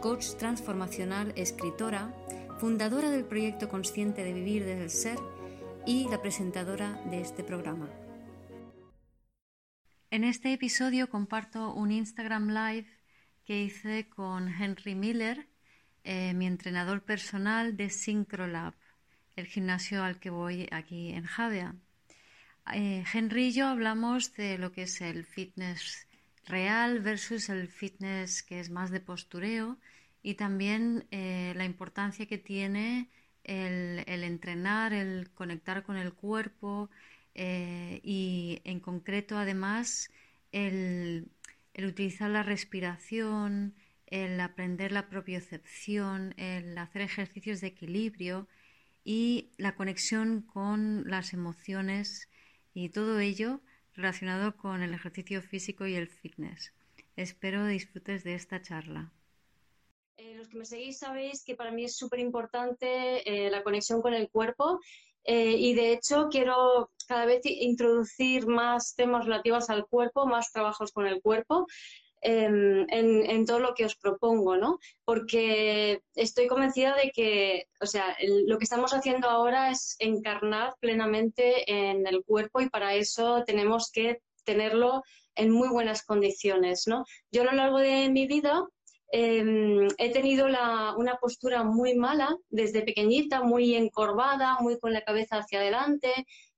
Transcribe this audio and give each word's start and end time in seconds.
coach 0.00 0.34
transformacional, 0.38 1.32
escritora, 1.36 2.14
fundadora 2.58 3.10
del 3.10 3.26
proyecto 3.26 3.68
Consciente 3.68 4.24
de 4.24 4.32
Vivir 4.32 4.64
desde 4.64 4.82
el 4.82 4.90
Ser 4.90 5.18
y 5.86 6.08
la 6.08 6.22
presentadora 6.22 7.00
de 7.10 7.20
este 7.20 7.44
programa. 7.44 7.88
En 10.10 10.24
este 10.24 10.52
episodio 10.54 11.08
comparto 11.10 11.74
un 11.74 11.92
Instagram 11.92 12.48
Live 12.48 12.88
que 13.44 13.62
hice 13.62 14.08
con 14.08 14.48
Henry 14.48 14.94
Miller, 14.94 15.48
eh, 16.02 16.32
mi 16.32 16.46
entrenador 16.46 17.02
personal 17.02 17.76
de 17.76 17.90
Syncrolab, 17.90 18.74
el 19.36 19.46
gimnasio 19.46 20.02
al 20.02 20.18
que 20.18 20.30
voy 20.30 20.66
aquí 20.72 21.12
en 21.12 21.24
Javea. 21.24 21.74
Eh, 22.72 23.04
Henry 23.12 23.48
y 23.48 23.52
yo 23.52 23.66
hablamos 23.66 24.32
de 24.34 24.56
lo 24.56 24.72
que 24.72 24.82
es 24.82 25.00
el 25.02 25.24
fitness 25.24 26.06
real 26.50 27.00
versus 27.00 27.48
el 27.48 27.68
fitness 27.68 28.42
que 28.42 28.60
es 28.60 28.70
más 28.70 28.90
de 28.90 29.00
postureo 29.00 29.78
y 30.22 30.34
también 30.34 31.06
eh, 31.10 31.52
la 31.56 31.64
importancia 31.64 32.26
que 32.26 32.38
tiene 32.38 33.08
el, 33.44 34.04
entrenar, 34.06 34.92
el 34.92 35.30
conectar 35.30 35.82
con 35.82 35.96
el 35.96 36.12
cuerpo 36.12 36.90
eh, 37.34 38.00
y 38.02 38.60
en 38.64 38.80
concreto 38.80 39.38
además 39.38 40.10
el, 40.52 41.28
el, 41.74 41.86
utilizar 41.86 42.30
la 42.30 42.42
respiración, 42.42 43.74
el 44.06 44.40
aprender 44.40 44.92
la 44.92 45.08
propiocepción, 45.08 46.34
el 46.36 46.76
hacer 46.76 47.02
ejercicios 47.02 47.60
de 47.60 47.68
equilibrio 47.68 48.48
y 49.04 49.50
la 49.56 49.74
conexión 49.74 50.42
con 50.42 51.08
las 51.08 51.32
emociones 51.32 52.28
y 52.74 52.90
todo 52.90 53.20
ello 53.20 53.60
relacionado 54.00 54.56
con 54.56 54.82
el 54.82 54.94
ejercicio 54.94 55.42
físico 55.42 55.86
y 55.86 55.94
el 55.94 56.08
fitness. 56.08 56.72
Espero 57.16 57.66
disfrutes 57.66 58.24
de 58.24 58.34
esta 58.34 58.62
charla. 58.62 59.12
Eh, 60.16 60.34
los 60.34 60.48
que 60.48 60.58
me 60.58 60.64
seguís 60.64 60.98
sabéis 60.98 61.44
que 61.44 61.54
para 61.54 61.70
mí 61.70 61.84
es 61.84 61.96
súper 61.96 62.18
importante 62.18 62.88
eh, 63.24 63.50
la 63.50 63.62
conexión 63.62 64.02
con 64.02 64.14
el 64.14 64.28
cuerpo 64.30 64.80
eh, 65.24 65.56
y 65.56 65.74
de 65.74 65.92
hecho 65.92 66.28
quiero 66.30 66.90
cada 67.06 67.26
vez 67.26 67.40
introducir 67.44 68.46
más 68.46 68.94
temas 68.94 69.24
relativos 69.24 69.68
al 69.70 69.86
cuerpo, 69.86 70.26
más 70.26 70.52
trabajos 70.52 70.92
con 70.92 71.06
el 71.06 71.20
cuerpo. 71.20 71.66
Em, 72.22 72.86
en, 72.90 73.46
todo 73.46 73.60
lo 73.60 73.74
que 73.74 73.86
os 73.86 73.96
propongo, 73.96 74.56
¿no? 74.56 74.78
Porque 75.04 76.02
estoy 76.14 76.48
convencida 76.48 76.94
de 76.94 77.12
que, 77.12 77.66
o 77.80 77.86
sea, 77.86 78.14
lo 78.46 78.58
que 78.58 78.64
estamos 78.64 78.92
haciendo 78.92 79.28
ahora 79.28 79.70
es 79.70 79.96
encarnar 79.98 80.74
plenamente 80.80 81.70
en 81.72 82.06
el 82.06 82.22
cuerpo 82.24 82.60
y 82.60 82.68
para 82.68 82.94
eso 82.94 83.42
tenemos 83.46 83.90
que 83.90 84.20
tenerlo 84.44 85.02
en 85.34 85.50
muy 85.50 85.68
buenas 85.68 86.04
condiciones, 86.04 86.86
¿no? 86.86 87.04
Yo 87.30 87.42
a 87.42 87.46
lo 87.46 87.52
largo 87.52 87.78
de 87.78 88.10
mi 88.10 88.26
vida 88.26 88.66
em, 89.12 89.88
he 89.98 90.12
tenido 90.12 90.46
una 90.46 91.16
postura 91.20 91.64
muy 91.64 91.94
mala 91.94 92.36
desde 92.50 92.82
pequeñita, 92.82 93.42
muy 93.42 93.74
encorvada, 93.74 94.58
muy 94.60 94.78
con 94.78 94.92
la 94.92 95.02
cabeza 95.02 95.38
hacia 95.38 95.60
adelante. 95.60 96.12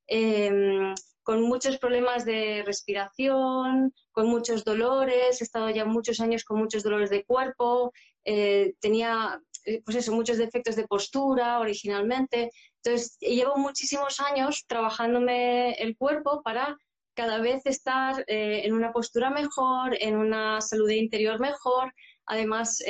Em, 0.09 0.95
con 1.23 1.42
muchos 1.42 1.78
problemas 1.78 2.24
de 2.24 2.63
respiración, 2.67 3.95
con 4.11 4.27
muchos 4.27 4.64
dolores, 4.64 5.41
he 5.41 5.45
estado 5.45 5.70
ya 5.70 5.85
muchos 5.85 6.20
años 6.20 6.45
con 6.45 6.58
muchos 6.58 6.83
dolores 6.83 7.11
de 7.11 7.24
cuerpo, 7.24 7.92
eh, 8.24 8.74
tenía 8.80 9.41
eh, 9.64 9.83
pues 9.85 9.97
eso, 9.97 10.13
muchos 10.13 10.39
defectos 10.39 10.77
de 10.77 10.86
postura 10.86 11.61
originalmente. 11.61 12.51
Entonces, 12.83 13.17
llevo 13.20 13.57
muchísimos 13.57 14.20
años 14.20 14.64
trabajándome 14.67 15.73
el 15.74 15.97
cuerpo 15.97 16.42
para 16.42 16.77
cada 17.14 17.39
vez 17.39 17.64
estar 17.67 18.24
eh, 18.27 18.63
en 18.64 18.73
una 18.73 18.92
postura 18.92 19.30
mejor, 19.30 19.97
en 20.01 20.17
una 20.17 20.61
salud 20.61 20.89
interior 20.91 21.39
mejor. 21.39 21.92
Además, 22.27 22.83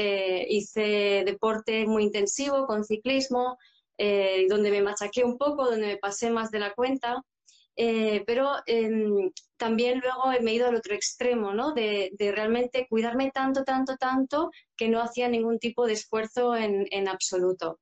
hice 0.48 1.22
deporte 1.24 1.86
muy 1.86 2.04
intensivo 2.04 2.66
con 2.66 2.84
ciclismo, 2.84 3.56
donde 3.98 4.70
me 4.70 4.82
machaqué 4.82 5.24
un 5.24 5.38
poco, 5.38 5.64
donde 5.64 5.86
me 5.86 5.96
pasé 5.96 6.30
más 6.30 6.50
de 6.50 6.58
la 6.58 6.74
cuenta. 6.74 7.24
Eh, 7.76 8.22
pero 8.26 8.56
em, 8.66 9.30
también 9.56 10.00
luego 10.00 10.24
me 10.42 10.50
he 10.50 10.54
ido 10.54 10.68
al 10.68 10.76
otro 10.76 10.94
extremo, 10.94 11.52
¿no? 11.54 11.72
De, 11.72 12.12
realmente 12.34 12.86
cuidarme 12.88 13.30
tanto, 13.30 13.64
tanto, 13.64 13.96
tanto 13.96 14.50
que 14.76 14.88
no 14.88 15.00
hacía 15.00 15.28
ningún 15.28 15.58
tipo 15.58 15.86
de 15.86 15.94
esfuerzo 15.94 16.54
en, 16.56 17.08
absoluto. 17.08 17.80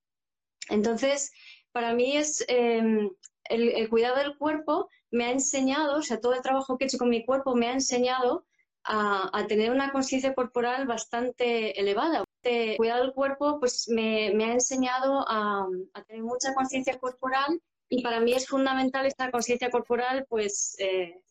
Entonces, 0.68 1.32
para 1.72 1.94
mí 1.94 2.16
es 2.16 2.44
em, 2.48 3.10
el, 3.44 3.88
cuidado 3.88 4.16
del 4.16 4.36
cuerpo 4.38 4.88
me 5.10 5.24
ha 5.26 5.32
enseñado, 5.32 5.98
o 5.98 6.02
sea, 6.02 6.20
todo 6.20 6.34
el 6.34 6.42
trabajo 6.42 6.78
que 6.78 6.84
he 6.84 6.88
hecho 6.88 6.98
con 6.98 7.10
mi 7.10 7.24
cuerpo 7.24 7.56
me 7.56 7.68
ha 7.68 7.72
enseñado 7.72 8.46
a, 8.84 9.44
tener 9.48 9.70
una 9.72 9.92
conciencia 9.92 10.34
corporal 10.34 10.86
bastante 10.86 11.78
elevada. 11.80 12.24
El 12.42 12.76
cuidado 12.76 13.02
del 13.02 13.12
cuerpo 13.12 13.58
pues 13.60 13.88
me, 13.88 14.28
ha 14.28 14.52
enseñado 14.52 15.24
a 15.28 15.66
tener 16.06 16.22
mucha 16.22 16.54
conciencia 16.54 16.98
corporal 16.98 17.60
y 17.90 18.02
para 18.02 18.20
mí 18.20 18.32
es 18.32 18.46
fundamental 18.46 19.04
esta 19.04 19.30
conciencia 19.32 19.68
corporal, 19.68 20.24
pues, 20.28 20.76
eh, 20.78 21.22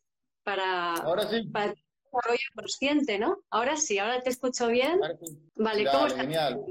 para, 0.43 0.93
ahora 0.95 1.25
sí. 1.27 1.47
para 1.47 1.71
el 1.71 1.75
desarrollo 2.03 2.47
consciente, 2.53 3.17
¿no? 3.17 3.37
Ahora 3.49 3.77
sí, 3.77 3.97
ahora 3.97 4.21
te 4.21 4.29
escucho 4.29 4.67
bien. 4.67 4.99
Vale, 5.55 5.85
¿cómo 5.85 6.07
estás? 6.07 6.21
Genial. 6.21 6.65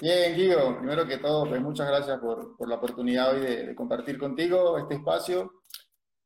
Bien, 0.00 0.36
Guido, 0.36 0.78
primero 0.78 1.04
que 1.08 1.18
todo, 1.18 1.48
pues 1.48 1.60
muchas 1.60 1.88
gracias 1.88 2.20
por, 2.20 2.56
por 2.56 2.68
la 2.68 2.76
oportunidad 2.76 3.34
hoy 3.34 3.40
de, 3.40 3.74
compartir 3.74 4.16
contigo 4.18 4.78
este 4.78 4.94
espacio, 4.94 5.64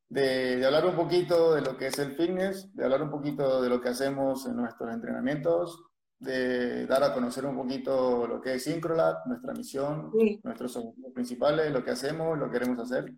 de, 0.07 0.57
de, 0.57 0.65
hablar 0.67 0.85
un 0.85 0.95
poquito 0.95 1.55
de 1.55 1.61
lo 1.61 1.75
que 1.75 1.87
es 1.87 1.97
el 1.97 2.15
fitness, 2.15 2.71
de 2.75 2.83
hablar 2.83 3.01
un 3.01 3.09
poquito 3.09 3.59
de 3.63 3.69
lo 3.69 3.81
que 3.81 3.89
hacemos 3.89 4.45
en 4.45 4.57
nuestros 4.57 4.93
entrenamientos, 4.93 5.83
de 6.23 6.87
dar 6.87 7.03
a 7.03 7.13
conocer 7.13 7.45
un 7.45 7.55
poquito 7.55 8.25
lo 8.25 8.41
que 8.41 8.55
es 8.55 8.63
Syncrolab, 8.63 9.27
nuestra 9.27 9.53
misión, 9.53 10.11
nuestros 10.43 10.75
objetivos 10.77 11.13
principales, 11.13 11.71
lo 11.71 11.83
que 11.83 11.91
hacemos, 11.91 12.37
lo 12.37 12.45
que 12.45 12.59
queremos 12.59 12.79
hacer. 12.79 13.13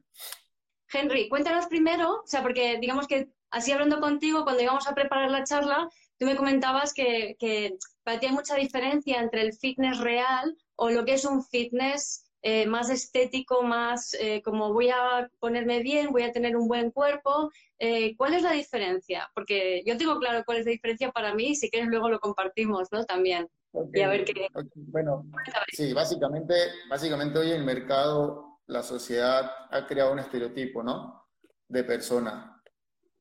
Henry, 0.92 1.30
cuéntanos 1.30 1.68
primero, 1.68 2.22
o 2.24 2.28
sea, 2.28 2.42
porque 2.42 2.78
digamos 2.80 3.08
que 3.08 3.30
así 3.52 3.72
hablando 3.72 4.00
contigo, 4.00 4.44
cuando 4.44 4.64
íbamos 4.64 4.88
a 4.88 4.94
preparar 4.94 5.32
la 5.32 5.44
charla, 5.44 5.90
tú 6.18 6.26
me 6.26 6.36
comentabas 6.36 6.94
que, 6.94 7.36
que 7.40 7.78
para 8.04 8.20
ti 8.20 8.28
hay 8.28 8.34
mucha 8.34 8.56
diferencia 8.56 9.20
entre 9.20 9.42
el 9.42 9.54
fitness 9.54 10.00
real 10.00 10.56
o 10.76 10.90
lo 10.90 11.06
que 11.06 11.14
es 11.14 11.26
un 11.26 11.44
fitness 11.44 12.25
eh, 12.48 12.68
más 12.68 12.92
estético, 12.92 13.64
más 13.64 14.16
eh, 14.20 14.44
como 14.44 14.72
voy 14.72 14.90
a 14.90 15.28
ponerme 15.40 15.80
bien, 15.80 16.12
voy 16.12 16.22
a 16.22 16.32
tener 16.32 16.56
un 16.56 16.68
buen 16.68 16.92
cuerpo. 16.92 17.50
Eh, 17.80 18.16
¿Cuál 18.18 18.36
es 18.36 18.44
la 18.44 18.52
diferencia? 18.52 19.28
Porque 19.34 19.82
yo 19.84 19.98
tengo 19.98 20.20
claro 20.20 20.44
cuál 20.46 20.60
es 20.60 20.66
la 20.66 20.74
diferencia 20.74 21.12
para 21.12 21.34
mí 21.34 21.48
y 21.48 21.56
si 21.56 21.72
quieres 21.72 21.90
luego 21.90 22.08
lo 22.08 22.20
compartimos, 22.20 22.92
¿no? 22.92 23.04
También. 23.04 23.50
Y 23.92 24.00
a 24.00 24.10
ver 24.10 24.26
qué... 24.26 24.48
Bueno, 24.76 25.26
sí, 25.72 25.92
básicamente, 25.92 26.54
básicamente 26.88 27.40
hoy 27.40 27.50
el 27.50 27.64
mercado 27.64 28.60
la 28.68 28.84
sociedad 28.84 29.52
ha 29.72 29.88
creado 29.88 30.14
un 30.14 30.20
estereotipo, 30.20 30.84
¿no? 30.84 31.26
De 31.68 31.84
persona. 31.84 32.62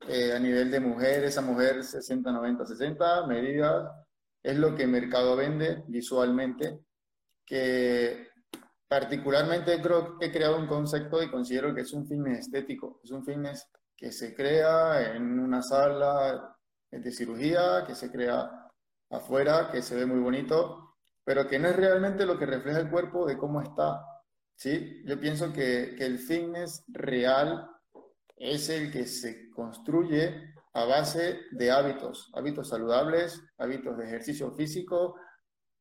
a 0.02 0.38
nivel 0.38 0.70
de 0.70 0.80
mujer, 0.80 1.24
esa 1.24 1.40
mujer 1.40 1.82
60, 1.82 2.30
90, 2.30 2.66
60 2.66 3.26
medidas, 3.26 3.90
es 4.42 4.58
lo 4.58 4.74
que 4.76 4.82
el 4.82 4.90
mercado 4.90 5.34
vende 5.34 5.82
visualmente, 5.88 6.78
que 7.46 8.33
particularmente 8.94 9.82
creo 9.82 10.16
que 10.16 10.26
he 10.26 10.30
creado 10.30 10.56
un 10.56 10.68
concepto 10.68 11.20
y 11.20 11.28
considero 11.28 11.74
que 11.74 11.80
es 11.80 11.92
un 11.92 12.06
fitness 12.06 12.46
estético, 12.46 13.00
es 13.02 13.10
un 13.10 13.24
fitness 13.24 13.68
que 13.96 14.12
se 14.12 14.32
crea 14.36 15.16
en 15.16 15.40
una 15.40 15.62
sala 15.62 16.56
de 16.92 17.10
cirugía, 17.10 17.82
que 17.84 17.96
se 17.96 18.12
crea 18.12 18.70
afuera, 19.10 19.68
que 19.72 19.82
se 19.82 19.96
ve 19.96 20.06
muy 20.06 20.20
bonito, 20.20 20.94
pero 21.24 21.48
que 21.48 21.58
no 21.58 21.70
es 21.70 21.74
realmente 21.74 22.24
lo 22.24 22.38
que 22.38 22.46
refleja 22.46 22.78
el 22.78 22.88
cuerpo 22.88 23.26
de 23.26 23.36
cómo 23.36 23.60
está. 23.62 24.00
¿sí? 24.54 25.02
Yo 25.04 25.18
pienso 25.18 25.52
que, 25.52 25.96
que 25.98 26.06
el 26.06 26.20
fitness 26.20 26.84
real 26.86 27.68
es 28.36 28.68
el 28.68 28.92
que 28.92 29.06
se 29.06 29.50
construye 29.50 30.54
a 30.72 30.84
base 30.84 31.40
de 31.50 31.72
hábitos, 31.72 32.30
hábitos 32.32 32.68
saludables, 32.68 33.42
hábitos 33.58 33.98
de 33.98 34.04
ejercicio 34.04 34.52
físico, 34.52 35.16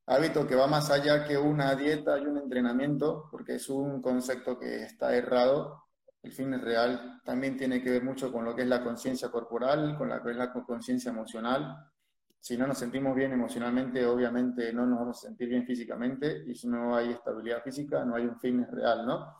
hábito 0.06 0.46
que 0.46 0.56
va 0.56 0.68
más 0.68 0.90
allá 0.90 1.24
que 1.26 1.38
una 1.38 1.76
dieta 1.76 2.18
y 2.20 2.26
un 2.26 2.38
entrenamiento, 2.38 3.28
porque 3.32 3.56
es 3.56 3.70
un 3.70 4.02
concepto 4.02 4.60
que 4.60 4.84
está 4.84 5.16
errado. 5.16 5.84
El 6.22 6.32
fitness 6.32 6.62
real 6.62 7.22
también 7.24 7.58
tiene 7.58 7.82
que 7.82 7.90
ver 7.90 8.04
mucho 8.04 8.32
con 8.32 8.46
lo 8.46 8.56
que 8.56 8.64
es 8.64 8.68
la 8.68 8.84
conciencia 8.84 9.30
corporal, 9.30 9.98
con 9.98 10.10
lo 10.10 10.22
que 10.22 10.32
es 10.32 10.38
la 10.38 10.52
conciencia 10.52 11.12
emocional. 11.12 11.90
Si 12.40 12.58
no 12.58 12.68
nos 12.68 12.78
sentimos 12.78 13.16
bien 13.16 13.32
emocionalmente, 13.32 14.06
obviamente 14.06 14.74
no 14.74 14.86
nos 14.86 15.00
vamos 15.00 15.18
a 15.18 15.28
sentir 15.28 15.48
bien 15.50 15.66
físicamente 15.66 16.44
y 16.46 16.56
si 16.56 16.68
no 16.68 16.96
hay 16.96 17.12
estabilidad 17.12 17.64
física, 17.64 18.04
no 18.04 18.16
hay 18.16 18.26
un 18.26 18.38
fitness 18.38 18.70
real, 18.70 19.06
¿no? 19.06 19.38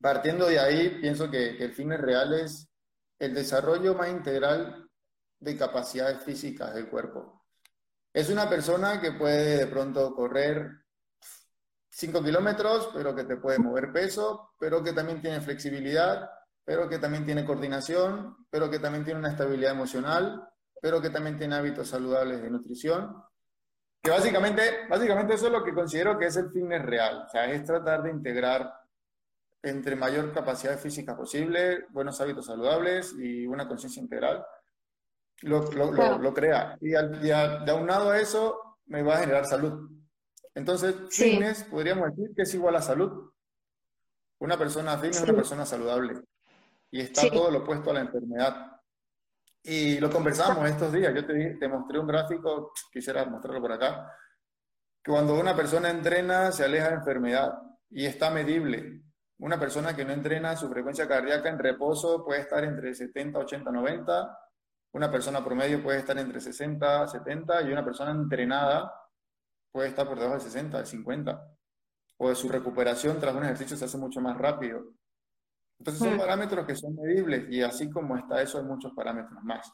Partiendo 0.00 0.46
de 0.46 0.58
ahí, 0.58 0.98
pienso 1.00 1.30
que, 1.30 1.56
que 1.56 1.64
el 1.64 1.72
fitness 1.72 2.00
real 2.00 2.34
es 2.34 2.68
el 3.18 3.32
desarrollo 3.32 3.94
más 3.94 4.10
integral 4.10 4.86
de 5.38 5.56
capacidades 5.56 6.22
físicas 6.22 6.74
del 6.74 6.90
cuerpo. 6.90 7.43
Es 8.14 8.30
una 8.30 8.48
persona 8.48 9.00
que 9.00 9.10
puede 9.10 9.56
de 9.56 9.66
pronto 9.66 10.14
correr 10.14 10.70
5 11.90 12.22
kilómetros, 12.22 12.90
pero 12.94 13.12
que 13.12 13.24
te 13.24 13.36
puede 13.38 13.58
mover 13.58 13.92
peso, 13.92 14.52
pero 14.56 14.84
que 14.84 14.92
también 14.92 15.20
tiene 15.20 15.40
flexibilidad, 15.40 16.30
pero 16.64 16.88
que 16.88 17.00
también 17.00 17.26
tiene 17.26 17.44
coordinación, 17.44 18.46
pero 18.50 18.70
que 18.70 18.78
también 18.78 19.04
tiene 19.04 19.18
una 19.18 19.30
estabilidad 19.30 19.72
emocional, 19.72 20.48
pero 20.80 21.02
que 21.02 21.10
también 21.10 21.36
tiene 21.36 21.56
hábitos 21.56 21.88
saludables 21.88 22.40
de 22.40 22.50
nutrición. 22.50 23.20
Que 24.00 24.10
básicamente, 24.10 24.86
básicamente 24.88 25.34
eso 25.34 25.46
es 25.46 25.52
lo 25.52 25.64
que 25.64 25.74
considero 25.74 26.16
que 26.16 26.26
es 26.26 26.36
el 26.36 26.52
fitness 26.52 26.82
real. 26.82 27.24
O 27.26 27.28
sea, 27.28 27.50
es 27.50 27.64
tratar 27.64 28.04
de 28.04 28.10
integrar 28.10 28.72
entre 29.60 29.96
mayor 29.96 30.32
capacidad 30.32 30.78
física 30.78 31.16
posible, 31.16 31.86
buenos 31.90 32.20
hábitos 32.20 32.46
saludables 32.46 33.12
y 33.18 33.44
una 33.44 33.66
conciencia 33.66 34.00
integral. 34.00 34.46
Lo, 35.42 35.70
lo, 35.72 36.18
lo, 36.18 36.34
crea. 36.34 36.78
Y, 36.80 36.94
al, 36.94 37.16
y 37.16 37.28
de 37.28 37.70
aunado 37.70 38.10
a 38.10 38.18
eso, 38.18 38.78
me 38.86 39.02
va 39.02 39.16
a 39.16 39.20
generar 39.20 39.44
salud. 39.44 39.90
Entonces, 40.54 40.94
fitness 41.10 41.64
podríamos 41.64 42.10
decir 42.10 42.34
que 42.34 42.42
es 42.42 42.54
igual 42.54 42.76
a 42.76 42.82
salud. 42.82 43.30
Una 44.38 44.56
persona 44.56 44.96
fitness 44.96 45.16
es 45.16 45.22
una 45.22 45.34
persona 45.34 45.66
saludable. 45.66 46.22
Y 46.90 47.00
está 47.00 47.28
todo 47.30 47.50
lo 47.50 47.60
opuesto 47.60 47.90
a 47.90 47.94
la 47.94 48.00
enfermedad. 48.00 48.80
Y 49.62 49.98
lo 49.98 50.10
conversamos 50.10 50.68
estos 50.68 50.92
días. 50.92 51.12
Yo 51.14 51.26
te, 51.26 51.56
te 51.56 51.68
mostré 51.68 51.98
un 51.98 52.06
gráfico, 52.06 52.72
quisiera 52.92 53.24
mostrarlo 53.24 53.60
por 53.60 53.72
acá, 53.72 54.12
que 55.02 55.10
cuando 55.10 55.38
una 55.38 55.56
persona 55.56 55.90
entrena 55.90 56.52
se 56.52 56.64
aleja 56.64 56.88
de 56.88 56.94
enfermedad 56.94 57.54
y 57.90 58.06
está 58.06 58.30
medible. 58.30 59.02
Una 59.38 59.58
persona 59.58 59.94
que 59.94 60.04
no 60.04 60.12
entrena, 60.12 60.56
su 60.56 60.68
frecuencia 60.68 61.08
cardíaca 61.08 61.48
en 61.48 61.58
reposo 61.58 62.24
puede 62.24 62.40
estar 62.40 62.64
entre 62.64 62.94
70, 62.94 63.38
80, 63.38 63.70
90. 63.70 64.38
Una 64.94 65.10
persona 65.10 65.44
promedio 65.44 65.82
puede 65.82 65.98
estar 65.98 66.16
entre 66.18 66.40
60, 66.40 67.08
70 67.08 67.62
y 67.62 67.72
una 67.72 67.84
persona 67.84 68.12
entrenada 68.12 68.92
puede 69.72 69.88
estar 69.88 70.06
por 70.06 70.18
debajo 70.18 70.36
de 70.36 70.44
60, 70.44 70.78
de 70.78 70.86
50. 70.86 71.56
O 72.18 72.28
de 72.28 72.36
su 72.36 72.48
recuperación 72.48 73.18
tras 73.18 73.34
un 73.34 73.42
ejercicio 73.42 73.76
se 73.76 73.86
hace 73.86 73.98
mucho 73.98 74.20
más 74.20 74.38
rápido. 74.38 74.84
Entonces 75.80 76.00
son 76.00 76.14
mm. 76.14 76.18
parámetros 76.18 76.64
que 76.64 76.76
son 76.76 76.94
medibles 76.94 77.50
y 77.50 77.60
así 77.60 77.90
como 77.90 78.16
está 78.16 78.40
eso 78.40 78.58
hay 78.58 78.64
muchos 78.64 78.92
parámetros 78.92 79.42
más. 79.42 79.72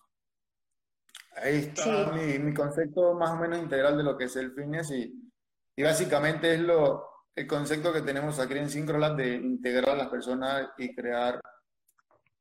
Ahí 1.36 1.56
está 1.56 2.12
mi, 2.12 2.38
mi, 2.38 2.54
concepto 2.54 3.14
más 3.14 3.30
o 3.30 3.36
menos 3.36 3.58
integral 3.58 3.98
de 3.98 4.02
lo 4.02 4.16
que 4.16 4.24
es 4.24 4.36
el 4.36 4.52
fitness 4.52 4.90
y, 4.90 5.32
y 5.76 5.82
básicamente 5.82 6.54
es 6.54 6.60
lo, 6.60 7.26
el 7.36 7.46
concepto 7.46 7.92
que 7.92 8.00
tenemos 8.00 8.38
aquí 8.38 8.54
en 8.54 8.70
Syncrolab 8.70 9.16
de 9.16 9.34
integrar 9.34 9.90
a 9.90 9.98
las 9.98 10.08
personas 10.08 10.70
y 10.78 10.94
crear 10.94 11.40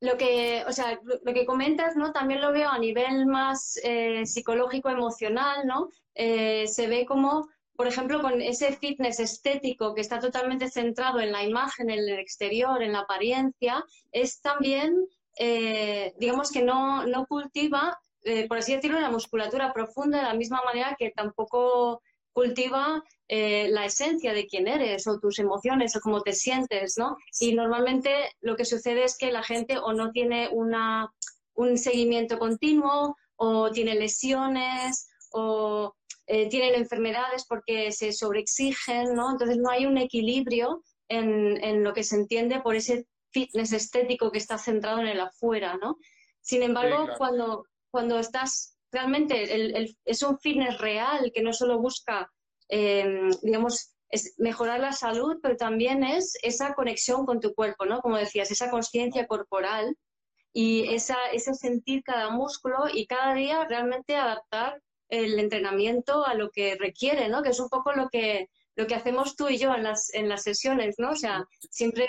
lo 0.02 0.18
que, 0.18 0.64
o 0.68 0.72
sea, 0.72 1.00
lo 1.04 1.34
que 1.34 1.46
comentas, 1.46 1.96
¿no? 1.96 2.12
También 2.12 2.42
lo 2.42 2.52
veo 2.52 2.70
a 2.70 2.80
nivel 2.80 3.26
más 3.26 3.80
eh, 3.84 4.26
psicológico, 4.26 4.90
emocional, 4.90 5.68
¿no? 5.68 5.90
Eh, 6.16 6.68
se 6.68 6.88
ve 6.88 7.06
como, 7.06 7.50
por 7.76 7.88
ejemplo, 7.88 8.22
con 8.22 8.42
ese 8.42 8.74
fitness 8.74 9.20
estético 9.20 9.94
que 9.94 10.02
está 10.02 10.20
totalmente 10.20 10.70
centrado 10.70 11.20
en 11.20 11.32
la 11.32 11.44
imagen, 11.44 11.90
en 11.90 12.00
el 12.00 12.20
exterior, 12.20 12.82
en 12.82 12.94
la 12.94 13.00
apariencia, 13.00 13.84
es 14.12 14.42
también, 14.42 15.06
eh, 15.38 16.14
digamos 16.18 16.52
que 16.52 16.64
no, 16.64 17.06
no 17.06 17.26
cultiva, 17.26 18.00
por 18.48 18.58
así 18.58 18.76
decirlo, 18.76 19.00
la 19.00 19.10
musculatura 19.10 19.74
profunda 19.74 20.20
de 20.20 20.26
la 20.26 20.34
misma 20.34 20.62
manera 20.66 20.96
que 21.00 21.12
tampoco 21.12 22.02
cultiva 22.40 23.04
eh, 23.28 23.68
la 23.70 23.84
esencia 23.86 24.34
de 24.34 24.48
quién 24.48 24.68
eres 24.68 25.06
o 25.08 25.20
tus 25.20 25.40
emociones 25.40 25.94
o 25.96 26.00
cómo 26.00 26.22
te 26.22 26.32
sientes, 26.32 26.96
¿no? 26.98 27.18
Y 27.42 27.54
normalmente 27.54 28.12
lo 28.40 28.56
que 28.56 28.64
sucede 28.64 29.04
es 29.04 29.18
que 29.18 29.30
la 29.32 29.44
gente 29.44 29.78
o 29.78 29.92
no 29.92 30.12
tiene 30.12 30.48
una, 30.54 31.12
un 31.56 31.78
seguimiento 31.78 32.40
continuo 32.40 33.18
o 33.36 33.72
tiene 33.72 33.96
lesiones 33.96 35.10
o 35.32 35.94
eh, 36.28 36.48
tienen 36.48 36.76
enfermedades 36.76 37.46
porque 37.46 37.92
se 37.92 38.14
sobreexigen, 38.14 39.14
¿no? 39.16 39.32
Entonces 39.32 39.58
no 39.58 39.70
hay 39.70 39.86
un 39.86 39.98
equilibrio 39.98 40.82
en, 41.10 41.62
en, 41.62 41.84
lo 41.84 41.94
que 41.94 42.04
se 42.04 42.16
entiende 42.16 42.62
por 42.62 42.76
ese 42.76 43.06
fitness 43.32 43.74
estético 43.74 44.32
que 44.32 44.38
está 44.38 44.58
centrado 44.58 45.02
en 45.02 45.08
el 45.08 45.20
afuera, 45.20 45.78
¿no? 45.82 45.98
Sin 46.42 46.64
embargo, 46.64 47.10
cuando, 47.18 47.66
cuando 47.92 48.18
estás 48.18 48.79
realmente, 48.92 49.54
el, 49.54 49.98
es 50.06 50.24
un 50.24 50.40
fitness 50.40 50.78
real 50.80 51.32
que 51.34 51.42
no 51.42 51.54
solo 51.54 51.80
busca 51.80 52.30
Em, 52.70 53.32
digamos, 53.42 53.92
es 54.10 54.36
mejorar 54.38 54.80
la 54.80 54.94
salud, 54.94 55.40
pero 55.42 55.58
también 55.58 56.04
es 56.04 56.38
esa 56.44 56.74
conexión 56.76 57.26
con 57.26 57.40
tu 57.40 57.54
cuerpo, 57.54 57.86
¿no? 57.86 58.02
Como 58.02 58.18
decías, 58.18 58.52
esa 58.52 58.70
conciencia 58.70 59.28
corporal 59.28 59.98
y 60.54 60.94
esa, 60.94 61.18
ese 61.34 61.54
sentir 61.56 62.04
cada 62.04 62.30
músculo 62.30 62.86
y 62.94 63.08
cada 63.08 63.34
día 63.34 63.66
realmente 63.66 64.16
adaptar 64.16 64.82
el 65.10 65.40
entrenamiento 65.40 66.26
a 66.26 66.36
lo 66.36 66.52
que 66.52 66.76
requiere, 66.76 67.28
¿no? 67.28 67.42
Que 67.42 67.50
es 67.50 67.60
un 67.60 67.70
poco 67.70 67.92
lo 67.94 68.10
que, 68.10 68.50
lo 68.76 68.86
que 68.88 68.96
hacemos 68.96 69.36
tú 69.36 69.50
y 69.50 69.58
yo 69.58 69.74
en 69.74 69.84
las, 69.84 70.14
en 70.14 70.30
las 70.30 70.44
sesiones, 70.44 70.96
¿no? 71.00 71.12
O 71.12 71.16
sea, 71.16 71.44
siempre 71.72 72.08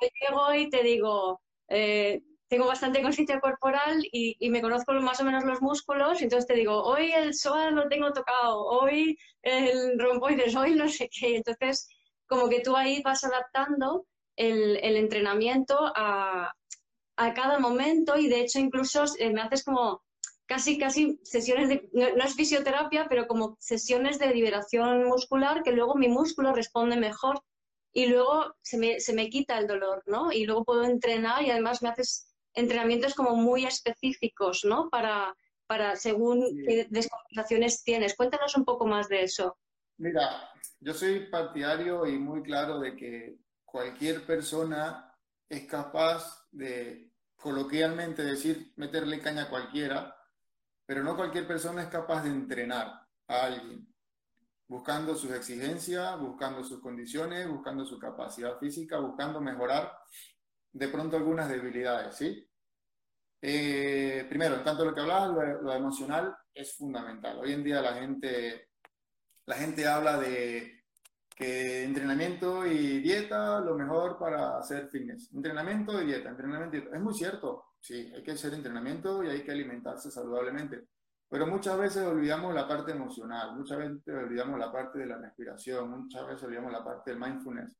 llego 0.00 0.54
y 0.54 0.68
te 0.68 0.82
digo, 0.82 1.40
eh, 1.68 2.22
tengo 2.48 2.66
bastante 2.66 3.02
conciencia 3.02 3.40
corporal 3.40 4.02
y, 4.12 4.36
me 4.50 4.60
conozco 4.60 4.92
más 4.94 5.20
o 5.20 5.24
menos 5.24 5.44
los 5.44 5.62
músculos, 5.62 6.22
entonces 6.22 6.46
te 6.46 6.54
digo, 6.54 6.82
hoy 6.82 7.12
el 7.12 7.34
psoas 7.34 7.72
lo 7.72 7.88
tengo 7.88 8.12
tocado, 8.12 8.64
hoy 8.64 9.18
el 9.42 9.98
romboides, 9.98 10.54
hoy 10.54 10.74
no 10.74 10.88
sé 10.88 11.08
qué. 11.08 11.36
Entonces, 11.36 11.88
como 12.26 12.48
que 12.48 12.60
tú 12.60 12.76
ahí 12.76 13.02
vas 13.02 13.24
adaptando 13.24 14.06
el, 14.36 14.76
entrenamiento 14.96 15.76
a, 15.94 16.52
cada 17.16 17.58
momento 17.58 18.16
y 18.16 18.28
de 18.28 18.40
hecho 18.40 18.58
incluso 18.58 19.04
me 19.32 19.40
haces 19.40 19.64
como 19.64 20.02
casi, 20.46 20.78
casi 20.78 21.18
sesiones 21.22 21.68
de, 21.68 21.88
no, 21.92 22.14
no, 22.16 22.24
es 22.24 22.34
fisioterapia, 22.34 23.06
pero 23.08 23.26
como 23.26 23.56
sesiones 23.60 24.18
de 24.18 24.34
liberación 24.34 25.04
muscular 25.04 25.62
que 25.62 25.72
luego 25.72 25.94
mi 25.94 26.08
músculo 26.08 26.52
responde 26.52 26.96
mejor 26.96 27.40
y 27.92 28.06
luego 28.06 28.54
se 28.62 28.76
me, 28.76 29.00
se 29.00 29.14
me 29.14 29.30
quita 29.30 29.58
el 29.58 29.68
dolor, 29.68 30.02
¿no? 30.06 30.32
Y 30.32 30.44
luego 30.44 30.64
puedo 30.64 30.82
entrenar 30.84 31.42
y 31.44 31.50
además 31.50 31.80
me 31.80 31.90
haces 31.90 32.33
entrenamientos 32.54 33.14
como 33.14 33.36
muy 33.36 33.64
específicos, 33.64 34.64
¿no? 34.64 34.88
Para, 34.90 35.36
para 35.66 35.96
según 35.96 36.44
qué 36.66 36.86
descompensaciones 36.90 37.82
tienes. 37.82 38.16
Cuéntanos 38.16 38.56
un 38.56 38.64
poco 38.64 38.86
más 38.86 39.08
de 39.08 39.22
eso. 39.22 39.58
Mira, 39.98 40.50
yo 40.80 40.92
soy 40.92 41.26
partidario 41.30 42.06
y 42.06 42.18
muy 42.18 42.42
claro 42.42 42.80
de 42.80 42.96
que 42.96 43.38
cualquier 43.64 44.24
persona 44.26 45.12
es 45.48 45.66
capaz 45.66 46.48
de 46.50 47.12
coloquialmente 47.36 48.24
decir 48.24 48.72
meterle 48.76 49.20
caña 49.20 49.44
a 49.44 49.50
cualquiera, 49.50 50.16
pero 50.86 51.02
no 51.02 51.16
cualquier 51.16 51.46
persona 51.46 51.82
es 51.82 51.88
capaz 51.88 52.22
de 52.24 52.30
entrenar 52.30 52.86
a 53.28 53.42
alguien, 53.44 53.86
buscando 54.66 55.14
sus 55.14 55.30
exigencias, 55.30 56.18
buscando 56.18 56.64
sus 56.64 56.80
condiciones, 56.80 57.48
buscando 57.48 57.84
su 57.84 57.98
capacidad 57.98 58.58
física, 58.58 58.98
buscando 58.98 59.40
mejorar 59.40 59.92
de 60.74 60.88
pronto 60.88 61.16
algunas 61.16 61.48
debilidades, 61.48 62.16
¿sí? 62.16 62.46
Eh, 63.40 64.26
primero, 64.28 64.56
en 64.56 64.64
tanto 64.64 64.84
lo 64.84 64.92
que 64.92 65.00
hablabas, 65.00 65.62
lo, 65.62 65.72
emocional 65.72 66.36
es 66.52 66.74
fundamental. 66.76 67.38
Hoy 67.38 67.52
en 67.52 67.62
día 67.62 67.80
la 67.80 67.94
gente, 67.94 68.70
la 69.46 69.54
gente 69.54 69.86
habla 69.86 70.18
de 70.18 70.84
que 71.36 71.84
entrenamiento 71.84 72.66
y 72.66 73.00
dieta, 73.00 73.60
lo 73.60 73.76
mejor 73.76 74.18
para 74.18 74.58
hacer 74.58 74.88
fitness. 74.88 75.32
Entrenamiento 75.32 76.00
y 76.02 76.06
dieta, 76.06 76.30
entrenamiento 76.30 76.76
y 76.76 76.80
dieta. 76.80 76.96
Es 76.96 77.02
muy 77.02 77.14
cierto, 77.14 77.66
sí, 77.80 78.12
hay 78.14 78.22
que 78.22 78.32
hacer 78.32 78.54
entrenamiento 78.54 79.22
y 79.22 79.28
hay 79.28 79.44
que 79.44 79.52
alimentarse 79.52 80.10
saludablemente. 80.10 80.88
Pero 81.28 81.46
muchas 81.46 81.78
veces 81.78 82.02
olvidamos 82.02 82.52
la 82.52 82.66
parte 82.66 82.92
emocional, 82.92 83.54
muchas 83.56 83.78
veces 83.78 84.02
olvidamos 84.08 84.58
la 84.58 84.72
parte 84.72 84.98
de 84.98 85.06
la 85.06 85.18
respiración, 85.18 85.90
muchas 85.90 86.26
veces 86.26 86.44
olvidamos 86.44 86.72
la 86.72 86.84
parte 86.84 87.10
del 87.10 87.20
mindfulness 87.20 87.72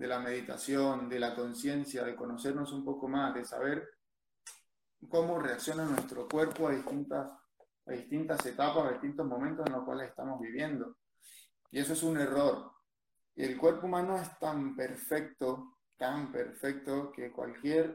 de 0.00 0.06
la 0.06 0.18
meditación, 0.18 1.10
de 1.10 1.20
la 1.20 1.34
conciencia, 1.34 2.02
de 2.02 2.16
conocernos 2.16 2.72
un 2.72 2.82
poco 2.82 3.06
más, 3.06 3.34
de 3.34 3.44
saber 3.44 3.86
cómo 5.10 5.38
reacciona 5.38 5.84
nuestro 5.84 6.26
cuerpo 6.26 6.68
a 6.68 6.70
distintas, 6.70 7.30
a 7.84 7.92
distintas 7.92 8.46
etapas, 8.46 8.86
a 8.86 8.92
distintos 8.92 9.26
momentos 9.26 9.66
en 9.66 9.74
los 9.74 9.84
cuales 9.84 10.08
estamos 10.08 10.40
viviendo. 10.40 10.96
Y 11.70 11.80
eso 11.80 11.92
es 11.92 12.02
un 12.02 12.18
error. 12.18 12.72
Y 13.34 13.44
el 13.44 13.58
cuerpo 13.58 13.88
humano 13.88 14.16
es 14.16 14.38
tan 14.38 14.74
perfecto, 14.74 15.76
tan 15.98 16.32
perfecto, 16.32 17.12
que 17.12 17.30
cualquier 17.30 17.94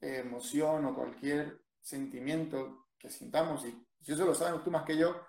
emoción 0.00 0.84
o 0.84 0.94
cualquier 0.94 1.60
sentimiento 1.80 2.86
que 2.96 3.10
sintamos, 3.10 3.64
y 3.66 3.84
si 4.00 4.12
eso 4.12 4.24
lo 4.24 4.34
sabes 4.36 4.62
tú 4.62 4.70
más 4.70 4.84
que 4.84 4.96
yo, 4.96 5.20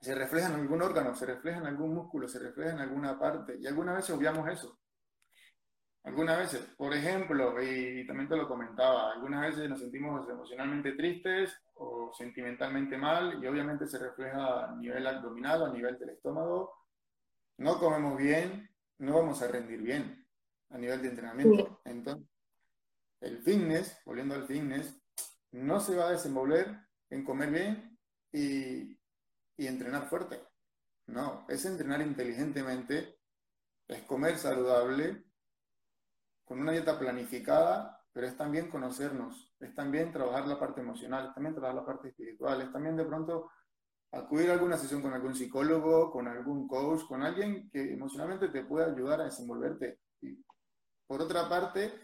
se 0.00 0.14
refleja 0.14 0.48
en 0.48 0.54
algún 0.54 0.82
órgano, 0.82 1.14
se 1.14 1.26
refleja 1.26 1.58
en 1.58 1.66
algún 1.66 1.94
músculo, 1.94 2.26
se 2.26 2.38
refleja 2.38 2.72
en 2.72 2.80
alguna 2.80 3.18
parte, 3.18 3.56
y 3.58 3.66
alguna 3.66 3.94
vez 3.94 4.08
obviamos 4.10 4.48
eso. 4.48 4.78
Algunas 6.02 6.38
veces, 6.38 6.60
por 6.78 6.94
ejemplo, 6.94 7.62
y 7.62 8.06
también 8.06 8.28
te 8.28 8.36
lo 8.36 8.48
comentaba, 8.48 9.12
algunas 9.12 9.42
veces 9.42 9.68
nos 9.68 9.80
sentimos 9.80 10.26
emocionalmente 10.28 10.92
tristes 10.92 11.54
o 11.74 12.10
sentimentalmente 12.14 12.96
mal 12.96 13.42
y 13.42 13.46
obviamente 13.46 13.86
se 13.86 13.98
refleja 13.98 14.64
a 14.64 14.76
nivel 14.76 15.06
abdominal, 15.06 15.64
a 15.64 15.70
nivel 15.70 15.98
del 15.98 16.10
estómago. 16.10 16.72
No 17.58 17.78
comemos 17.78 18.16
bien, 18.16 18.70
no 18.98 19.16
vamos 19.16 19.42
a 19.42 19.48
rendir 19.48 19.82
bien 19.82 20.26
a 20.70 20.78
nivel 20.78 21.02
de 21.02 21.08
entrenamiento. 21.08 21.82
Entonces, 21.84 22.26
el 23.20 23.42
fitness, 23.42 24.00
volviendo 24.06 24.34
al 24.34 24.46
fitness, 24.46 24.98
no 25.52 25.80
se 25.80 25.96
va 25.96 26.08
a 26.08 26.12
desenvolver 26.12 26.78
en 27.10 27.24
comer 27.24 27.50
bien 27.50 27.98
y, 28.32 28.99
y 29.60 29.66
entrenar 29.66 30.08
fuerte. 30.08 30.42
No, 31.08 31.44
es 31.46 31.66
entrenar 31.66 32.00
inteligentemente, 32.00 33.18
es 33.86 34.02
comer 34.04 34.38
saludable, 34.38 35.22
con 36.46 36.60
una 36.60 36.72
dieta 36.72 36.98
planificada, 36.98 38.02
pero 38.10 38.26
es 38.26 38.38
también 38.38 38.70
conocernos, 38.70 39.54
es 39.60 39.74
también 39.74 40.12
trabajar 40.12 40.46
la 40.46 40.58
parte 40.58 40.80
emocional, 40.80 41.26
es 41.26 41.34
también 41.34 41.54
trabajar 41.54 41.76
la 41.76 41.84
parte 41.84 42.08
espiritual, 42.08 42.62
es 42.62 42.72
también 42.72 42.96
de 42.96 43.04
pronto 43.04 43.50
acudir 44.12 44.48
a 44.48 44.54
alguna 44.54 44.78
sesión 44.78 45.02
con 45.02 45.12
algún 45.12 45.34
psicólogo, 45.34 46.10
con 46.10 46.26
algún 46.26 46.66
coach, 46.66 47.06
con 47.06 47.22
alguien 47.22 47.68
que 47.68 47.92
emocionalmente 47.92 48.48
te 48.48 48.64
pueda 48.64 48.86
ayudar 48.86 49.20
a 49.20 49.24
desenvolverte. 49.24 50.00
Y 50.22 50.42
por 51.06 51.20
otra 51.20 51.50
parte, 51.50 52.00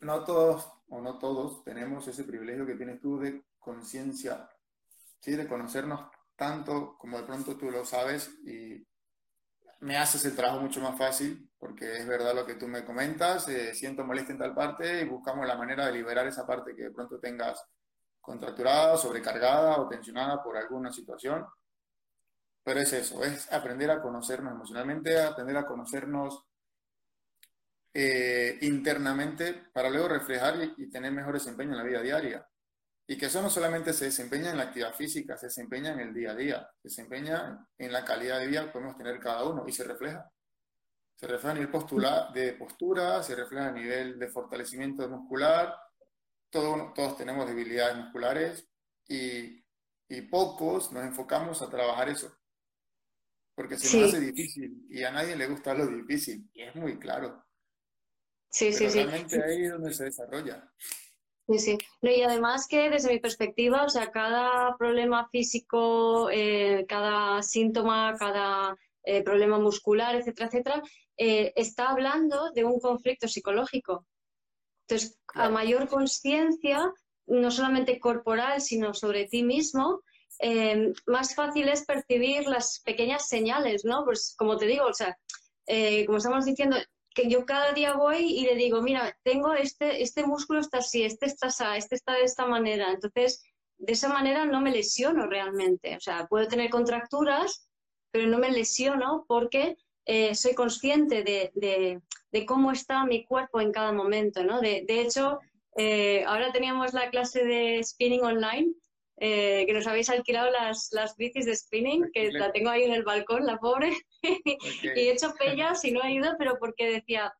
no 0.00 0.24
todos 0.24 0.66
o 0.88 1.02
no 1.02 1.18
todos 1.18 1.62
tenemos 1.62 2.08
ese 2.08 2.24
privilegio 2.24 2.64
que 2.64 2.76
tienes 2.76 3.02
tú 3.02 3.18
de 3.18 3.44
conciencia, 3.58 4.48
¿sí? 5.20 5.32
de 5.36 5.46
conocernos 5.46 6.08
tanto 6.38 6.96
como 6.96 7.18
de 7.18 7.24
pronto 7.24 7.56
tú 7.56 7.70
lo 7.70 7.84
sabes 7.84 8.30
y 8.44 8.86
me 9.80 9.96
haces 9.96 10.24
el 10.24 10.36
trabajo 10.36 10.60
mucho 10.60 10.80
más 10.80 10.96
fácil 10.96 11.50
porque 11.58 11.96
es 11.96 12.06
verdad 12.06 12.34
lo 12.34 12.46
que 12.46 12.54
tú 12.54 12.68
me 12.68 12.84
comentas, 12.84 13.48
eh, 13.48 13.74
siento 13.74 14.04
molestia 14.04 14.32
en 14.32 14.38
tal 14.38 14.54
parte 14.54 15.02
y 15.02 15.04
buscamos 15.04 15.46
la 15.46 15.56
manera 15.56 15.86
de 15.86 15.92
liberar 15.92 16.26
esa 16.28 16.46
parte 16.46 16.74
que 16.76 16.84
de 16.84 16.90
pronto 16.92 17.18
tengas 17.18 17.62
contracturada, 18.20 18.96
sobrecargada 18.96 19.80
o 19.80 19.88
tensionada 19.88 20.42
por 20.42 20.56
alguna 20.56 20.92
situación. 20.92 21.44
Pero 22.62 22.80
es 22.80 22.92
eso, 22.92 23.24
es 23.24 23.52
aprender 23.52 23.90
a 23.90 24.00
conocernos 24.00 24.52
emocionalmente, 24.52 25.20
aprender 25.20 25.56
a 25.56 25.66
conocernos 25.66 26.44
eh, 27.92 28.58
internamente 28.62 29.70
para 29.72 29.90
luego 29.90 30.08
reflejar 30.08 30.54
y, 30.76 30.88
tener 30.88 31.10
mejor 31.10 31.34
desempeño 31.34 31.72
en 31.72 31.78
la 31.78 31.82
vida 31.82 32.02
diaria. 32.02 32.46
Y 33.10 33.16
que 33.16 33.26
eso 33.26 33.40
no 33.40 33.48
solamente 33.48 33.94
se 33.94 34.04
desempeña 34.04 34.50
en 34.50 34.58
la 34.58 34.64
actividad 34.64 34.94
física, 34.94 35.38
se 35.38 35.46
desempeña 35.46 35.92
en 35.92 36.00
el 36.00 36.12
día 36.12 36.32
a 36.32 36.34
día, 36.34 36.70
se 36.82 36.88
desempeña 36.88 37.66
en 37.78 37.90
la 37.90 38.04
calidad 38.04 38.38
de 38.38 38.46
vida 38.46 38.66
que 38.66 38.72
podemos 38.72 38.98
tener 38.98 39.18
cada 39.18 39.44
uno 39.44 39.64
y 39.66 39.72
se 39.72 39.84
refleja. 39.84 40.30
Se 41.16 41.26
refleja 41.26 41.52
a 41.52 41.54
nivel 41.54 41.70
postula, 41.70 42.30
de 42.34 42.52
postura, 42.52 43.22
se 43.22 43.34
refleja 43.34 43.68
a 43.68 43.72
nivel 43.72 44.18
de 44.18 44.28
fortalecimiento 44.28 45.08
muscular. 45.08 45.74
Todo, 46.50 46.92
todos 46.94 47.16
tenemos 47.16 47.46
debilidades 47.46 47.96
musculares 47.96 48.68
y, 49.08 49.64
y, 50.06 50.22
pocos 50.30 50.92
nos 50.92 51.04
enfocamos 51.04 51.62
a 51.62 51.70
trabajar 51.70 52.10
eso. 52.10 52.36
Porque 53.54 53.78
se 53.78 54.00
nos 54.00 54.08
hace 54.10 54.20
difícil 54.20 54.86
y 54.90 55.02
a 55.02 55.10
nadie 55.10 55.34
le 55.34 55.46
gusta 55.46 55.72
lo 55.72 55.86
difícil. 55.86 56.50
Y 56.52 56.62
es 56.62 56.74
muy 56.74 56.98
claro. 56.98 57.42
Sí, 58.50 58.70
sí, 58.70 58.90
sí. 58.90 59.02
Realmente 59.02 59.42
ahí 59.42 59.64
es 59.64 59.72
donde 59.72 59.94
se 59.94 60.04
desarrolla. 60.04 60.70
Sí, 61.48 61.58
sí. 61.58 61.78
y 62.02 62.22
además 62.22 62.66
que 62.68 62.90
desde 62.90 63.10
mi 63.10 63.20
perspectiva, 63.20 63.84
o 63.84 63.88
sea, 63.88 64.10
cada 64.10 64.76
problema 64.76 65.28
físico, 65.30 66.28
eh, 66.30 66.84
cada 66.86 67.42
síntoma, 67.42 68.14
cada 68.18 68.76
eh, 69.02 69.22
problema 69.22 69.58
muscular, 69.58 70.14
etcétera, 70.14 70.48
etcétera, 70.48 70.82
eh, 71.16 71.54
está 71.56 71.88
hablando 71.88 72.50
de 72.52 72.64
un 72.64 72.78
conflicto 72.78 73.28
psicológico. 73.28 74.04
Entonces, 74.86 75.18
a 75.34 75.48
mayor 75.48 75.88
conciencia, 75.88 76.92
no 77.26 77.50
solamente 77.50 77.98
corporal, 77.98 78.60
sino 78.60 78.92
sobre 78.92 79.26
ti 79.26 79.42
mismo, 79.42 80.02
más 81.06 81.34
fácil 81.34 81.68
es 81.68 81.84
percibir 81.84 82.46
las 82.46 82.80
pequeñas 82.84 83.26
señales, 83.26 83.84
¿no? 83.84 84.04
Pues 84.04 84.34
como 84.38 84.56
te 84.56 84.66
digo, 84.66 84.86
o 84.86 84.94
sea, 84.94 85.16
como 86.06 86.18
estamos 86.18 86.44
diciendo, 86.44 86.76
que 87.18 87.28
yo 87.28 87.44
cada 87.44 87.72
día 87.72 87.94
voy 87.94 88.18
y 88.18 88.44
le 88.44 88.54
digo, 88.54 88.80
mira, 88.80 89.18
tengo 89.24 89.52
este, 89.52 90.02
este 90.02 90.24
músculo 90.24 90.60
está 90.60 90.78
así, 90.78 91.02
este 91.02 91.26
está 91.26 91.48
así, 91.48 91.64
este 91.74 91.96
está 91.96 92.12
de 92.12 92.22
esta 92.22 92.46
manera. 92.46 92.92
Entonces, 92.92 93.42
de 93.76 93.92
esa 93.92 94.08
manera 94.08 94.44
no 94.44 94.60
me 94.60 94.70
lesiono 94.70 95.26
realmente. 95.26 95.96
O 95.96 96.00
sea, 96.00 96.28
puedo 96.28 96.46
tener 96.46 96.70
contracturas, 96.70 97.68
pero 98.12 98.28
no 98.28 98.38
me 98.38 98.52
lesiono 98.52 99.24
porque 99.26 99.76
eh, 100.04 100.36
soy 100.36 100.54
consciente 100.54 101.24
de, 101.24 102.00
cómo 102.46 102.70
está 102.70 103.04
mi 103.04 103.24
cuerpo 103.24 103.60
en 103.60 103.72
cada 103.72 103.92
momento, 103.92 104.44
¿no? 104.44 104.60
De, 104.60 104.84
hecho, 104.88 105.40
eh, 105.76 106.22
ahora 106.24 106.52
teníamos 106.52 106.92
la 106.92 107.10
clase 107.10 107.44
de 107.44 107.82
spinning 107.82 108.22
online 108.22 108.74
eh, 109.20 109.64
que 109.66 109.72
nos 109.72 109.86
habéis 109.86 110.10
alquilado 110.10 110.50
las, 110.50 110.90
las 110.92 111.16
bicis 111.16 111.46
de 111.46 111.56
spinning, 111.56 112.10
que 112.12 112.30
la 112.30 112.52
tengo 112.52 112.70
ahí 112.70 112.84
en 112.84 112.92
el 112.92 113.02
balcón, 113.02 113.46
la 113.46 113.58
pobre, 113.58 113.92
y 114.22 115.00
he 115.00 115.12
hecho 115.12 115.34
pellas 115.34 115.84
y 115.84 115.90
no 115.90 116.02
he 116.02 116.12
ido, 116.12 116.36
pero 116.38 116.56
porque 116.58 116.88
decía, 116.88 117.34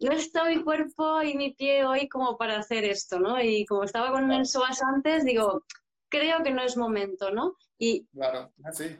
no 0.00 0.12
está 0.12 0.44
mi 0.44 0.62
cuerpo 0.62 1.22
y 1.22 1.34
mi 1.34 1.54
pie 1.54 1.86
hoy 1.86 2.08
como 2.08 2.36
para 2.36 2.58
hacer 2.58 2.84
esto, 2.84 3.18
¿no? 3.18 3.40
Y 3.40 3.64
como 3.64 3.84
estaba 3.84 4.12
con 4.12 4.30
el 4.30 4.44
SOAS 4.44 4.82
antes, 4.82 5.24
digo, 5.24 5.64
creo 6.10 6.42
que 6.42 6.50
no 6.50 6.62
es 6.62 6.76
momento, 6.76 7.30
¿no? 7.30 7.56
Y 7.78 8.06
claro, 8.08 8.52
así. 8.64 8.98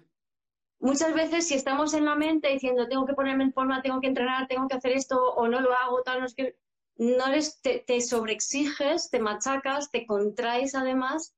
Muchas 0.79 1.15
veces 1.15 1.49
si 1.49 1.55
estamos 1.55 1.93
en 1.93 2.07
la 2.07 2.15
mente 2.15 2.49
diciendo 2.49 2.89
tengo 2.89 3.05
que 3.07 3.15
ponerme 3.15 3.45
en 3.45 3.53
forma, 3.53 3.83
tengo 3.83 4.01
que 4.01 4.09
entrenar, 4.09 4.47
tengo 4.47 4.67
que 4.69 4.77
hacer 4.77 4.93
esto 4.93 5.19
o 5.35 5.49
no 5.49 5.61
lo 5.61 5.75
hago, 5.75 6.03
tal, 6.03 6.21
no 6.21 6.27
es 6.27 6.35
que 6.35 6.57
no 6.97 7.27
eres, 7.27 7.61
te, 7.61 7.85
te 7.87 8.01
sobreexiges, 8.01 9.11
te 9.11 9.19
machacas, 9.19 9.91
te 9.91 10.07
contraes 10.07 10.75
además 10.75 11.35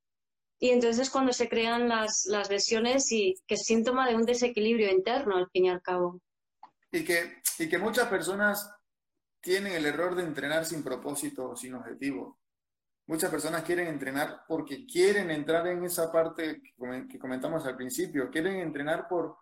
y 0.58 0.70
entonces 0.70 1.00
es 1.00 1.10
cuando 1.10 1.32
se 1.32 1.48
crean 1.48 1.88
las, 1.88 2.26
las 2.26 2.50
lesiones 2.50 3.10
y 3.12 3.36
que 3.46 3.54
es 3.54 3.62
síntoma 3.64 4.08
de 4.08 4.16
un 4.16 4.24
desequilibrio 4.24 4.90
interno, 4.90 5.36
al 5.36 5.48
fin 5.50 5.66
y 5.66 5.70
al 5.70 5.82
cabo. 5.82 6.20
Y 6.90 7.04
que, 7.04 7.42
y 7.58 7.68
que 7.68 7.78
muchas 7.78 8.08
personas 8.08 8.68
tienen 9.40 9.72
el 9.74 9.86
error 9.86 10.16
de 10.16 10.24
entrenar 10.24 10.66
sin 10.66 10.82
propósito 10.82 11.50
o 11.50 11.56
sin 11.56 11.74
objetivo. 11.74 12.38
Muchas 13.06 13.30
personas 13.30 13.62
quieren 13.62 13.86
entrenar 13.86 14.42
porque 14.48 14.84
quieren 14.84 15.30
entrar 15.30 15.66
en 15.68 15.84
esa 15.84 16.10
parte 16.12 16.60
que 17.08 17.18
comentamos 17.18 17.64
al 17.64 17.76
principio, 17.76 18.30
quieren 18.30 18.56
entrenar 18.56 19.06
por, 19.08 19.36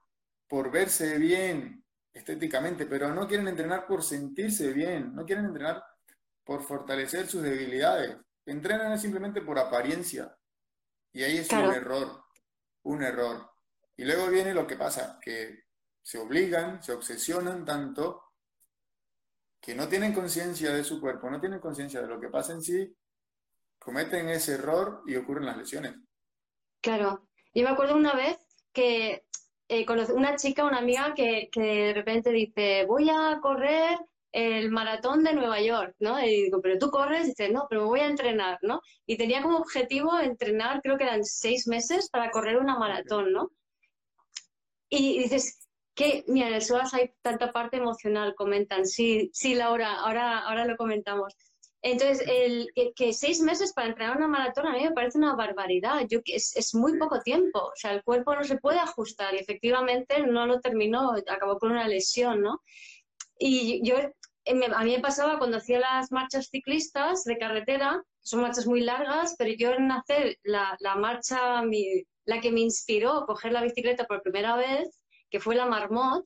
por 0.46 0.70
verse 0.70 1.18
bien 1.18 1.82
estéticamente, 2.12 2.86
pero 2.86 3.12
no 3.12 3.26
quieren 3.26 3.48
entrenar 3.48 3.86
por 3.86 4.02
sentirse 4.02 4.72
bien, 4.72 5.14
no 5.14 5.24
quieren 5.24 5.46
entrenar 5.46 5.82
por 6.44 6.62
fortalecer 6.62 7.26
sus 7.26 7.42
debilidades. 7.42 8.16
Entrenan 8.44 8.98
simplemente 8.98 9.42
por 9.42 9.58
apariencia, 9.58 10.32
y 11.12 11.22
ahí 11.22 11.38
es 11.38 11.50
un 11.50 11.72
error, 11.72 12.24
un 12.82 13.02
error. 13.02 13.50
Y 13.96 14.04
luego 14.04 14.28
viene 14.28 14.52
lo 14.52 14.66
que 14.66 14.76
pasa, 14.76 15.18
que 15.22 15.64
se 16.02 16.18
obligan, 16.18 16.82
se 16.82 16.92
obsesionan 16.92 17.64
tanto 17.64 18.22
que 19.60 19.74
no 19.74 19.88
tienen 19.88 20.14
conciencia 20.14 20.72
de 20.72 20.84
su 20.84 21.00
cuerpo, 21.00 21.30
no 21.30 21.40
tienen 21.40 21.58
conciencia 21.58 22.00
de 22.00 22.08
lo 22.08 22.20
que 22.20 22.28
pasa 22.28 22.52
en 22.52 22.62
sí, 22.62 22.96
cometen 23.78 24.28
ese 24.28 24.54
error 24.54 25.02
y 25.06 25.16
ocurren 25.16 25.46
las 25.46 25.56
lesiones. 25.56 25.96
Claro. 26.80 27.28
Yo 27.54 27.64
me 27.64 27.70
acuerdo 27.70 27.96
una 27.96 28.14
vez 28.14 28.38
que 28.72 29.24
eh, 29.68 29.86
conocí 29.86 30.12
una 30.12 30.36
chica, 30.36 30.64
una 30.64 30.78
amiga, 30.78 31.14
que, 31.14 31.48
que 31.50 31.60
de 31.60 31.94
repente 31.94 32.30
dice, 32.30 32.84
voy 32.86 33.10
a 33.10 33.40
correr 33.40 33.98
el 34.36 34.70
maratón 34.70 35.24
de 35.24 35.32
Nueva 35.32 35.62
York, 35.62 35.94
¿no? 35.98 36.20
Y 36.22 36.42
digo, 36.42 36.60
pero 36.60 36.78
tú 36.78 36.90
corres, 36.90 37.24
y 37.24 37.28
dices, 37.28 37.50
no, 37.50 37.66
pero 37.70 37.82
me 37.82 37.86
voy 37.86 38.00
a 38.00 38.06
entrenar, 38.06 38.58
¿no? 38.60 38.82
Y 39.06 39.16
tenía 39.16 39.40
como 39.40 39.56
objetivo 39.56 40.18
entrenar, 40.18 40.82
creo 40.82 40.98
que 40.98 41.04
eran 41.04 41.24
seis 41.24 41.66
meses 41.66 42.10
para 42.10 42.30
correr 42.30 42.58
una 42.58 42.78
maratón, 42.78 43.32
¿no? 43.32 43.50
Y 44.90 45.20
dices, 45.20 45.66
que, 45.94 46.22
mira, 46.28 46.48
en 46.48 46.54
el 46.54 46.60
SOAS 46.60 46.92
hay 46.92 47.14
tanta 47.22 47.50
parte 47.50 47.78
emocional, 47.78 48.34
comentan, 48.34 48.84
sí, 48.84 49.30
sí, 49.32 49.54
Laura, 49.54 50.00
ahora, 50.00 50.40
ahora 50.40 50.66
lo 50.66 50.76
comentamos. 50.76 51.34
Entonces, 51.80 52.22
el, 52.28 52.68
que, 52.94 53.14
seis 53.14 53.40
meses 53.40 53.72
para 53.72 53.88
entrenar 53.88 54.18
una 54.18 54.28
maratón 54.28 54.66
a 54.66 54.72
mí 54.72 54.82
me 54.82 54.92
parece 54.92 55.16
una 55.16 55.34
barbaridad. 55.34 56.06
Yo, 56.10 56.20
es, 56.26 56.54
es 56.56 56.74
muy 56.74 56.98
poco 56.98 57.20
tiempo. 57.22 57.60
O 57.60 57.72
sea, 57.74 57.92
el 57.92 58.02
cuerpo 58.02 58.34
no 58.34 58.44
se 58.44 58.58
puede 58.58 58.80
ajustar 58.80 59.34
y 59.34 59.38
efectivamente 59.38 60.26
no 60.26 60.46
lo 60.46 60.60
terminó, 60.60 61.12
acabó 61.26 61.58
con 61.58 61.70
una 61.70 61.88
lesión, 61.88 62.42
¿no? 62.42 62.60
Y 63.38 63.86
yo 63.86 63.96
a 64.46 64.84
mí 64.84 64.92
me 64.92 65.00
pasaba 65.00 65.38
cuando 65.38 65.56
hacía 65.56 65.80
las 65.80 66.12
marchas 66.12 66.48
ciclistas 66.48 67.24
de 67.24 67.38
carretera, 67.38 68.02
son 68.20 68.42
marchas 68.42 68.66
muy 68.66 68.80
largas, 68.80 69.34
pero 69.38 69.52
yo 69.58 69.72
en 69.72 69.90
hacer 69.90 70.38
la, 70.44 70.76
marcha, 70.96 71.62
la 72.24 72.40
que 72.40 72.52
me 72.52 72.60
inspiró 72.60 73.12
a 73.12 73.26
coger 73.26 73.52
la 73.52 73.62
bicicleta 73.62 74.04
por 74.04 74.22
primera 74.22 74.56
vez, 74.56 75.04
que 75.30 75.40
fue 75.40 75.56
la 75.56 75.66
Marmot, 75.66 76.24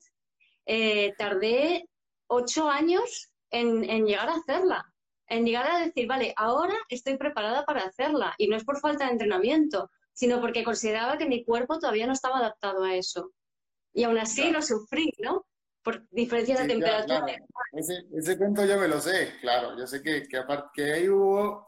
eh, 0.65 1.13
tardé 1.17 1.87
ocho 2.27 2.69
años 2.69 3.31
en, 3.49 4.05
llegar 4.05 4.29
a 4.29 4.35
hacerla, 4.35 4.85
en 5.27 5.45
llegar 5.45 5.67
a 5.67 5.79
decir, 5.79 6.07
vale, 6.07 6.33
ahora 6.37 6.75
estoy 6.89 7.17
preparada 7.17 7.65
para 7.65 7.81
hacerla. 7.81 8.33
Y 8.37 8.47
no 8.47 8.55
es 8.55 8.63
por 8.63 8.79
falta 8.79 9.05
de 9.05 9.11
entrenamiento, 9.11 9.89
sino 10.13 10.39
porque 10.39 10.63
consideraba 10.63 11.17
que 11.17 11.27
mi 11.27 11.43
cuerpo 11.43 11.79
todavía 11.79 12.07
no 12.07 12.13
estaba 12.13 12.37
adaptado 12.37 12.83
a 12.83 12.95
eso. 12.95 13.31
Y 13.93 14.03
aún 14.03 14.17
así 14.17 14.51
lo 14.51 14.61
sufrí, 14.61 15.11
¿no? 15.19 15.45
Por 15.83 16.07
diferencias 16.09 16.59
de 16.59 16.67
temperatura. 16.67 17.25
Ese, 17.73 18.05
ese, 18.13 18.37
cuento 18.37 18.65
yo 18.65 18.77
me 18.77 18.87
lo 18.87 18.99
sé, 18.99 19.33
claro. 19.41 19.77
Yo 19.77 19.87
sé 19.87 20.01
que, 20.01 20.27
que, 20.27 20.37
aparte, 20.37 20.69
que 20.73 20.93
ahí 20.93 21.09
hubo 21.09 21.65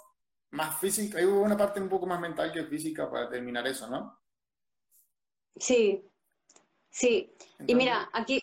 más 0.51 0.79
física, 0.79 1.17
ahí 1.17 1.25
hubo 1.25 1.41
una 1.41 1.57
parte 1.57 1.81
un 1.81 1.89
poco 1.89 2.05
más 2.05 2.19
mental 2.19 2.51
que 2.51 2.63
física 2.65 3.09
para 3.09 3.29
terminar 3.29 3.65
eso, 3.67 3.89
¿no? 3.89 4.19
Sí, 5.55 6.09
sí. 6.89 7.33
y 7.65 7.75
mira, 7.75 8.09
aquí 8.13 8.41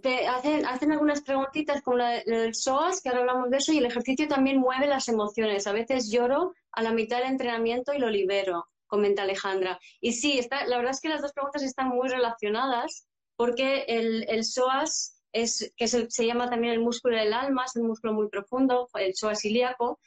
te 0.00 0.26
hacen, 0.28 0.64
hacen 0.66 0.92
algunas 0.92 1.22
preguntitas 1.22 1.82
como 1.82 1.96
la, 1.96 2.22
del 2.22 2.54
SOAS, 2.54 3.00
que 3.00 3.08
ahora 3.08 3.22
hablamos 3.22 3.50
de 3.50 3.56
eso, 3.56 3.72
y 3.72 3.78
el 3.78 3.86
ejercicio 3.86 4.28
también 4.28 4.58
mueve 4.58 4.86
las 4.86 5.08
emociones. 5.08 5.66
A 5.66 5.72
veces 5.72 6.10
lloro 6.10 6.54
a 6.72 6.82
la 6.82 6.92
mitad 6.92 7.18
del 7.18 7.28
entrenamiento 7.28 7.92
y 7.92 7.98
lo 7.98 8.08
libero, 8.08 8.68
comenta 8.86 9.22
Alejandra. 9.22 9.78
Y 10.00 10.12
sí, 10.12 10.38
está, 10.38 10.66
la 10.66 10.76
verdad 10.76 10.92
es 10.92 11.00
que 11.00 11.08
las 11.08 11.22
dos 11.22 11.32
preguntas 11.32 11.62
están 11.62 11.88
muy 11.88 12.08
relacionadas 12.08 13.07
porque 13.38 13.84
el, 13.86 14.28
el 14.28 14.44
psoas 14.44 15.22
es, 15.32 15.72
que 15.76 15.86
se 15.86 16.26
llama 16.26 16.50
también 16.50 16.72
el 16.72 16.80
músculo 16.80 17.16
del 17.16 17.32
alma, 17.32 17.66
es 17.66 17.76
un 17.76 17.86
músculo 17.86 18.12
muy 18.12 18.28
profundo, 18.28 18.88
el 18.94 19.14
psoas 19.14 19.44
ilíaco, 19.44 20.00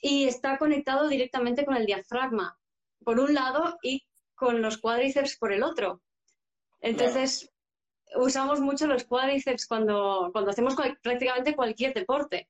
y 0.00 0.24
está 0.24 0.56
conectado 0.56 1.06
directamente 1.06 1.66
con 1.66 1.76
el 1.76 1.84
diafragma, 1.84 2.58
por 3.04 3.20
un 3.20 3.34
lado, 3.34 3.76
y 3.82 4.06
con 4.34 4.62
los 4.62 4.78
cuádriceps 4.78 5.36
por 5.36 5.52
el 5.52 5.62
otro. 5.62 6.00
Entonces, 6.80 7.52
usamos 8.14 8.60
mucho 8.60 8.86
los 8.86 9.04
cuádriceps 9.04 9.66
cuando, 9.66 10.30
cuando 10.32 10.50
hacemos 10.50 10.74
prácticamente 11.02 11.54
cualquier 11.54 11.92
deporte. 11.92 12.48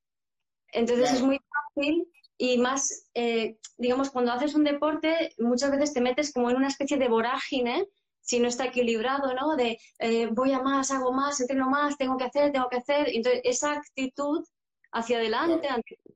Entonces 0.68 1.14
es 1.14 1.22
muy 1.22 1.40
fácil 1.50 2.06
y 2.38 2.58
más, 2.58 3.08
eh, 3.14 3.58
digamos, 3.76 4.10
cuando 4.10 4.30
haces 4.30 4.54
un 4.54 4.62
deporte, 4.62 5.34
muchas 5.38 5.72
veces 5.72 5.92
te 5.92 6.00
metes 6.00 6.32
como 6.32 6.48
en 6.48 6.56
una 6.56 6.68
especie 6.68 6.96
de 6.96 7.08
vorágine 7.08 7.88
si 8.26 8.40
no 8.40 8.48
está 8.48 8.66
equilibrado, 8.66 9.32
¿no? 9.34 9.56
De 9.56 9.78
eh, 10.00 10.26
voy 10.26 10.52
a 10.52 10.60
más, 10.60 10.90
hago 10.90 11.12
más, 11.12 11.40
entreno 11.40 11.70
más, 11.70 11.96
tengo 11.96 12.16
que 12.16 12.24
hacer, 12.24 12.52
tengo 12.52 12.68
que 12.68 12.78
hacer. 12.78 13.08
Entonces, 13.08 13.40
esa 13.44 13.72
actitud 13.72 14.44
hacia 14.92 15.18
adelante, 15.18 15.68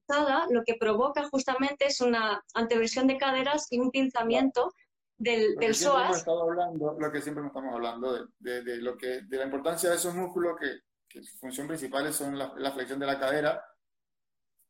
claro. 0.07 0.47
lo 0.51 0.65
que 0.65 0.75
provoca 0.75 1.29
justamente 1.29 1.87
es 1.87 2.01
una 2.01 2.45
anteversión 2.55 3.07
de 3.07 3.17
caderas 3.17 3.69
y 3.71 3.79
un 3.79 3.91
pinzamiento 3.91 4.75
del, 5.17 5.55
del 5.57 5.75
psoas. 5.75 6.27
Hablando, 6.27 6.97
lo 6.99 7.13
que 7.13 7.23
siempre 7.23 7.47
estamos 7.47 7.75
hablando, 7.75 8.27
de, 8.39 8.63
de, 8.63 8.77
lo 8.79 8.97
que, 8.97 9.23
de 9.23 9.37
la 9.37 9.45
importancia 9.45 9.89
de 9.89 9.97
esos 9.97 10.15
músculos 10.15 10.57
que, 10.59 10.81
que 11.09 11.23
su 11.23 11.39
función 11.39 11.69
principal 11.69 12.13
son 12.13 12.37
la, 12.37 12.53
la 12.57 12.73
flexión 12.73 12.99
de 12.99 13.07
la 13.07 13.21
cadera, 13.21 13.65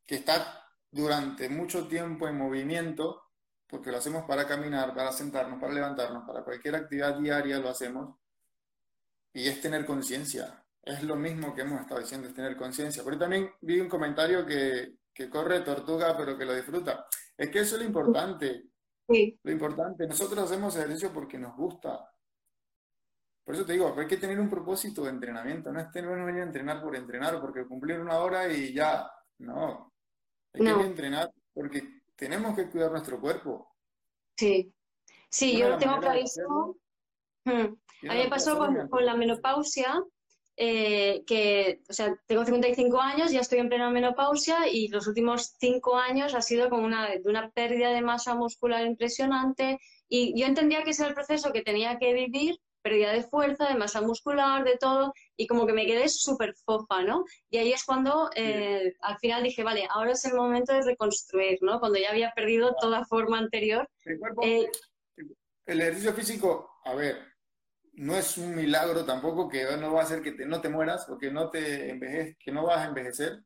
que 0.04 0.16
está 0.16 0.62
durante 0.90 1.48
mucho 1.48 1.88
tiempo 1.88 2.28
en 2.28 2.36
movimiento 2.36 3.29
porque 3.70 3.90
lo 3.92 3.98
hacemos 3.98 4.24
para 4.24 4.46
caminar, 4.46 4.92
para 4.94 5.12
sentarnos, 5.12 5.60
para 5.60 5.72
levantarnos, 5.72 6.26
para 6.26 6.42
cualquier 6.42 6.74
actividad 6.74 7.16
diaria 7.16 7.58
lo 7.58 7.68
hacemos, 7.68 8.16
y 9.32 9.46
es 9.46 9.60
tener 9.60 9.86
conciencia. 9.86 10.64
Es 10.82 11.04
lo 11.04 11.14
mismo 11.14 11.54
que 11.54 11.60
hemos 11.60 11.80
estado 11.80 12.00
diciendo, 12.00 12.26
es 12.26 12.34
tener 12.34 12.56
conciencia. 12.56 13.04
Pero 13.04 13.18
también 13.18 13.50
vi 13.60 13.78
un 13.78 13.88
comentario 13.88 14.44
que, 14.44 14.94
que, 15.14 15.30
corre 15.30 15.60
tortuga, 15.60 16.16
pero 16.16 16.36
que 16.36 16.44
lo 16.44 16.54
disfruta. 16.54 17.06
Es 17.36 17.48
que 17.50 17.60
eso 17.60 17.76
es 17.76 17.82
lo 17.82 17.86
importante. 17.86 18.64
Sí. 19.08 19.38
Lo 19.42 19.52
importante, 19.52 20.06
nosotros 20.06 20.44
hacemos 20.44 20.74
ejercicio 20.76 21.12
porque 21.12 21.38
nos 21.38 21.54
gusta. 21.56 22.10
Por 23.44 23.54
eso 23.54 23.64
te 23.64 23.74
digo, 23.74 23.94
hay 23.96 24.06
que 24.06 24.16
tener 24.16 24.40
un 24.40 24.50
propósito 24.50 25.04
de 25.04 25.10
entrenamiento. 25.10 25.70
No 25.70 25.80
es 25.80 25.90
tener, 25.90 26.10
venir 26.24 26.42
a 26.42 26.46
entrenar 26.46 26.82
por 26.82 26.96
entrenar, 26.96 27.40
porque 27.40 27.66
cumplir 27.66 28.00
una 28.00 28.18
hora 28.18 28.52
y 28.52 28.72
ya. 28.72 29.10
No. 29.38 29.92
Hay 30.54 30.64
que 30.64 30.70
entrenar 30.70 31.30
porque 31.52 31.99
tenemos 32.20 32.54
que 32.54 32.68
cuidar 32.68 32.92
nuestro 32.92 33.18
cuerpo. 33.18 33.74
Sí, 34.36 34.72
sí, 35.30 35.56
yo 35.58 35.70
lo 35.70 35.78
tengo 35.78 35.98
clarísimo. 35.98 36.76
Hmm. 37.46 37.74
A 38.08 38.14
mí 38.14 38.22
me 38.24 38.28
pasó 38.28 38.58
con, 38.58 39.04
la 39.04 39.16
menopausia, 39.16 39.98
eh, 40.56 41.24
que, 41.26 41.80
o 41.88 41.92
sea, 41.92 42.14
tengo 42.26 42.44
55 42.44 43.00
años, 43.00 43.32
ya 43.32 43.40
estoy 43.40 43.58
en 43.58 43.70
plena 43.70 43.90
menopausia 43.90 44.68
y 44.68 44.88
los 44.88 45.06
últimos 45.06 45.54
cinco 45.58 45.96
años 45.96 46.34
ha 46.34 46.42
sido 46.42 46.68
como 46.68 46.84
una, 46.84 47.08
de 47.08 47.22
una 47.24 47.50
pérdida 47.50 47.90
de 47.90 48.02
masa 48.02 48.34
muscular 48.34 48.84
impresionante 48.84 49.78
y 50.06 50.38
yo 50.38 50.46
entendía 50.46 50.82
que 50.82 50.90
ese 50.90 51.02
era 51.02 51.08
el 51.10 51.14
proceso 51.14 51.52
que 51.52 51.62
tenía 51.62 51.98
que 51.98 52.12
vivir 52.12 52.60
pérdida 52.82 53.12
de 53.12 53.22
fuerza, 53.22 53.68
de 53.68 53.74
masa 53.74 54.00
muscular, 54.00 54.64
de 54.64 54.76
todo, 54.76 55.12
y 55.36 55.46
como 55.46 55.66
que 55.66 55.72
me 55.72 55.86
quedé 55.86 56.08
súper 56.08 56.54
fofa, 56.54 57.02
¿no? 57.02 57.24
Y 57.50 57.58
ahí 57.58 57.72
es 57.72 57.84
cuando 57.84 58.30
eh, 58.34 58.94
al 59.00 59.18
final 59.18 59.42
dije, 59.42 59.62
vale, 59.62 59.86
ahora 59.90 60.12
es 60.12 60.24
el 60.24 60.34
momento 60.34 60.72
de 60.72 60.82
reconstruir, 60.82 61.58
¿no? 61.62 61.80
Cuando 61.80 61.98
ya 61.98 62.10
había 62.10 62.32
perdido 62.32 62.74
toda 62.80 63.04
forma 63.04 63.38
anterior. 63.38 63.88
El, 64.04 64.18
eh, 64.42 64.70
el 65.66 65.80
ejercicio 65.80 66.12
físico, 66.12 66.80
a 66.84 66.94
ver, 66.94 67.30
no 67.94 68.16
es 68.16 68.38
un 68.38 68.54
milagro 68.54 69.04
tampoco 69.04 69.48
que 69.48 69.64
no 69.76 69.92
va 69.92 70.00
a 70.00 70.04
hacer 70.04 70.22
que 70.22 70.32
no 70.46 70.60
te 70.60 70.68
mueras 70.68 71.08
o 71.08 71.18
que 71.18 71.30
no, 71.30 71.50
te 71.50 71.90
envejez, 71.90 72.36
que 72.38 72.50
no 72.52 72.64
vas 72.64 72.78
a 72.78 72.86
envejecer, 72.86 73.44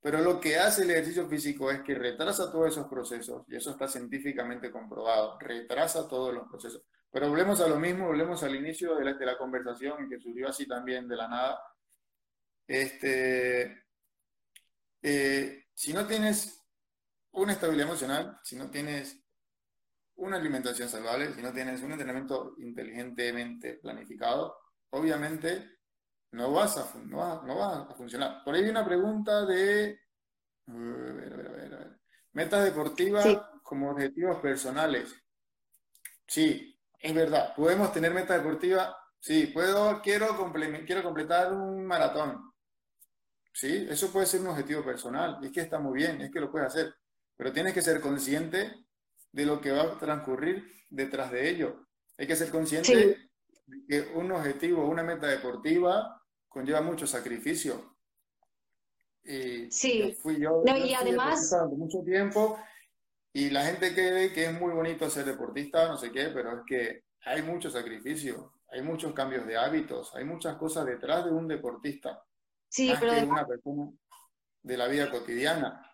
pero 0.00 0.20
lo 0.20 0.40
que 0.40 0.56
hace 0.56 0.82
el 0.82 0.90
ejercicio 0.90 1.28
físico 1.28 1.70
es 1.70 1.80
que 1.82 1.94
retrasa 1.94 2.50
todos 2.50 2.68
esos 2.68 2.86
procesos, 2.86 3.42
y 3.48 3.56
eso 3.56 3.70
está 3.70 3.88
científicamente 3.88 4.70
comprobado, 4.70 5.38
retrasa 5.38 6.08
todos 6.08 6.34
los 6.34 6.48
procesos. 6.48 6.82
Pero 7.16 7.30
volvemos 7.30 7.58
a 7.62 7.66
lo 7.66 7.80
mismo, 7.80 8.08
volvemos 8.08 8.42
al 8.42 8.54
inicio 8.54 8.94
de 8.96 9.04
la, 9.06 9.14
de 9.14 9.24
la 9.24 9.38
conversación 9.38 10.06
que 10.06 10.20
surgió 10.20 10.50
así 10.50 10.68
también 10.68 11.08
de 11.08 11.16
la 11.16 11.26
nada. 11.26 11.62
Este, 12.66 13.84
eh, 15.00 15.64
si 15.72 15.94
no 15.94 16.06
tienes 16.06 16.62
una 17.30 17.54
estabilidad 17.54 17.88
emocional, 17.88 18.38
si 18.42 18.54
no 18.54 18.68
tienes 18.70 19.18
una 20.16 20.36
alimentación 20.36 20.90
saludable, 20.90 21.32
si 21.32 21.40
no 21.40 21.54
tienes 21.54 21.80
un 21.80 21.92
entrenamiento 21.92 22.54
inteligentemente 22.58 23.78
planificado, 23.78 24.58
obviamente 24.90 25.78
no 26.32 26.52
vas 26.52 26.76
a, 26.76 26.98
no 26.98 27.16
va, 27.16 27.90
a 27.90 27.94
funcionar. 27.94 28.44
Por 28.44 28.54
ahí 28.54 28.64
hay 28.64 28.68
una 28.68 28.84
pregunta 28.84 29.46
de 29.46 30.00
a 30.66 30.72
ver, 30.74 31.32
a 31.32 31.36
ver, 31.36 31.46
a 31.46 31.78
ver, 31.78 32.00
metas 32.32 32.62
deportivas 32.62 33.26
como 33.62 33.92
objetivos 33.92 34.38
personales. 34.42 35.14
Sí, 36.26 36.75
es 37.06 37.14
verdad, 37.14 37.54
podemos 37.54 37.92
tener 37.92 38.12
meta 38.12 38.36
deportiva. 38.36 38.96
Sí, 39.20 39.46
puedo, 39.46 40.02
quiero, 40.02 40.26
quiero 40.84 41.02
completar 41.04 41.52
un 41.52 41.86
maratón. 41.86 42.52
Sí, 43.52 43.86
eso 43.88 44.12
puede 44.12 44.26
ser 44.26 44.40
un 44.40 44.48
objetivo 44.48 44.84
personal. 44.84 45.38
Y 45.40 45.46
es 45.46 45.52
que 45.52 45.60
está 45.60 45.78
muy 45.78 45.98
bien, 45.98 46.20
es 46.20 46.32
que 46.32 46.40
lo 46.40 46.50
puedes 46.50 46.66
hacer. 46.66 46.92
Pero 47.36 47.52
tienes 47.52 47.74
que 47.74 47.82
ser 47.82 48.00
consciente 48.00 48.72
de 49.30 49.46
lo 49.46 49.60
que 49.60 49.70
va 49.70 49.82
a 49.82 49.98
transcurrir 49.98 50.68
detrás 50.90 51.30
de 51.30 51.48
ello. 51.48 51.86
Hay 52.18 52.26
que 52.26 52.34
ser 52.34 52.50
consciente 52.50 53.30
de 53.66 53.86
que 53.86 54.00
un 54.14 54.32
objetivo, 54.32 54.88
una 54.88 55.04
meta 55.04 55.28
deportiva, 55.28 56.20
conlleva 56.48 56.80
mucho 56.80 57.06
sacrificio. 57.06 57.96
Y 59.22 59.70
sí. 59.70 60.12
Fui 60.20 60.40
yo, 60.40 60.64
y 60.66 60.92
además 60.92 61.54
mucho 61.70 62.02
tiempo 62.04 62.58
y 63.36 63.50
la 63.50 63.66
gente 63.66 63.92
cree 63.92 64.32
que 64.32 64.46
es 64.46 64.58
muy 64.58 64.72
bonito 64.72 65.10
ser 65.10 65.26
deportista, 65.26 65.86
no 65.88 65.98
sé 65.98 66.10
qué, 66.10 66.30
pero 66.32 66.56
es 66.56 66.62
que 66.66 67.02
hay 67.26 67.42
mucho 67.42 67.68
sacrificio, 67.68 68.54
hay 68.70 68.80
muchos 68.80 69.12
cambios 69.12 69.46
de 69.46 69.58
hábitos, 69.58 70.14
hay 70.14 70.24
muchas 70.24 70.56
cosas 70.56 70.86
detrás 70.86 71.26
de 71.26 71.32
un 71.32 71.46
deportista. 71.46 72.24
Sí, 72.66 72.94
pero 72.98 73.12
que 73.12 73.24
una 73.24 73.46
persona 73.46 73.90
de 74.62 74.76
la 74.78 74.88
vida 74.88 75.10
cotidiana. 75.10 75.86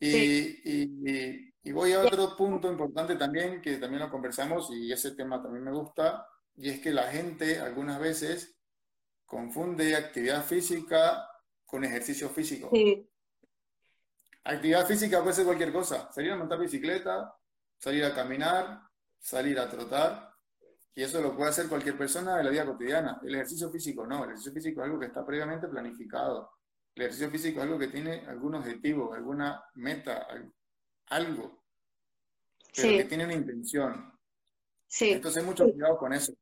Y, 0.00 1.52
y, 1.62 1.70
voy 1.70 1.92
a 1.92 2.00
otro 2.00 2.36
punto 2.36 2.68
importante 2.68 3.14
también, 3.14 3.62
que 3.62 3.76
también 3.76 4.02
lo 4.02 4.10
conversamos 4.10 4.68
y 4.72 4.90
ese 4.90 5.12
tema 5.12 5.40
también 5.40 5.62
me 5.62 5.72
gusta, 5.72 6.26
y 6.56 6.70
es 6.70 6.80
que 6.80 6.90
la 6.90 7.04
gente 7.04 7.60
algunas 7.60 8.00
veces 8.00 8.58
confunde 9.26 9.94
actividad 9.94 10.42
física 10.42 11.24
con 11.64 11.84
ejercicio 11.84 12.28
físico. 12.30 12.68
Sí. 12.72 13.08
Actividad 14.44 14.86
física 14.86 15.20
puede 15.20 15.34
ser 15.34 15.44
cualquier 15.44 15.72
cosa. 15.72 16.10
Salir 16.12 16.32
a 16.32 16.36
montar 16.36 16.58
bicicleta, 16.58 17.34
salir 17.78 18.04
a 18.04 18.14
caminar, 18.14 18.80
salir 19.18 19.58
a 19.58 19.68
trotar. 19.68 20.30
Y 20.94 21.02
eso 21.02 21.20
lo 21.20 21.36
puede 21.36 21.50
hacer 21.50 21.68
cualquier 21.68 21.96
persona 21.96 22.36
de 22.36 22.44
la 22.44 22.50
vida 22.50 22.66
cotidiana. 22.66 23.20
El 23.22 23.34
ejercicio 23.34 23.70
físico 23.70 24.06
no. 24.06 24.24
El 24.24 24.30
ejercicio 24.30 24.52
físico 24.52 24.80
es 24.80 24.86
algo 24.86 24.98
que 24.98 25.06
está 25.06 25.24
previamente 25.24 25.68
planificado. 25.68 26.50
El 26.94 27.02
ejercicio 27.02 27.30
físico 27.30 27.60
es 27.60 27.64
algo 27.64 27.78
que 27.78 27.88
tiene 27.88 28.26
algún 28.26 28.54
objetivo, 28.54 29.12
alguna 29.12 29.62
meta, 29.74 30.26
algo. 31.08 31.62
Pero 32.74 32.88
que 32.98 33.04
tiene 33.04 33.24
una 33.24 33.34
intención. 33.34 34.18
Sí. 34.86 35.12
Entonces, 35.12 35.44
mucho 35.44 35.70
cuidado 35.70 35.96
con 35.98 36.12
eso. 36.12 36.32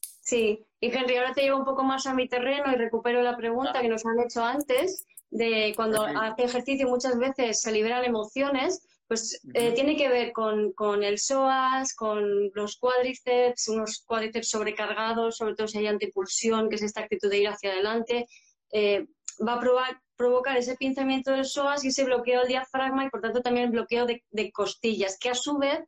Sí, 0.00 0.66
y 0.80 0.94
Henry, 0.94 1.16
ahora 1.16 1.32
te 1.32 1.42
llevo 1.42 1.58
un 1.58 1.64
poco 1.64 1.82
más 1.84 2.06
a 2.06 2.14
mi 2.14 2.28
terreno 2.28 2.70
y 2.72 2.76
recupero 2.76 3.22
la 3.22 3.36
pregunta 3.36 3.80
que 3.80 3.88
nos 3.88 4.04
han 4.04 4.20
hecho 4.20 4.44
antes 4.44 5.06
de 5.30 5.72
cuando 5.76 6.02
hace 6.02 6.44
ejercicio 6.44 6.88
muchas 6.88 7.18
veces 7.18 7.60
se 7.60 7.72
liberan 7.72 8.04
emociones, 8.04 8.80
pues 9.08 9.40
eh, 9.54 9.72
tiene 9.72 9.96
que 9.96 10.08
ver 10.08 10.32
con, 10.32 11.02
el 11.02 11.18
psoas, 11.18 11.94
con 11.94 12.50
los 12.52 12.76
cuádriceps, 12.76 13.68
unos 13.68 14.04
cuádriceps 14.06 14.50
sobrecargados, 14.50 15.38
sobre 15.38 15.54
todo 15.54 15.66
si 15.66 15.78
hay 15.78 15.86
antipulsión, 15.86 16.68
que 16.68 16.76
es 16.76 16.82
esta 16.82 17.00
actitud 17.00 17.30
de 17.30 17.38
ir 17.38 17.48
hacia 17.48 17.72
adelante, 17.72 18.26
eh, 18.70 19.06
va 19.46 19.54
a 19.54 20.02
provocar 20.16 20.56
ese 20.58 20.76
pinzamiento 20.76 21.30
del 21.30 21.46
psoas 21.46 21.84
y 21.84 21.88
ese 21.88 22.04
bloqueo 22.04 22.40
del 22.40 22.48
diafragma 22.48 23.04
y 23.04 23.10
por 23.10 23.22
tanto 23.22 23.40
también 23.40 23.66
el 23.66 23.72
bloqueo 23.72 24.04
de, 24.04 24.52
costillas, 24.52 25.16
que 25.18 25.30
a 25.30 25.34
su 25.34 25.56
vez 25.56 25.80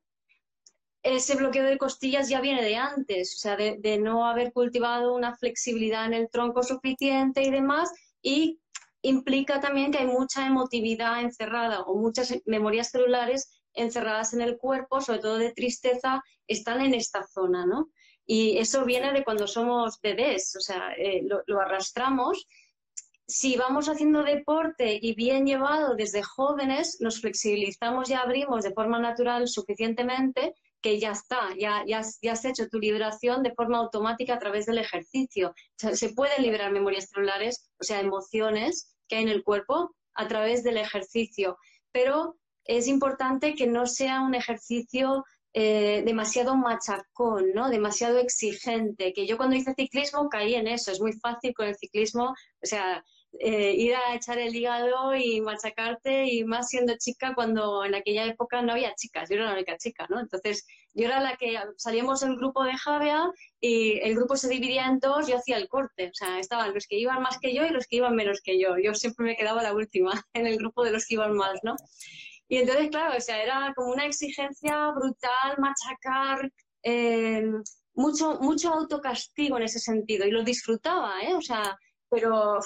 ese 1.02 1.34
bloqueo 1.34 1.64
de 1.64 1.78
costillas 1.78 2.28
ya 2.28 2.40
viene 2.40 2.62
de 2.62 2.76
antes, 2.76 3.34
o 3.36 3.38
sea, 3.38 3.56
de, 3.56 3.98
no 3.98 4.26
haber 4.26 4.52
cultivado 4.52 5.14
una 5.14 5.36
flexibilidad 5.36 6.06
en 6.06 6.14
el 6.14 6.30
tronco 6.30 6.62
suficiente 6.62 7.42
y 7.42 7.50
demás, 7.50 7.90
y 8.22 8.59
implica 9.02 9.60
también 9.60 9.90
que 9.90 9.98
hay 9.98 10.06
mucha 10.06 10.46
emotividad 10.46 11.20
encerrada 11.20 11.82
o 11.82 11.96
muchas 11.96 12.34
memorias 12.46 12.90
celulares 12.90 13.62
encerradas 13.74 14.34
en 14.34 14.40
el 14.40 14.58
cuerpo, 14.58 15.00
sobre 15.00 15.20
todo 15.20 15.38
de 15.38 15.52
tristeza, 15.52 16.22
están 16.46 16.80
en 16.80 16.94
esta 16.94 17.22
zona, 17.26 17.66
¿no? 17.66 17.90
Y 18.26 18.58
eso 18.58 18.84
viene 18.84 19.12
de 19.12 19.24
cuando 19.24 19.46
somos 19.46 20.00
bebés, 20.00 20.54
o 20.56 20.60
sea, 20.60 20.92
eh, 20.96 21.22
lo, 21.24 21.60
arrastramos. 21.60 22.46
Si 23.26 23.56
vamos 23.56 23.88
haciendo 23.88 24.22
deporte 24.22 24.98
y 25.00 25.14
bien 25.14 25.46
llevado 25.46 25.94
desde 25.94 26.22
jóvenes, 26.22 26.98
nos 27.00 27.20
flexibilizamos 27.20 28.10
y 28.10 28.14
abrimos 28.14 28.64
de 28.64 28.72
forma 28.72 28.98
natural 28.98 29.48
suficientemente 29.48 30.54
que 30.80 30.98
ya 30.98 31.12
está, 31.12 31.50
ya, 31.58 31.84
ya, 31.86 32.02
ya 32.22 32.32
has 32.32 32.44
hecho 32.44 32.68
tu 32.68 32.78
liberación 32.78 33.42
de 33.42 33.54
forma 33.54 33.78
automática 33.78 34.34
a 34.34 34.38
través 34.38 34.66
del 34.66 34.78
ejercicio. 34.78 35.54
se 35.76 36.08
pueden 36.10 36.42
liberar 36.42 36.72
memorias 36.72 37.08
celulares, 37.08 37.70
o 37.80 37.84
sea, 37.84 38.00
emociones 38.00 38.94
que 39.08 39.16
hay 39.16 39.22
en 39.22 39.28
el 39.28 39.44
cuerpo 39.44 39.94
a 40.14 40.28
través 40.28 40.62
del 40.62 40.76
ejercicio, 40.76 41.56
pero 41.92 42.36
es 42.64 42.86
importante 42.86 43.54
que 43.54 43.66
no 43.66 43.86
sea 43.86 44.20
un 44.20 44.34
ejercicio 44.34 45.24
eh, 45.52 46.02
demasiado 46.04 46.56
machacón, 46.56 47.52
¿no? 47.54 47.68
demasiado 47.68 48.18
exigente, 48.18 49.12
que 49.12 49.26
yo 49.26 49.36
cuando 49.36 49.56
hice 49.56 49.74
ciclismo 49.74 50.28
caí 50.28 50.54
en 50.54 50.68
eso, 50.68 50.92
es 50.92 51.00
muy 51.00 51.12
fácil 51.14 51.52
con 51.54 51.66
el 51.66 51.76
ciclismo, 51.76 52.26
o 52.28 52.66
sea, 52.66 53.04
eh, 53.38 53.74
ir 53.76 53.94
a 53.94 54.14
echar 54.14 54.38
el 54.38 54.54
hígado 54.54 55.14
y 55.14 55.40
machacarte 55.40 56.26
y 56.26 56.44
más 56.44 56.68
siendo 56.68 56.96
chica 56.98 57.32
cuando 57.34 57.84
en 57.84 57.94
aquella 57.94 58.24
época 58.26 58.60
no 58.60 58.72
había 58.72 58.94
chicas, 58.96 59.28
yo 59.28 59.36
era 59.36 59.46
la 59.46 59.52
única 59.52 59.76
chica, 59.76 60.06
¿no? 60.10 60.20
Entonces 60.20 60.66
yo 60.94 61.06
era 61.06 61.20
la 61.20 61.36
que 61.36 61.56
salíamos 61.76 62.20
del 62.20 62.36
grupo 62.36 62.64
de 62.64 62.76
Javea 62.76 63.30
y 63.60 64.00
el 64.00 64.16
grupo 64.16 64.36
se 64.36 64.48
dividía 64.48 64.86
en 64.86 64.98
dos, 64.98 65.28
yo 65.28 65.36
hacía 65.36 65.58
el 65.58 65.68
corte, 65.68 66.08
o 66.08 66.14
sea, 66.14 66.40
estaban 66.40 66.74
los 66.74 66.86
que 66.86 66.98
iban 66.98 67.22
más 67.22 67.38
que 67.38 67.54
yo 67.54 67.64
y 67.64 67.70
los 67.70 67.86
que 67.86 67.96
iban 67.96 68.16
menos 68.16 68.40
que 68.42 68.58
yo, 68.60 68.76
yo 68.82 68.94
siempre 68.94 69.24
me 69.26 69.36
quedaba 69.36 69.62
la 69.62 69.74
última 69.74 70.12
en 70.34 70.46
el 70.46 70.56
grupo 70.56 70.84
de 70.84 70.90
los 70.90 71.06
que 71.06 71.14
iban 71.14 71.36
más, 71.36 71.60
¿no? 71.62 71.76
Y 72.48 72.56
entonces, 72.58 72.90
claro, 72.90 73.16
o 73.16 73.20
sea, 73.20 73.40
era 73.42 73.72
como 73.76 73.92
una 73.92 74.06
exigencia 74.06 74.90
brutal, 74.90 75.56
machacar, 75.58 76.50
eh, 76.82 77.44
mucho, 77.94 78.38
mucho 78.40 78.72
autocastigo 78.72 79.56
en 79.56 79.62
ese 79.64 79.78
sentido 79.78 80.26
y 80.26 80.32
lo 80.32 80.42
disfrutaba, 80.42 81.22
¿eh? 81.22 81.34
O 81.34 81.42
sea, 81.42 81.78
pero 82.08 82.58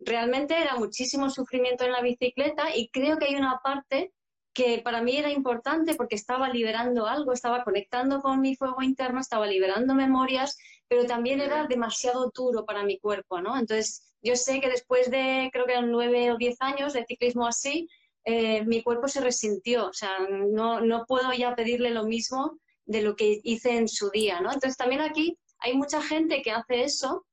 realmente 0.00 0.60
era 0.60 0.76
muchísimo 0.76 1.30
sufrimiento 1.30 1.84
en 1.84 1.92
la 1.92 2.00
bicicleta 2.00 2.74
y 2.74 2.88
creo 2.88 3.18
que 3.18 3.26
hay 3.26 3.36
una 3.36 3.60
parte 3.62 4.12
que 4.52 4.80
para 4.82 5.00
mí 5.00 5.16
era 5.16 5.30
importante 5.30 5.94
porque 5.94 6.16
estaba 6.16 6.48
liberando 6.48 7.06
algo, 7.06 7.32
estaba 7.32 7.62
conectando 7.62 8.20
con 8.20 8.40
mi 8.40 8.56
fuego 8.56 8.82
interno, 8.82 9.20
estaba 9.20 9.46
liberando 9.46 9.94
memorias, 9.94 10.56
pero 10.88 11.06
también 11.06 11.40
era 11.40 11.66
demasiado 11.66 12.32
duro 12.34 12.64
para 12.64 12.82
mi 12.82 12.98
cuerpo, 12.98 13.40
¿no? 13.40 13.56
Entonces, 13.56 14.12
yo 14.22 14.34
sé 14.34 14.60
que 14.60 14.68
después 14.68 15.10
de, 15.10 15.50
creo 15.52 15.66
que 15.66 15.72
eran 15.72 15.92
nueve 15.92 16.32
o 16.32 16.36
diez 16.36 16.56
años 16.60 16.92
de 16.92 17.04
ciclismo 17.04 17.46
así, 17.46 17.88
eh, 18.24 18.64
mi 18.64 18.82
cuerpo 18.82 19.08
se 19.08 19.20
resintió, 19.20 19.86
o 19.86 19.92
sea, 19.92 20.18
no, 20.28 20.80
no 20.80 21.04
puedo 21.06 21.32
ya 21.32 21.54
pedirle 21.54 21.90
lo 21.90 22.04
mismo 22.04 22.58
de 22.84 23.02
lo 23.02 23.14
que 23.14 23.40
hice 23.44 23.76
en 23.76 23.88
su 23.88 24.10
día, 24.10 24.40
¿no? 24.40 24.52
Entonces, 24.52 24.76
también 24.76 25.00
aquí 25.00 25.38
hay 25.60 25.76
mucha 25.76 26.02
gente 26.02 26.42
que 26.42 26.50
hace 26.50 26.82
eso 26.82 27.24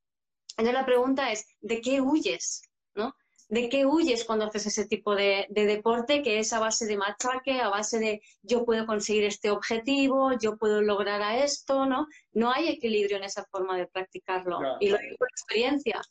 entonces 0.58 0.74
la 0.74 0.86
pregunta 0.86 1.32
es, 1.32 1.46
¿de 1.62 1.82
qué 1.82 2.02
huyes? 2.02 2.63
¿no? 2.96 3.15
¿De 3.48 3.70
qué 3.70 3.86
huyes 3.86 4.26
cuando 4.26 4.46
haces 4.46 4.65
ese 4.65 4.88
tipo 4.88 5.15
de, 5.15 5.48
deporte 5.50 6.22
que 6.22 6.39
es 6.39 6.52
a 6.52 6.60
base 6.60 6.86
de 6.86 6.98
machaque, 6.98 7.62
a 7.62 7.70
base 7.70 8.00
de 8.00 8.22
yo 8.41 8.65
puedo 8.65 8.86
conseguir 8.86 9.24
este 9.24 9.52
objetivo, 9.52 10.32
yo 10.38 10.58
puedo 10.58 10.82
lograr 10.82 11.22
a 11.22 11.38
esto, 11.38 11.86
¿no? 11.86 12.08
No 12.34 12.52
hay 12.52 12.70
equilibrio 12.70 13.17
en 13.17 13.24
esa 13.24 13.46
forma 13.46 13.78
de 13.78 13.88
practicarlo. 13.88 14.60
y 14.82 14.89
lo 14.89 14.98
digo 14.98 15.15
por 15.17 15.30
experiencia. 15.30 16.02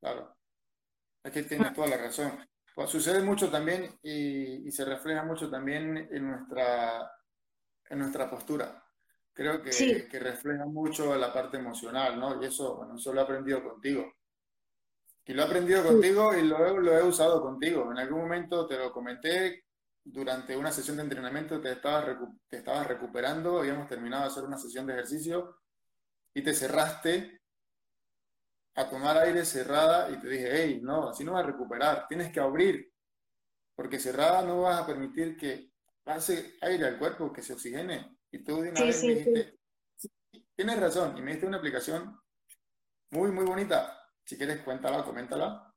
Claro. 0.00 0.34
Aquí 1.24 1.42
tienes 1.42 1.74
toda 1.74 1.88
la 1.88 1.98
razón. 1.98 2.48
Pues 2.74 2.88
sucede 2.88 3.20
mucho 3.22 3.50
también 3.50 3.98
y, 4.02 4.68
y, 4.68 4.70
se 4.70 4.84
refleja 4.84 5.24
mucho 5.24 5.50
también 5.50 6.08
en 6.12 6.28
nuestra, 6.28 7.10
en 7.90 7.98
nuestra 7.98 8.30
postura 8.30 8.87
creo 9.38 9.62
que, 9.62 10.08
que, 10.10 10.18
refleja 10.18 10.66
mucho 10.66 11.14
la 11.14 11.32
parte 11.32 11.58
emocional, 11.58 12.18
¿no? 12.18 12.42
Y 12.42 12.46
eso, 12.46 12.74
bueno, 12.74 12.96
eso 12.96 13.12
lo 13.12 13.20
he 13.20 13.22
aprendido 13.22 13.62
contigo. 13.62 14.12
Y 15.24 15.32
lo 15.32 15.42
he 15.42 15.44
aprendido 15.44 15.84
contigo 15.84 16.36
y 16.36 16.42
lo, 16.42 16.80
lo 16.80 16.98
he 16.98 17.04
usado 17.04 17.40
contigo. 17.40 17.88
En 17.92 17.98
algún 17.98 18.22
momento 18.22 18.66
te 18.66 18.76
lo 18.76 18.90
comenté, 18.90 19.66
durante 20.02 20.56
una 20.56 20.72
sesión 20.72 20.96
de 20.96 21.04
entrenamiento 21.04 21.60
te 21.60 21.70
estabas, 21.70 22.18
te 22.48 22.56
estabas 22.56 22.88
recuperando, 22.88 23.60
habíamos 23.60 23.86
terminado 23.86 24.24
de 24.24 24.28
hacer 24.30 24.42
una 24.42 24.58
sesión 24.58 24.86
de 24.86 24.94
ejercicio 24.94 25.60
y 26.34 26.42
te 26.42 26.52
cerraste 26.52 27.40
a 28.74 28.90
tomar 28.90 29.18
aire 29.18 29.44
cerrada 29.44 30.10
y 30.10 30.18
te 30.18 30.28
dije, 30.28 30.48
hey, 30.50 30.80
no, 30.82 31.10
así 31.10 31.22
no 31.22 31.34
vas 31.34 31.44
a 31.44 31.46
recuperar, 31.46 32.08
tienes 32.08 32.32
que 32.32 32.40
abrir, 32.40 32.92
porque 33.76 34.00
cerrada 34.00 34.42
no 34.42 34.62
vas 34.62 34.80
a 34.80 34.86
permitir 34.86 35.36
que 35.36 35.70
pase 36.02 36.56
aire 36.60 36.88
al 36.88 36.98
cuerpo, 36.98 37.32
que 37.32 37.42
se 37.42 37.52
oxigene. 37.52 38.17
Y 38.30 38.38
tú 38.40 38.60
de 38.60 38.70
una 38.70 38.80
vez 38.82 39.02
me 39.04 39.14
dijiste, 39.14 39.58
tienes 40.54 40.80
razón, 40.80 41.16
y 41.16 41.22
me 41.22 41.32
diste 41.32 41.46
una 41.46 41.58
aplicación 41.58 42.20
muy, 43.10 43.30
muy 43.30 43.44
bonita. 43.44 43.98
Si 44.24 44.36
quieres, 44.36 44.60
cuéntala, 44.62 45.04
coméntala. 45.04 45.74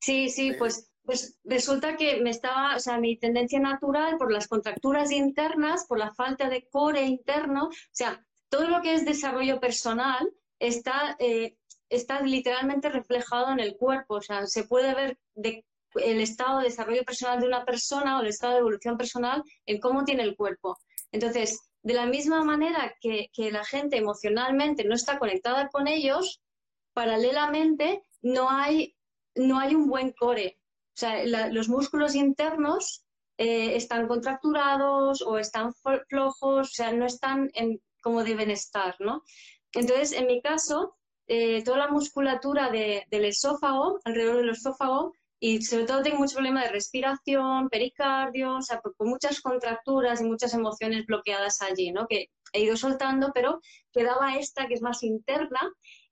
Sí, 0.00 0.28
sí, 0.28 0.52
pues, 0.58 0.90
pues 1.04 1.38
resulta 1.44 1.96
que 1.96 2.20
me 2.20 2.30
estaba, 2.30 2.76
o 2.76 2.80
sea, 2.80 2.98
mi 2.98 3.16
tendencia 3.16 3.60
natural 3.60 4.16
por 4.18 4.32
las 4.32 4.48
contracturas 4.48 5.12
internas, 5.12 5.86
por 5.86 5.98
la 5.98 6.12
falta 6.12 6.48
de 6.48 6.68
core 6.68 7.02
interno, 7.02 7.68
o 7.68 7.72
sea, 7.92 8.24
todo 8.48 8.68
lo 8.68 8.82
que 8.82 8.94
es 8.94 9.04
desarrollo 9.04 9.60
personal 9.60 10.30
está, 10.58 11.16
eh, 11.18 11.56
está 11.88 12.20
literalmente 12.20 12.88
reflejado 12.88 13.52
en 13.52 13.60
el 13.60 13.76
cuerpo, 13.76 14.14
o 14.14 14.22
sea, 14.22 14.46
se 14.46 14.64
puede 14.64 14.94
ver 14.94 15.18
de, 15.34 15.64
el 15.94 16.20
estado 16.20 16.58
de 16.58 16.64
desarrollo 16.64 17.04
personal 17.04 17.40
de 17.40 17.46
una 17.46 17.64
persona 17.64 18.18
o 18.18 18.20
el 18.20 18.28
estado 18.28 18.54
de 18.54 18.60
evolución 18.60 18.96
personal 18.96 19.42
en 19.66 19.80
cómo 19.80 20.04
tiene 20.04 20.22
el 20.22 20.36
cuerpo. 20.36 20.76
Entonces, 21.12 21.60
de 21.84 21.94
la 21.94 22.06
misma 22.06 22.42
manera 22.42 22.96
que, 23.00 23.30
la 23.36 23.64
gente 23.64 23.98
emocionalmente 23.98 24.84
no 24.84 24.94
está 24.94 25.18
conectada 25.18 25.68
con 25.68 25.86
ellos, 25.86 26.42
paralelamente 26.94 28.02
no 28.22 28.50
hay, 28.50 28.96
no 29.34 29.58
hay 29.58 29.74
un 29.74 29.86
buen 29.86 30.12
core. 30.12 30.58
O 30.96 30.96
sea, 30.96 31.24
los 31.50 31.68
músculos 31.68 32.14
internos 32.14 33.04
eh, 33.36 33.76
están 33.76 34.08
contracturados 34.08 35.20
o 35.22 35.38
están 35.38 35.74
flojos, 36.08 36.70
o 36.70 36.72
sea, 36.72 36.92
no 36.92 37.04
están 37.04 37.50
como 38.02 38.24
deben 38.24 38.50
estar, 38.50 38.96
¿no? 38.98 39.22
Entonces, 39.72 40.12
en 40.12 40.26
mi 40.26 40.40
caso, 40.40 40.96
eh, 41.26 41.62
toda 41.64 41.78
la 41.78 41.88
musculatura 41.88 42.70
del 42.70 43.24
esófago, 43.24 44.00
alrededor 44.04 44.36
del 44.38 44.50
esófago, 44.50 45.12
y 45.40 45.62
sobre 45.62 45.84
todo 45.84 46.02
tengo 46.02 46.18
mucho 46.18 46.34
problema 46.34 46.62
de 46.62 46.70
respiración, 46.70 47.68
pericardio, 47.68 48.56
o 48.56 48.62
sea, 48.62 48.80
con 48.80 49.08
muchas 49.08 49.40
contracturas 49.40 50.20
y 50.20 50.24
muchas 50.24 50.54
emociones 50.54 51.06
bloqueadas 51.06 51.60
allí, 51.60 51.92
¿no? 51.92 52.06
Que 52.06 52.30
he 52.52 52.62
ido 52.62 52.76
soltando, 52.76 53.32
pero 53.34 53.60
quedaba 53.92 54.36
esta 54.36 54.66
que 54.66 54.74
es 54.74 54.82
más 54.82 55.02
interna 55.02 55.60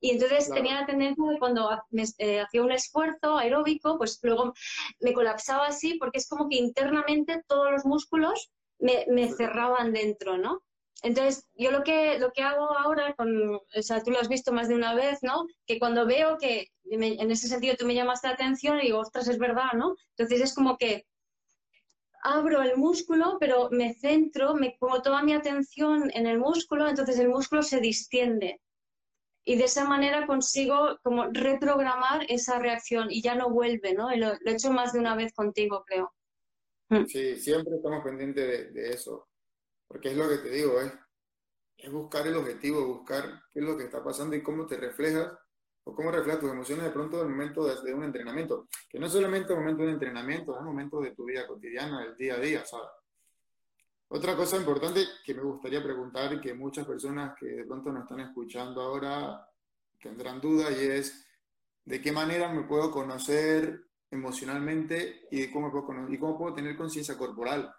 y 0.00 0.10
entonces 0.10 0.50
tenía 0.50 0.80
la 0.80 0.86
tendencia 0.86 1.24
de 1.24 1.38
cuando 1.38 1.70
eh, 2.18 2.40
hacía 2.40 2.62
un 2.62 2.72
esfuerzo 2.72 3.38
aeróbico, 3.38 3.96
pues 3.96 4.18
luego 4.22 4.52
me 5.00 5.12
colapsaba 5.12 5.66
así 5.68 5.94
porque 5.98 6.18
es 6.18 6.28
como 6.28 6.48
que 6.48 6.56
internamente 6.56 7.42
todos 7.46 7.70
los 7.70 7.84
músculos 7.84 8.50
me, 8.80 9.06
me 9.08 9.32
cerraban 9.32 9.92
dentro, 9.92 10.36
¿no? 10.36 10.62
Entonces, 11.02 11.44
yo 11.54 11.72
lo 11.72 11.82
que, 11.82 12.18
lo 12.18 12.32
que 12.32 12.42
hago 12.42 12.76
ahora, 12.78 13.14
o 13.18 13.82
sea, 13.82 14.02
tú 14.02 14.12
lo 14.12 14.20
has 14.20 14.28
visto 14.28 14.52
más 14.52 14.68
de 14.68 14.76
una 14.76 14.94
vez, 14.94 15.18
¿no? 15.22 15.46
Que 15.66 15.78
cuando 15.78 16.06
veo 16.06 16.38
que 16.38 16.68
en 16.84 17.30
ese 17.30 17.48
sentido 17.48 17.74
tú 17.76 17.86
me 17.86 17.94
llamas 17.94 18.20
la 18.22 18.30
atención 18.30 18.78
y 18.78 18.82
digo, 18.82 19.00
ostras, 19.00 19.26
es 19.28 19.38
verdad, 19.38 19.72
¿no? 19.74 19.96
Entonces 20.16 20.40
es 20.40 20.54
como 20.54 20.76
que 20.76 21.04
abro 22.22 22.62
el 22.62 22.76
músculo, 22.76 23.36
pero 23.40 23.68
me 23.70 23.94
centro, 23.94 24.54
me 24.54 24.76
pongo 24.78 25.02
toda 25.02 25.22
mi 25.22 25.32
atención 25.32 26.10
en 26.14 26.26
el 26.26 26.38
músculo, 26.38 26.88
entonces 26.88 27.18
el 27.18 27.28
músculo 27.28 27.62
se 27.62 27.80
distiende. 27.80 28.60
Y 29.44 29.56
de 29.56 29.64
esa 29.64 29.84
manera 29.84 30.24
consigo 30.24 30.98
como 31.02 31.24
reprogramar 31.32 32.24
esa 32.28 32.60
reacción 32.60 33.10
y 33.10 33.22
ya 33.22 33.34
no 33.34 33.50
vuelve, 33.50 33.92
¿no? 33.92 34.14
lo, 34.14 34.34
he 34.34 34.52
hecho 34.52 34.70
más 34.70 34.92
de 34.92 35.00
una 35.00 35.16
vez 35.16 35.32
contigo, 35.32 35.82
creo. 35.84 36.12
Mm. 36.90 37.06
Sí, 37.06 37.36
siempre 37.36 37.74
estamos 37.74 38.04
pendientes 38.04 38.72
de 38.72 38.90
eso. 38.90 39.26
Porque 39.92 40.10
es 40.10 40.16
lo 40.16 40.26
que 40.26 40.38
te 40.38 40.48
digo, 40.48 40.80
es, 40.80 40.90
es 41.76 41.92
buscar 41.92 42.26
el 42.26 42.36
objetivo, 42.36 42.86
buscar 42.86 43.42
qué 43.50 43.60
es 43.60 43.64
lo 43.64 43.76
que 43.76 43.84
está 43.84 44.02
pasando 44.02 44.34
y 44.34 44.42
cómo 44.42 44.66
te 44.66 44.78
reflejas 44.78 45.30
o 45.84 45.94
cómo 45.94 46.10
reflejas 46.10 46.40
tus 46.40 46.50
emociones 46.50 46.86
de 46.86 46.90
pronto 46.92 47.20
en 47.20 47.26
el 47.26 47.32
momento 47.32 47.82
de, 47.82 47.92
un 47.92 48.02
entrenamiento. 48.02 48.68
Que 48.88 48.98
no 48.98 49.06
es 49.06 49.12
solamente 49.12 49.52
el 49.52 49.58
momento 49.58 49.82
de 49.82 49.88
un 49.88 49.94
entrenamiento, 49.94 50.54
es 50.54 50.60
el 50.60 50.64
momento 50.64 50.98
de 51.02 51.10
tu 51.10 51.26
vida 51.26 51.46
cotidiana, 51.46 52.04
el 52.04 52.16
día 52.16 52.34
a 52.34 52.38
día, 52.38 52.64
¿sabes? 52.64 52.88
Otra 54.08 54.34
cosa 54.34 54.56
importante 54.56 55.04
que 55.24 55.34
me 55.34 55.42
gustaría 55.42 55.82
preguntar 55.82 56.32
y 56.32 56.40
que 56.40 56.54
muchas 56.54 56.86
personas 56.86 57.34
que 57.38 57.46
de 57.46 57.64
pronto 57.64 57.92
nos 57.92 58.04
están 58.04 58.20
escuchando 58.20 58.80
ahora 58.80 59.46
tendrán 60.00 60.40
duda 60.40 60.70
y 60.70 60.84
es 60.86 61.26
de 61.84 62.00
qué 62.00 62.12
manera 62.12 62.50
me 62.50 62.62
puedo 62.62 62.90
conocer 62.90 63.88
emocionalmente 64.10 65.26
y 65.30 65.50
cómo 65.50 65.70
puedo, 65.70 66.08
y 66.10 66.18
cómo 66.18 66.38
puedo 66.38 66.54
tener 66.54 66.76
conciencia 66.76 67.18
corporal 67.18 67.74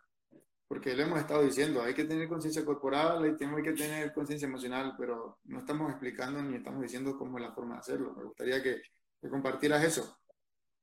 porque 0.68 0.96
lo 0.96 1.04
hemos 1.04 1.20
estado 1.20 1.44
diciendo, 1.44 1.82
hay 1.82 1.94
que 1.94 2.06
tener 2.06 2.28
conciencia 2.28 2.66
corporal 2.66 3.26
y 3.28 3.38
tenemos 3.38 3.62
que 3.62 3.74
tener 3.74 4.14
conciencia 4.14 4.48
emocional, 4.48 4.96
pero 4.98 5.40
no 5.46 5.60
estamos 5.60 5.90
explicando 5.92 6.42
ni 6.42 6.58
estamos 6.58 6.82
diciendo 6.82 7.18
cómo 7.18 7.38
es 7.38 7.44
la 7.44 7.54
forma 7.54 7.76
de 7.76 7.80
hacerlo. 7.82 8.14
Me 8.14 8.24
gustaría 8.24 8.62
que, 8.62 8.82
compartieras 9.30 9.84
eso. 9.84 10.18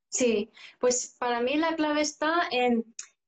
Sí, 0.08 0.50
pues 0.78 1.16
para 1.18 1.40
mí 1.40 1.56
la 1.56 1.76
clave 1.76 2.00
está 2.00 2.48
en, 2.50 2.84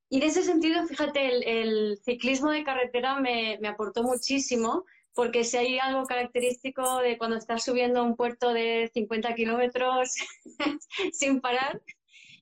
y 0.08 0.18
en 0.18 0.22
ese 0.24 0.42
sentido, 0.42 0.86
fíjate, 0.86 1.60
el, 1.60 1.98
ciclismo 2.04 2.50
de 2.50 2.64
carretera 2.64 3.20
me, 3.20 3.58
me, 3.60 3.68
aportó 3.68 4.02
muchísimo, 4.02 4.84
porque 5.14 5.44
si 5.44 5.56
hay 5.56 5.78
algo 5.78 6.04
característico 6.04 6.98
de 6.98 7.18
cuando 7.18 7.36
estás 7.36 7.64
subiendo 7.64 8.00
a 8.00 8.04
un 8.04 8.16
puerto 8.16 8.52
de 8.52 8.90
50 8.94 9.34
kilómetros 9.34 10.14
sin 11.12 11.40
parar, 11.40 11.80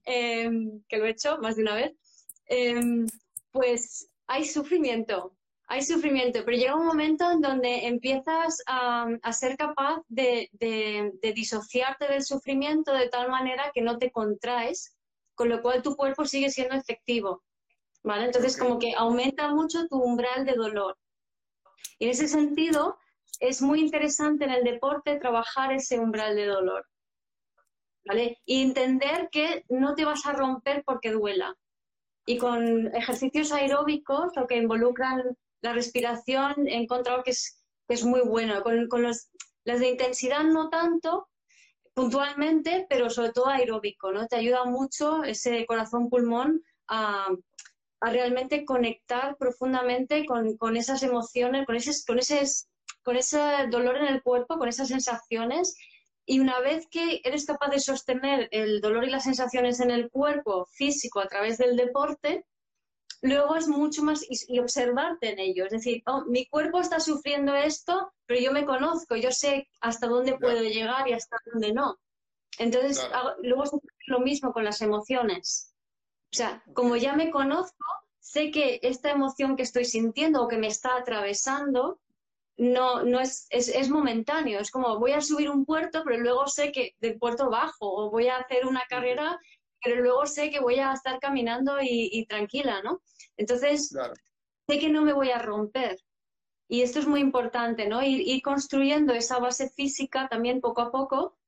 em, 0.05 0.83
que 0.89 0.99
lo 0.99 1.07
he 1.07 1.11
hecho 1.11 1.39
más 1.39 1.57
de 1.57 1.63
una 1.63 1.75
vez, 1.75 1.93
em, 2.47 3.07
pues 3.53 4.11
hay 4.27 4.45
sufrimiento, 4.45 5.35
hay 5.71 5.83
sufrimiento, 5.83 6.45
pero 6.45 6.57
llega 6.57 6.75
un 6.75 6.87
momento 6.87 7.31
en 7.31 7.41
donde 7.41 7.87
empiezas 7.87 8.61
a, 8.67 9.07
ser 9.33 9.57
capaz 9.57 10.03
de, 10.09 10.51
disociarte 11.35 12.09
del 12.09 12.25
sufrimiento 12.25 12.93
de 12.93 13.09
tal 13.09 13.31
manera 13.31 13.71
que 13.73 13.81
no 13.81 13.97
te 13.97 14.11
contraes, 14.11 14.97
con 15.37 15.49
lo 15.49 15.63
cual 15.63 15.83
tu 15.83 15.95
cuerpo 15.95 16.25
sigue 16.25 16.51
siendo 16.51 16.75
efectivo. 16.75 17.45
¿Vale? 18.03 18.25
Entonces, 18.25 18.57
como 18.57 18.79
que 18.79 18.95
aumenta 18.97 19.55
mucho 19.55 19.87
tu 19.87 20.03
umbral 20.03 20.45
de 20.45 20.55
dolor. 20.55 20.97
Y 21.99 22.07
en 22.07 22.11
ese 22.11 22.29
sentido, 22.29 22.99
es 23.41 23.63
muy 23.63 23.81
interesante 23.81 24.47
en 24.47 24.51
el 24.51 24.65
deporte 24.65 25.21
trabajar 25.21 25.73
ese 25.73 26.01
umbral 26.01 26.35
de 26.35 26.47
dolor. 26.47 26.87
¿Vale? 28.07 28.39
Y 28.45 28.63
entender 28.63 29.29
que 29.31 29.65
no 29.69 29.95
te 29.95 30.05
vas 30.05 30.27
a 30.27 30.33
romper 30.33 30.83
porque 30.85 31.13
duela. 31.13 31.57
Y 32.31 32.39
con 32.39 32.95
ejercicios 32.95 33.51
aeróbicos, 33.51 34.31
lo 34.37 34.47
que 34.47 34.55
involucran 34.55 35.37
la 35.63 35.73
respiración, 35.73 36.69
he 36.69 36.77
encontrado 36.77 37.25
que 37.25 37.33
es, 37.33 37.61
es 37.89 38.05
muy 38.05 38.21
bueno. 38.21 38.63
Con, 38.63 38.87
con 38.87 39.03
los, 39.03 39.31
las 39.65 39.81
de 39.81 39.89
intensidad 39.89 40.45
no 40.45 40.69
tanto, 40.71 41.29
puntualmente, 41.93 42.87
pero 42.89 43.11
sobre 43.11 43.33
todo 43.33 43.49
aeróbico, 43.49 44.13
¿no? 44.13 44.29
Te 44.29 44.37
ayuda 44.37 44.65
mucho 44.65 45.25
ese 45.25 45.67
corazón-pulmón 45.67 46.63
a, 46.87 47.27
a, 48.01 48.11
realmente 48.13 48.65
conectar 48.65 49.37
profundamente 49.37 50.25
con, 50.25 50.57
con 50.57 50.77
esas 50.77 51.03
emociones, 51.03 51.67
con, 51.67 51.75
ese, 51.75 51.91
con, 52.07 52.21
ese, 52.21 52.43
con 53.03 53.17
ese 53.17 53.41
dolor 53.73 53.97
en 53.97 54.07
el 54.07 54.23
cuerpo, 54.23 54.57
con 54.57 54.69
esas 54.69 54.87
sensaciones 54.87 55.77
y 56.31 56.39
una 56.39 56.61
vez 56.61 56.87
que 56.87 57.21
eres 57.25 57.45
capaz 57.45 57.71
de 57.71 57.81
sostener 57.81 58.49
el 58.53 58.81
dolor 58.81 59.03
y 59.03 59.11
las 59.11 59.25
sensaciones 59.25 59.81
en 59.81 59.91
el 59.91 60.09
cuerpo 60.11 60.65
físico 60.67 61.19
a 61.19 61.27
través 61.27 61.59
del 61.59 61.77
deporte, 61.77 62.47
luego 63.21 63.57
es 63.57 63.67
mucho 63.67 64.05
más 64.05 64.25
y, 64.29 64.61
observarte 64.61 65.33
en 65.33 65.41
ello. 65.41 65.65
Es 65.65 65.73
decir, 65.73 66.05
oh, 66.07 66.25
mi 66.27 66.47
cuerpo 66.47 66.79
está 66.79 67.01
sufriendo 67.01 67.53
esto, 67.57 68.13
pero 68.27 68.39
yo 68.39 68.53
me 68.53 68.65
conozco, 68.65 69.17
yo 69.17 69.33
sé 69.33 69.69
hasta 69.81 70.07
dónde 70.07 70.39
puedo 70.39 70.63
llegar 70.63 71.09
y 71.09 71.15
hasta 71.15 71.37
dónde 71.53 71.73
no. 71.73 71.99
Entonces, 72.61 73.05
luego 73.43 73.65
es 73.65 73.73
lo 74.07 74.21
mismo 74.21 74.53
con 74.53 74.63
las 74.63 74.81
emociones. 74.83 75.75
O 76.33 76.37
sea, 76.37 76.63
como 76.75 76.95
ya 76.95 77.15
me 77.15 77.33
conozco, 77.33 77.85
sé 78.21 78.53
que 78.53 78.79
esta 78.85 79.11
emoción 79.11 79.57
que 79.57 79.65
estoy 79.65 79.85
sintiendo 79.85 80.45
o 80.45 80.47
que 80.47 80.59
me 80.59 80.69
está 80.69 80.97
atravesando 80.97 81.99
no, 82.61 83.03
no 83.05 83.21
es, 83.21 83.47
es, 83.49 83.89
momentáneo, 83.89 84.61
es 84.61 84.71
como 84.71 84.99
voy 84.99 85.13
a 85.13 85.23
subir 85.23 85.49
un 85.49 85.65
puerto, 85.65 86.03
pero 86.05 86.19
luego 86.19 86.47
sé 86.47 86.71
que 86.71 86.95
del 86.99 87.19
puerto 87.19 87.49
bajo, 87.49 87.91
o 87.91 88.11
voy 88.11 88.29
a 88.29 88.37
hacer 88.37 88.67
una 88.67 88.83
carrera, 88.87 89.41
pero 89.83 90.03
luego 90.03 90.27
sé 90.27 90.51
que 90.51 90.61
voy 90.61 90.79
a 90.79 90.93
estar 90.93 91.19
caminando 91.21 91.79
y, 91.81 92.27
tranquila, 92.27 92.83
¿no? 92.83 93.01
Entonces, 93.39 93.97
sé 94.69 94.79
que 94.79 94.91
no 94.91 95.01
me 95.01 95.15
voy 95.15 95.31
a 95.31 95.39
romper. 95.39 95.97
Y 96.69 96.83
esto 96.83 96.99
es 96.99 97.07
muy 97.07 97.21
importante, 97.21 97.89
¿no? 97.89 98.03
Ir, 98.03 98.21
ir 98.21 98.43
construyendo 98.43 99.15
esa 99.15 99.39
base 99.39 99.71
física 99.71 100.29
también 100.29 100.61
poco 100.61 100.83
a 100.83 100.93
poco 100.93 101.39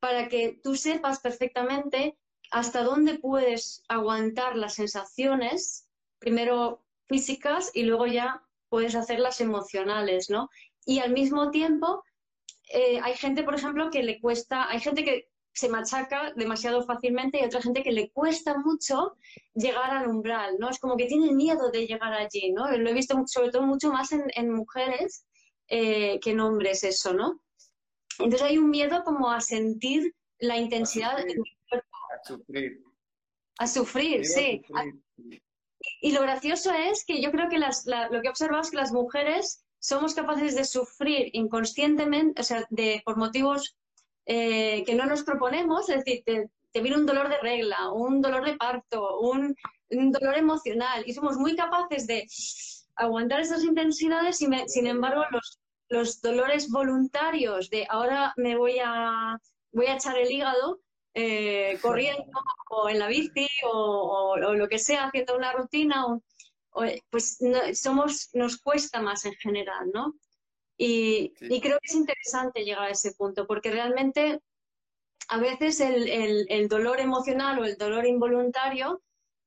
para 0.00 0.26
que 0.26 0.58
tú 0.64 0.74
sepas 0.74 1.20
perfectamente 1.20 2.18
hasta 2.50 2.82
dónde 2.82 3.20
puedes 3.20 3.84
aguantar 3.86 4.56
las 4.56 4.74
sensaciones, 4.74 5.88
primero 6.18 6.84
físicas 7.06 7.70
y 7.72 7.84
luego 7.84 8.08
ya 8.08 8.42
puedes 8.68 8.94
hacerlas 8.94 9.40
emocionales, 9.40 10.30
¿no? 10.30 10.48
Y 10.84 11.00
al 11.00 11.12
mismo 11.12 11.50
tiempo, 11.50 12.02
eh, 12.72 13.00
hay 13.02 13.14
gente, 13.14 13.42
por 13.42 13.54
ejemplo, 13.54 13.90
que 13.90 14.02
le 14.02 14.20
cuesta, 14.20 14.68
hay 14.70 14.80
gente 14.80 15.04
que 15.04 15.28
se 15.52 15.68
machaca 15.70 16.32
demasiado 16.36 16.84
fácilmente 16.84 17.40
y 17.40 17.44
otra 17.44 17.62
gente 17.62 17.82
que 17.82 17.90
le 17.90 18.10
cuesta 18.10 18.58
mucho 18.58 19.16
llegar 19.54 19.90
al 19.90 20.08
umbral, 20.08 20.56
¿no? 20.58 20.68
Es 20.68 20.78
como 20.78 20.96
que 20.96 21.06
tiene 21.06 21.32
miedo 21.32 21.70
de 21.70 21.86
llegar 21.86 22.12
allí, 22.12 22.52
¿no? 22.52 22.70
Lo 22.70 22.90
he 22.90 22.92
visto 22.92 23.22
sobre 23.26 23.50
todo 23.50 23.62
mucho 23.62 23.90
más 23.90 24.10
en, 24.12 24.50
mujeres 24.52 25.24
eh, 25.68 26.20
que 26.20 26.32
en 26.32 26.40
hombres 26.40 26.84
eso, 26.84 27.14
¿no? 27.14 27.40
Entonces 28.18 28.42
hay 28.42 28.58
un 28.58 28.68
miedo 28.68 29.02
como 29.02 29.30
a 29.30 29.40
sentir 29.40 30.14
la 30.38 30.58
intensidad 30.58 31.16
del 31.16 31.36
cuerpo. 31.68 31.88
A 32.14 32.26
sufrir. 32.26 32.82
A 33.58 33.66
sufrir, 33.66 34.26
sí. 34.26 34.62
Y 36.06 36.12
lo 36.12 36.22
gracioso 36.22 36.72
es 36.72 37.04
que 37.04 37.20
yo 37.20 37.32
creo 37.32 37.48
que 37.48 37.58
lo 37.58 38.20
que 38.20 38.28
he 38.28 38.30
observado 38.30 38.62
es 38.62 38.70
que 38.70 38.76
las 38.76 38.92
mujeres 38.92 39.64
somos 39.80 40.14
capaces 40.14 40.54
de 40.54 40.64
sufrir 40.64 41.30
inconscientemente, 41.32 42.40
o 42.40 42.44
sea, 42.44 42.64
de, 42.70 43.02
por 43.04 43.16
motivos 43.16 43.76
eh, 44.24 44.84
que 44.84 44.94
no 44.94 45.06
nos 45.06 45.24
proponemos, 45.24 45.88
es 45.88 46.04
decir, 46.04 46.22
te, 46.24 46.80
viene 46.80 46.96
un 46.96 47.06
dolor 47.06 47.28
de 47.28 47.38
regla, 47.38 47.90
un 47.90 48.22
dolor 48.22 48.44
de 48.44 48.54
parto, 48.54 49.18
un, 49.18 49.56
dolor 49.88 50.38
emocional, 50.38 51.02
y 51.06 51.12
somos 51.12 51.38
muy 51.38 51.56
capaces 51.56 52.06
de 52.06 52.24
aguantar 52.94 53.40
esas 53.40 53.64
intensidades 53.64 54.40
y 54.40 54.46
sin 54.68 54.86
embargo 54.86 55.24
los, 55.32 55.58
los 55.88 56.20
dolores 56.20 56.70
voluntarios 56.70 57.68
de 57.68 57.84
ahora 57.90 58.32
me 58.36 58.56
voy 58.56 58.78
a, 58.78 59.40
voy 59.72 59.86
a 59.86 59.94
echar 59.94 60.16
el 60.16 60.30
hígado, 60.30 60.78
eh, 61.18 61.78
corriendo 61.80 62.38
o 62.68 62.90
en 62.90 62.98
la 62.98 63.08
bici 63.08 63.48
o, 63.64 64.36
lo 64.36 64.68
que 64.68 64.78
sea, 64.78 65.06
haciendo 65.06 65.34
una 65.34 65.50
rutina, 65.50 66.04
pues 67.08 67.38
somos, 67.72 68.28
nos 68.34 68.58
cuesta 68.58 69.00
más 69.00 69.24
en 69.24 69.32
general, 69.36 69.90
¿no? 69.94 70.14
Y, 70.76 71.32
creo 71.38 71.78
que 71.80 71.86
es 71.88 71.94
interesante 71.94 72.64
llegar 72.64 72.88
a 72.88 72.90
ese 72.90 73.12
punto, 73.12 73.46
porque 73.46 73.70
realmente 73.70 74.40
a 75.28 75.38
veces 75.38 75.80
el, 75.80 76.68
dolor 76.68 77.00
emocional 77.00 77.60
o 77.60 77.64
el 77.64 77.78
dolor 77.78 78.06
involuntario, 78.06 79.02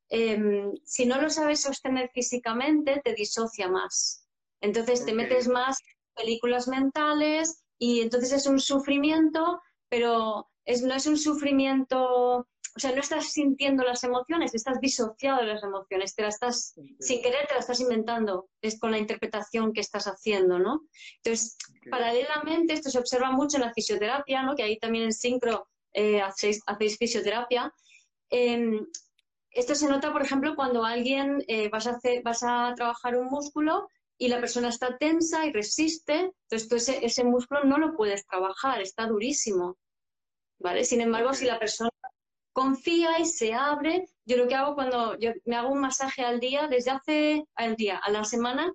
em, 0.08 0.72
si 0.84 1.06
no 1.06 1.20
lo 1.22 1.30
sabes 1.30 1.62
sostener 1.62 2.10
físicamente, 2.12 3.00
te 3.04 3.14
disocia 3.14 3.68
más. 3.68 4.26
Entonces 4.60 5.04
te 5.06 5.12
metes 5.12 5.46
más 5.46 5.78
películas 6.16 6.66
mentales 6.66 7.62
y 7.78 8.00
entonces 8.00 8.32
es 8.32 8.46
un 8.48 8.58
sufrimiento, 8.58 9.62
pero 9.88 10.49
no 10.82 10.94
es 10.94 11.06
un 11.06 11.18
sufrimiento, 11.18 12.46
o 12.76 12.78
sea, 12.78 12.92
no 12.92 13.00
estás 13.00 13.32
sintiendo 13.32 13.82
las 13.82 14.04
emociones, 14.04 14.54
estás 14.54 14.80
disociado 14.80 15.40
de 15.40 15.46
las 15.46 15.62
emociones, 15.62 16.14
te 16.14 16.22
las 16.22 16.34
estás, 16.34 16.74
sin 17.00 17.22
querer, 17.22 17.46
te 17.48 17.54
las 17.54 17.64
estás 17.64 17.80
inventando, 17.80 18.48
es 18.62 18.78
con 18.78 18.90
la 18.90 18.98
interpretación 18.98 19.72
que 19.72 19.80
estás 19.80 20.06
haciendo, 20.06 20.58
¿no? 20.58 20.82
Entonces, 21.16 21.56
paralelamente, 21.90 22.74
esto 22.74 22.90
se 22.90 22.98
observa 22.98 23.32
mucho 23.32 23.56
en 23.56 23.64
la 23.64 23.72
fisioterapia, 23.72 24.42
¿no? 24.42 24.54
Que 24.54 24.62
ahí 24.62 24.78
también 24.78 25.04
en 25.04 25.12
Sincro 25.12 25.68
eh, 25.92 26.20
hacéis, 26.20 26.62
fisioterapia. 26.98 27.72
Em, 28.30 28.86
esto 29.50 29.74
se 29.74 29.88
nota, 29.88 30.12
por 30.12 30.22
ejemplo, 30.22 30.54
cuando 30.54 30.84
alguien 30.84 31.42
eh, 31.48 31.68
vas, 31.70 31.88
a 31.88 31.92
hacer, 31.92 32.22
vas 32.22 32.42
a 32.44 32.72
trabajar 32.76 33.16
un 33.16 33.26
músculo 33.26 33.88
y 34.16 34.28
la 34.28 34.38
persona 34.38 34.68
está 34.68 34.96
tensa 34.98 35.46
y 35.46 35.52
resiste, 35.52 36.32
entonces 36.42 36.68
tú 36.68 36.76
ese, 36.76 37.04
ese 37.04 37.24
músculo 37.24 37.64
no 37.64 37.78
lo 37.78 37.96
puedes 37.96 38.24
trabajar, 38.26 38.80
está 38.80 39.06
durísimo. 39.06 39.76
¿Vale? 40.60 40.84
Sin 40.84 41.00
embargo, 41.00 41.34
si 41.34 41.46
la 41.46 41.58
persona 41.58 41.90
confía 42.52 43.18
y 43.18 43.26
se 43.26 43.54
abre, 43.54 44.08
yo 44.24 44.36
lo 44.36 44.46
que 44.46 44.54
hago 44.54 44.74
cuando 44.74 45.18
yo 45.18 45.32
me 45.44 45.56
hago 45.56 45.70
un 45.70 45.80
masaje 45.80 46.22
al 46.22 46.38
día, 46.40 46.68
desde 46.68 46.90
hace, 46.90 47.44
al 47.54 47.74
día, 47.76 47.98
a 47.98 48.10
la 48.10 48.24
semana, 48.24 48.72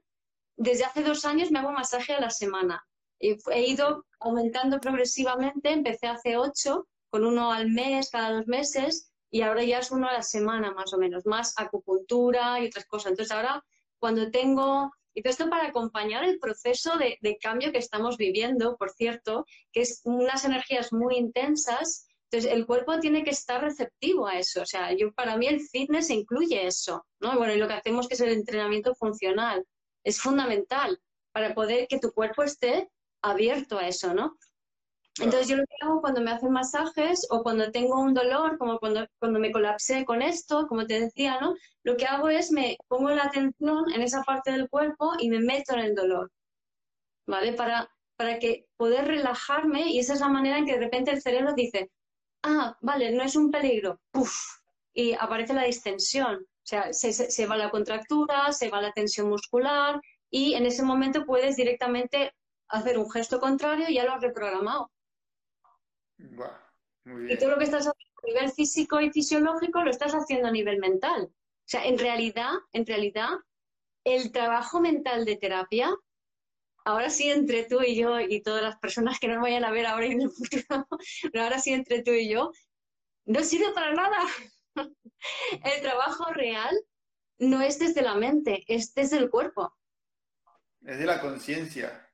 desde 0.57 0.85
hace 0.85 1.03
dos 1.03 1.25
años 1.25 1.51
me 1.51 1.59
hago 1.59 1.69
un 1.69 1.75
masaje 1.75 2.13
a 2.13 2.19
la 2.19 2.29
semana. 2.29 2.85
He 3.19 3.67
ido 3.67 4.05
aumentando 4.19 4.79
progresivamente, 4.79 5.71
empecé 5.71 6.07
hace 6.07 6.37
ocho, 6.37 6.87
con 7.09 7.25
uno 7.25 7.51
al 7.51 7.69
mes, 7.69 8.09
cada 8.09 8.33
dos 8.33 8.47
meses, 8.47 9.11
y 9.29 9.41
ahora 9.41 9.63
ya 9.63 9.79
es 9.79 9.91
uno 9.91 10.07
a 10.07 10.13
la 10.13 10.23
semana 10.23 10.71
más 10.71 10.93
o 10.93 10.97
menos, 10.97 11.25
más 11.25 11.53
acupuntura 11.57 12.59
y 12.59 12.67
otras 12.67 12.85
cosas. 12.85 13.11
Entonces 13.11 13.35
ahora, 13.35 13.63
cuando 13.99 14.31
tengo 14.31 14.91
y 15.15 15.21
todo 15.21 15.31
esto 15.31 15.49
para 15.49 15.67
acompañar 15.67 16.25
el 16.25 16.39
proceso 16.39 16.97
de, 16.97 17.37
cambio 17.41 17.71
que 17.71 17.77
estamos 17.77 18.17
viviendo, 18.17 18.75
por 18.75 18.91
cierto, 18.91 19.45
que 19.71 19.81
es 19.81 20.01
unas 20.03 20.43
energías 20.43 20.91
muy 20.91 21.15
intensas. 21.15 22.05
Entonces, 22.29 22.51
el 22.51 22.65
cuerpo 22.65 22.99
tiene 22.99 23.23
que 23.23 23.29
estar 23.29 23.61
receptivo 23.61 24.27
a 24.27 24.37
eso. 24.37 24.61
O 24.61 24.65
sea, 24.65 24.91
yo, 24.93 25.13
para 25.13 25.37
mí 25.37 25.47
el 25.47 25.61
fitness 25.61 26.09
incluye 26.09 26.67
eso, 26.67 27.05
¿no? 27.21 27.37
Bueno, 27.37 27.53
y 27.53 27.57
lo 27.57 27.67
que 27.67 27.75
hacemos 27.75 28.09
que 28.09 28.15
es 28.15 28.21
el 28.21 28.33
entrenamiento 28.33 28.93
funcional. 28.93 29.65
Es 30.03 30.19
fundamental 30.19 30.99
para 31.31 31.55
poder 31.55 31.87
que 31.87 31.99
tu 31.99 32.11
cuerpo 32.11 32.43
esté 32.43 32.89
abierto 33.21 33.77
a 33.77 33.87
eso, 33.87 34.13
¿no? 34.13 34.37
Entonces 35.19 35.47
yo 35.47 35.55
lo 35.55 35.63
que 35.63 35.75
hago 35.81 36.01
cuando 36.01 36.21
me 36.21 36.31
hacen 36.31 36.51
masajes 36.51 37.25
o 37.29 37.41
cuando 37.41 37.71
tengo 37.71 37.99
un 38.01 38.13
dolor, 38.13 38.57
como 38.57 38.79
cuando, 38.79 39.07
cuando 39.17 39.39
me 39.39 39.51
colapsé 39.51 40.03
con 40.03 40.21
esto, 40.21 40.67
como 40.67 40.85
te 40.85 40.99
decía, 40.99 41.39
¿no? 41.39 41.55
Lo 41.83 41.95
que 41.95 42.05
hago 42.05 42.27
es 42.29 42.51
me 42.51 42.77
pongo 42.87 43.09
la 43.11 43.23
atención 43.23 43.85
en 43.93 44.01
esa 44.01 44.23
parte 44.23 44.51
del 44.51 44.69
cuerpo 44.69 45.13
y 45.19 45.29
me 45.29 45.39
meto 45.39 45.73
en 45.73 45.79
el 45.79 45.95
dolor, 45.95 46.31
¿vale? 47.27 47.53
Para, 47.53 47.89
para 48.17 48.39
que 48.39 48.67
poder 48.75 49.07
relajarme 49.07 49.89
y 49.89 49.99
esa 49.99 50.13
es 50.13 50.19
la 50.19 50.27
manera 50.27 50.57
en 50.57 50.65
que 50.65 50.73
de 50.73 50.79
repente 50.81 51.11
el 51.11 51.21
cerebro 51.21 51.53
dice, 51.53 51.91
ah, 52.43 52.77
vale, 52.81 53.11
no 53.11 53.23
es 53.23 53.35
un 53.37 53.51
peligro, 53.51 54.01
¡puf! 54.11 54.33
y 54.93 55.13
aparece 55.13 55.53
la 55.53 55.63
distensión, 55.63 56.35
o 56.35 56.67
sea, 56.67 56.91
se, 56.93 57.13
se 57.13 57.45
va 57.45 57.57
la 57.57 57.69
contractura, 57.69 58.51
se 58.53 58.69
va 58.69 58.81
la 58.81 58.93
tensión 58.93 59.29
muscular 59.29 59.99
y 60.29 60.55
en 60.55 60.65
ese 60.65 60.83
momento 60.83 61.25
puedes 61.25 61.57
directamente 61.57 62.33
hacer 62.69 62.97
un 62.97 63.11
gesto 63.11 63.39
contrario 63.39 63.87
y 63.89 63.95
ya 63.95 64.05
lo 64.05 64.13
has 64.13 64.21
reprogramado. 64.21 64.89
Y 66.17 67.37
todo 67.37 67.51
lo 67.51 67.57
que 67.57 67.65
estás 67.65 67.87
haciendo 67.87 68.19
a 68.23 68.27
nivel 68.27 68.51
físico 68.51 68.99
y 68.99 69.11
fisiológico 69.11 69.83
lo 69.83 69.91
estás 69.91 70.13
haciendo 70.13 70.47
a 70.47 70.51
nivel 70.51 70.79
mental. 70.79 71.29
O 71.31 71.67
sea, 71.67 71.85
en 71.85 71.99
realidad, 71.99 72.51
en 72.73 72.85
realidad, 72.85 73.29
el 74.03 74.31
trabajo 74.31 74.79
mental 74.79 75.25
de 75.25 75.35
terapia, 75.35 75.95
ahora 76.83 77.09
sí 77.09 77.29
entre 77.29 77.63
tú 77.63 77.81
y 77.81 77.95
yo 77.95 78.19
y 78.19 78.41
todas 78.41 78.63
las 78.63 78.77
personas 78.77 79.19
que 79.19 79.27
nos 79.27 79.41
vayan 79.41 79.65
a 79.65 79.71
ver 79.71 79.85
ahora 79.85 80.05
y 80.07 80.11
en 80.11 80.21
el 80.21 80.31
futuro, 80.31 80.87
pero 81.31 81.43
ahora 81.43 81.59
sí 81.59 81.73
entre 81.73 82.03
tú 82.03 82.11
y 82.11 82.29
yo, 82.29 82.51
no 83.25 83.43
sirve 83.43 83.71
para 83.73 83.93
nada. 83.93 84.19
el 85.51 85.81
trabajo 85.81 86.31
real 86.33 86.75
no 87.39 87.61
es 87.61 87.79
desde 87.79 88.01
la 88.01 88.15
mente, 88.15 88.63
es 88.67 88.93
desde 88.93 89.17
el 89.17 89.29
cuerpo. 89.29 89.75
Es 90.81 90.99
de 90.99 91.05
la 91.05 91.19
conciencia 91.19 92.04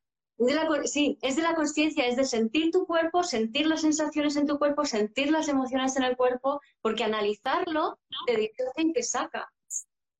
sí, 0.86 1.18
es 1.22 1.36
de 1.36 1.42
la 1.42 1.56
conciencia, 1.56 2.06
es 2.08 2.16
de 2.16 2.26
sentir 2.26 2.72
tu 2.72 2.86
cuerpo, 2.86 3.24
sentir 3.24 3.68
las 3.68 3.82
sensaciones 3.82 4.36
en 4.36 4.48
tu 4.48 4.58
cuerpo, 4.58 4.86
sentir 4.86 5.32
las 5.32 5.48
emociones 5.48 5.96
en 5.98 6.04
el 6.04 6.18
cuerpo, 6.18 6.62
porque 6.82 7.04
analizarlo 7.04 8.00
te 8.26 8.38
dice 8.38 8.64
en 8.76 8.94
qué 8.94 9.04
saca. 9.04 9.52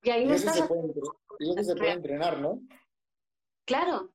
Y 0.04 0.10
ahí 0.10 0.26
no 0.26 0.34
estás... 0.34 0.58
Se 0.58 0.64
puede, 0.64 0.94
y 1.40 1.52
eso 1.52 1.64
se 1.64 1.76
puede 1.76 1.92
entrenar, 1.92 2.40
¿no? 2.40 2.60
Claro, 3.66 4.12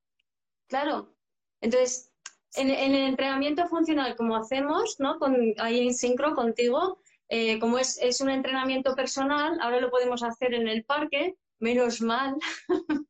claro. 0.69 1.14
Entonces, 1.61 2.12
en, 2.57 2.71
el 2.71 2.95
entrenamiento 2.95 3.66
funcional, 3.66 4.16
como 4.16 4.37
hacemos, 4.37 4.97
¿no? 4.99 5.19
Con, 5.19 5.55
ahí 5.59 5.87
en 5.87 5.95
sincro 5.95 6.35
contigo, 6.35 6.99
eh, 7.29 7.59
como 7.59 7.79
es, 7.79 7.99
es 8.01 8.21
un 8.21 8.31
entrenamiento 8.31 8.95
personal, 8.95 9.59
ahora 9.61 9.81
lo 9.81 9.90
podemos 9.90 10.23
hacer 10.23 10.55
en 10.55 10.69
el 10.69 10.85
parque, 10.85 11.37
menos 11.59 12.01
mal, 12.01 12.37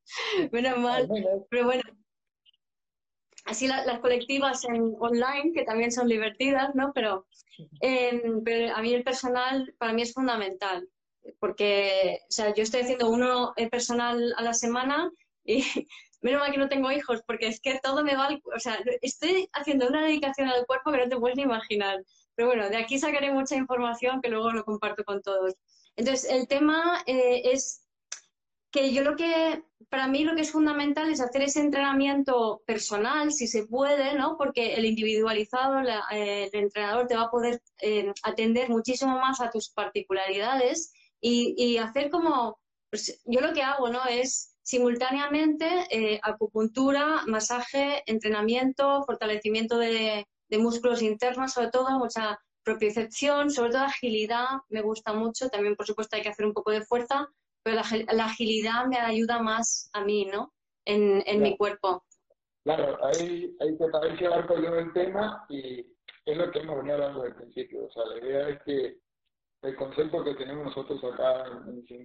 menos 0.53 0.79
mal, 0.79 1.09
pero 1.51 1.65
bueno, 1.65 1.83
así 3.47 3.67
las 3.69 4.01
colectivas 4.01 4.65
en 4.65 4.95
online, 4.99 5.53
que 5.55 5.65
también 5.65 5.93
son 5.93 6.09
divertidas, 6.09 6.75
¿no? 6.75 6.93
Pero, 6.93 7.27
em, 7.81 8.43
pero, 8.45 8.75
a 8.75 8.83
mí 8.83 8.93
el 8.93 9.05
personal, 9.05 9.75
para 9.79 9.93
mí 9.93 10.03
es 10.03 10.13
fundamental, 10.13 10.89
porque, 11.41 12.21
o 12.29 12.33
sea, 12.33 12.53
yo 12.55 12.63
estoy 12.63 12.83
haciendo 12.83 13.09
uno 13.09 13.55
personal 13.71 14.35
a 14.37 14.43
la 14.43 14.55
semana 14.55 15.11
y 15.45 15.59
menos 16.21 16.41
mal 16.41 16.51
que 16.53 16.59
no 16.59 16.69
tengo 16.69 16.91
hijos, 16.91 17.23
porque 17.27 17.47
es 17.47 17.61
que 17.61 17.79
todo 17.83 18.05
me 18.05 18.17
va, 18.17 18.29
o 18.55 18.61
sea, 18.61 18.79
estoy 19.01 19.49
haciendo 19.53 19.89
una 19.89 20.05
dedicación 20.05 20.49
al 20.49 20.67
cuerpo 20.67 20.91
que 20.93 20.99
no 20.99 21.09
te 21.09 21.17
puedes 21.17 21.37
ni 21.37 21.45
imaginar. 21.45 22.03
Pero 22.35 22.49
bueno, 22.49 22.69
de 22.69 22.77
aquí 22.77 22.99
sacaré 22.99 23.33
mucha 23.33 23.57
información 23.57 24.21
que 24.21 24.29
luego 24.29 24.51
lo 24.51 24.65
comparto 24.65 25.05
con 25.05 25.23
todos. 25.23 25.55
Entonces, 25.97 26.31
el 26.31 26.47
tema 26.49 27.03
eh, 27.07 27.43
es 27.45 27.86
que 28.77 28.93
yo 28.93 29.03
lo 29.03 29.17
que, 29.17 29.63
para 29.89 30.07
mí 30.07 30.23
lo 30.23 30.35
que 30.35 30.43
es 30.43 30.53
fundamental 30.53 31.09
es 31.09 31.23
hacer 31.23 31.43
ese 31.43 31.61
entrenamiento 31.61 32.63
personal, 32.67 33.33
si 33.33 33.47
se 33.47 33.67
puede, 33.67 34.15
¿no? 34.15 34.37
Porque 34.37 34.75
el 34.75 34.85
individualizado, 34.85 35.81
eh, 36.13 36.51
el 36.53 36.61
entrenador 36.65 37.07
te 37.07 37.17
va 37.17 37.23
a 37.23 37.31
poder 37.31 37.63
eh, 37.81 38.13
atender 38.23 38.69
muchísimo 38.69 39.19
más 39.19 39.41
a 39.41 39.51
tus 39.51 39.71
particularidades 39.71 40.93
y, 41.21 41.79
hacer 41.79 42.11
como, 42.11 42.59
pues, 42.91 43.19
yo 43.25 43.41
lo 43.41 43.55
que 43.55 43.63
hago, 43.63 43.89
¿no? 43.89 44.05
Es 44.05 44.55
simultáneamente 44.63 45.67
eh, 45.91 46.21
acupuntura, 46.23 47.23
masaje, 47.27 48.03
entrenamiento, 48.07 49.05
fortalecimiento 49.07 49.79
de, 49.79 50.27
de 50.51 50.59
músculos 50.59 51.01
internos, 51.01 51.53
sobre 51.55 51.71
todo 51.71 51.99
mucha 51.99 52.39
propiocepción, 52.63 53.51
sobre 53.51 53.71
todo 53.71 53.85
agilidad, 53.85 54.47
me 54.69 54.83
gusta 54.83 55.15
mucho, 55.15 55.49
también 55.49 55.77
por 55.77 55.87
supuesto 55.87 56.17
hay 56.17 56.23
que 56.23 56.29
hacer 56.29 56.45
un 56.45 56.53
poco 56.53 56.73
de 56.73 56.85
fuerza, 56.85 57.29
pero 57.67 57.81
la, 58.13 58.25
agilidad 58.27 58.87
me 58.87 58.97
ayuda 58.97 59.43
más 59.43 59.91
a 59.93 60.05
mí, 60.05 60.25
¿no? 60.33 60.53
En, 60.85 61.21
en 61.27 61.43
mi 61.43 61.57
cuerpo. 61.57 62.05
Claro, 62.63 62.97
ahí 63.05 63.57
hay, 63.59 63.77
que, 63.77 63.85
hay 64.03 64.17
que 64.17 64.27
hablar 64.27 64.47
con 64.47 64.65
el 64.65 64.93
tema 64.93 65.45
y 65.49 65.85
es 66.25 66.37
lo 66.37 66.49
que 66.53 66.61
hemos 66.61 66.77
venido 66.77 66.95
hablando 66.95 67.23
desde 67.23 67.35
el 67.35 67.43
principio. 67.43 67.87
O 67.87 67.91
sea, 67.91 68.05
la 68.05 68.19
idea 68.25 68.49
es 68.51 68.63
que 68.63 68.99
el 69.63 69.75
concepto 69.75 70.23
que 70.23 70.35
tenemos 70.35 70.67
nosotros 70.67 71.03
acá 71.13 71.45
en, 71.67 71.85
en 71.89 72.05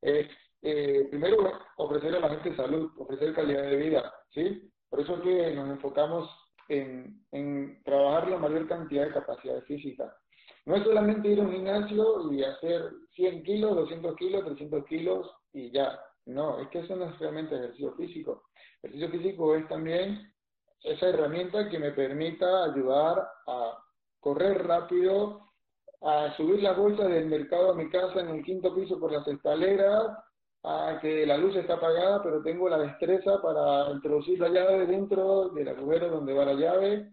es, 0.00 0.26
eh, 0.62 1.06
primero, 1.10 1.52
ofrecer 1.76 2.16
a 2.16 2.20
la 2.20 2.30
gente 2.30 2.56
salud, 2.56 2.90
ofrecer 2.96 3.34
calidad 3.34 3.62
de 3.62 3.76
vida, 3.76 4.14
¿sí? 4.32 4.72
Por 4.88 5.00
eso 5.00 5.16
es 5.16 5.20
que 5.20 5.54
nos 5.54 5.68
enfocamos 5.68 6.30
en, 6.70 7.26
en 7.32 7.82
trabajar 7.84 8.30
la 8.30 8.38
mayor 8.38 8.66
cantidad 8.66 9.04
de 9.04 9.12
capacidades 9.12 9.64
físicas. 9.66 10.14
No 10.66 10.74
es 10.74 10.82
solamente 10.82 11.28
ir 11.28 11.40
a 11.40 11.44
un 11.44 11.52
gimnasio 11.52 12.32
y 12.32 12.42
hacer 12.42 12.90
100 13.14 13.44
kilos, 13.44 13.76
200 13.76 14.16
kilos, 14.16 14.44
300 14.44 14.84
kilos 14.86 15.30
y 15.52 15.70
ya. 15.70 15.98
No, 16.26 16.58
es 16.60 16.68
que 16.68 16.80
eso 16.80 16.96
no 16.96 17.04
es 17.04 17.18
realmente 17.20 17.54
ejercicio 17.54 17.92
físico. 17.94 18.42
Ejercicio 18.82 19.10
físico 19.10 19.54
es 19.54 19.68
también 19.68 20.32
esa 20.82 21.08
herramienta 21.08 21.68
que 21.68 21.78
me 21.78 21.92
permita 21.92 22.64
ayudar 22.64 23.28
a 23.46 23.78
correr 24.18 24.66
rápido, 24.66 25.40
a 26.02 26.36
subir 26.36 26.60
las 26.60 26.76
bolsas 26.76 27.08
del 27.10 27.26
mercado 27.26 27.70
a 27.70 27.74
mi 27.76 27.88
casa 27.88 28.20
en 28.20 28.30
el 28.30 28.44
quinto 28.44 28.74
piso 28.74 28.98
por 28.98 29.12
las 29.12 29.26
escaleras, 29.28 30.18
a 30.64 30.98
que 31.00 31.24
la 31.26 31.36
luz 31.36 31.54
está 31.54 31.74
apagada, 31.74 32.20
pero 32.24 32.42
tengo 32.42 32.68
la 32.68 32.78
destreza 32.78 33.40
para 33.40 33.88
introducir 33.92 34.40
la 34.40 34.48
llave 34.48 34.86
dentro 34.86 35.50
del 35.50 35.68
agujero 35.68 36.10
donde 36.10 36.32
va 36.32 36.44
la 36.44 36.54
llave, 36.54 37.12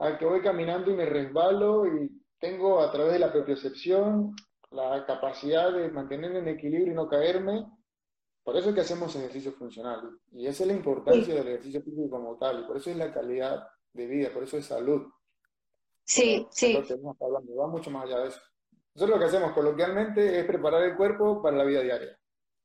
a 0.00 0.18
que 0.18 0.26
voy 0.26 0.42
caminando 0.42 0.90
y 0.90 0.94
me 0.94 1.06
resbalo 1.06 1.86
y 1.86 2.23
tengo 2.38 2.80
a 2.80 2.90
través 2.90 3.14
de 3.14 3.18
la 3.18 3.32
propiocepción 3.32 4.34
la 4.74 5.04
capacidad 5.06 5.72
de 5.72 5.90
mantenerme 5.90 6.40
en 6.40 6.48
equilibrio 6.48 6.92
y 6.92 6.96
no 6.96 7.08
caerme. 7.08 7.66
Por 8.42 8.56
eso 8.56 8.68
es 8.68 8.74
que 8.74 8.80
hacemos 8.82 9.14
ejercicio 9.16 9.52
funcional. 9.52 10.18
Y 10.32 10.46
esa 10.46 10.64
es 10.64 10.68
la 10.68 10.74
importancia 10.74 11.34
del 11.34 11.48
ejercicio 11.48 11.82
físico 11.82 12.10
como 12.10 12.36
tal. 12.36 12.60
Y 12.60 12.66
por 12.66 12.76
eso 12.76 12.90
es 12.90 12.96
la 12.96 13.12
calidad 13.12 13.66
de 13.92 14.06
vida, 14.06 14.30
por 14.32 14.42
eso 14.42 14.58
es 14.58 14.66
salud. 14.66 15.06
Sí, 16.02 16.46
sí. 16.50 16.76
va 16.76 17.66
mucho 17.68 17.90
más 17.90 18.04
allá 18.04 18.18
de 18.20 18.28
eso. 18.28 18.40
Es 18.94 19.08
lo 19.08 19.18
que 19.18 19.24
hacemos 19.24 19.52
coloquialmente, 19.52 20.38
es 20.38 20.44
preparar 20.44 20.82
el 20.82 20.96
cuerpo 20.96 21.42
para 21.42 21.56
la 21.56 21.64
vida 21.64 21.80
diaria. 21.80 22.18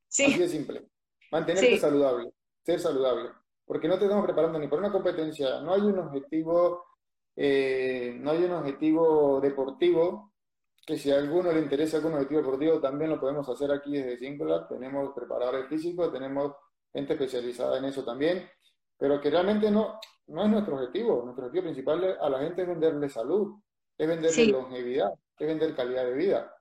Sí. 0.06 0.26
Así 0.26 0.38
de 0.38 0.48
simple. 0.48 0.88
Mantenerte 1.32 1.78
saludable, 1.78 2.30
ser 2.62 2.78
saludable. 2.80 3.30
Porque 3.64 3.88
no 3.88 3.98
te 3.98 4.04
estamos 4.04 4.24
preparando 4.24 4.58
ni 4.58 4.68
para 4.68 4.80
una 4.80 4.92
competencia, 4.92 5.60
no 5.60 5.72
hay 5.72 5.80
un 5.80 5.98
objetivo 5.98 6.84
eh, 7.42 8.18
no 8.20 8.32
hay 8.32 8.44
un 8.44 8.52
objetivo 8.52 9.40
deportivo, 9.40 10.34
que 10.84 10.98
si 10.98 11.10
a 11.10 11.16
alguno 11.16 11.50
le 11.50 11.60
interesa 11.60 11.96
algún 11.96 12.12
objetivo 12.12 12.42
deportivo, 12.42 12.80
también 12.80 13.10
lo 13.10 13.18
podemos 13.18 13.48
hacer 13.48 13.72
aquí 13.72 13.92
desde 13.92 14.18
Singular. 14.18 14.68
Tenemos 14.68 15.14
preparadores 15.14 15.66
físicos, 15.66 16.12
tenemos 16.12 16.52
gente 16.92 17.14
especializada 17.14 17.78
en 17.78 17.86
eso 17.86 18.04
también, 18.04 18.46
pero 18.98 19.18
que 19.22 19.30
realmente 19.30 19.70
no, 19.70 19.98
no 20.26 20.44
es 20.44 20.50
nuestro 20.50 20.74
objetivo. 20.74 21.22
Nuestro 21.24 21.46
objetivo 21.46 21.72
principal 21.72 22.18
a 22.20 22.28
la 22.28 22.40
gente 22.40 22.60
es 22.60 22.68
venderle 22.68 23.08
salud, 23.08 23.54
es 23.96 24.06
venderle 24.06 24.46
longevidad, 24.48 25.10
es 25.38 25.46
vender 25.46 25.74
calidad 25.74 26.04
de 26.04 26.12
vida. 26.12 26.54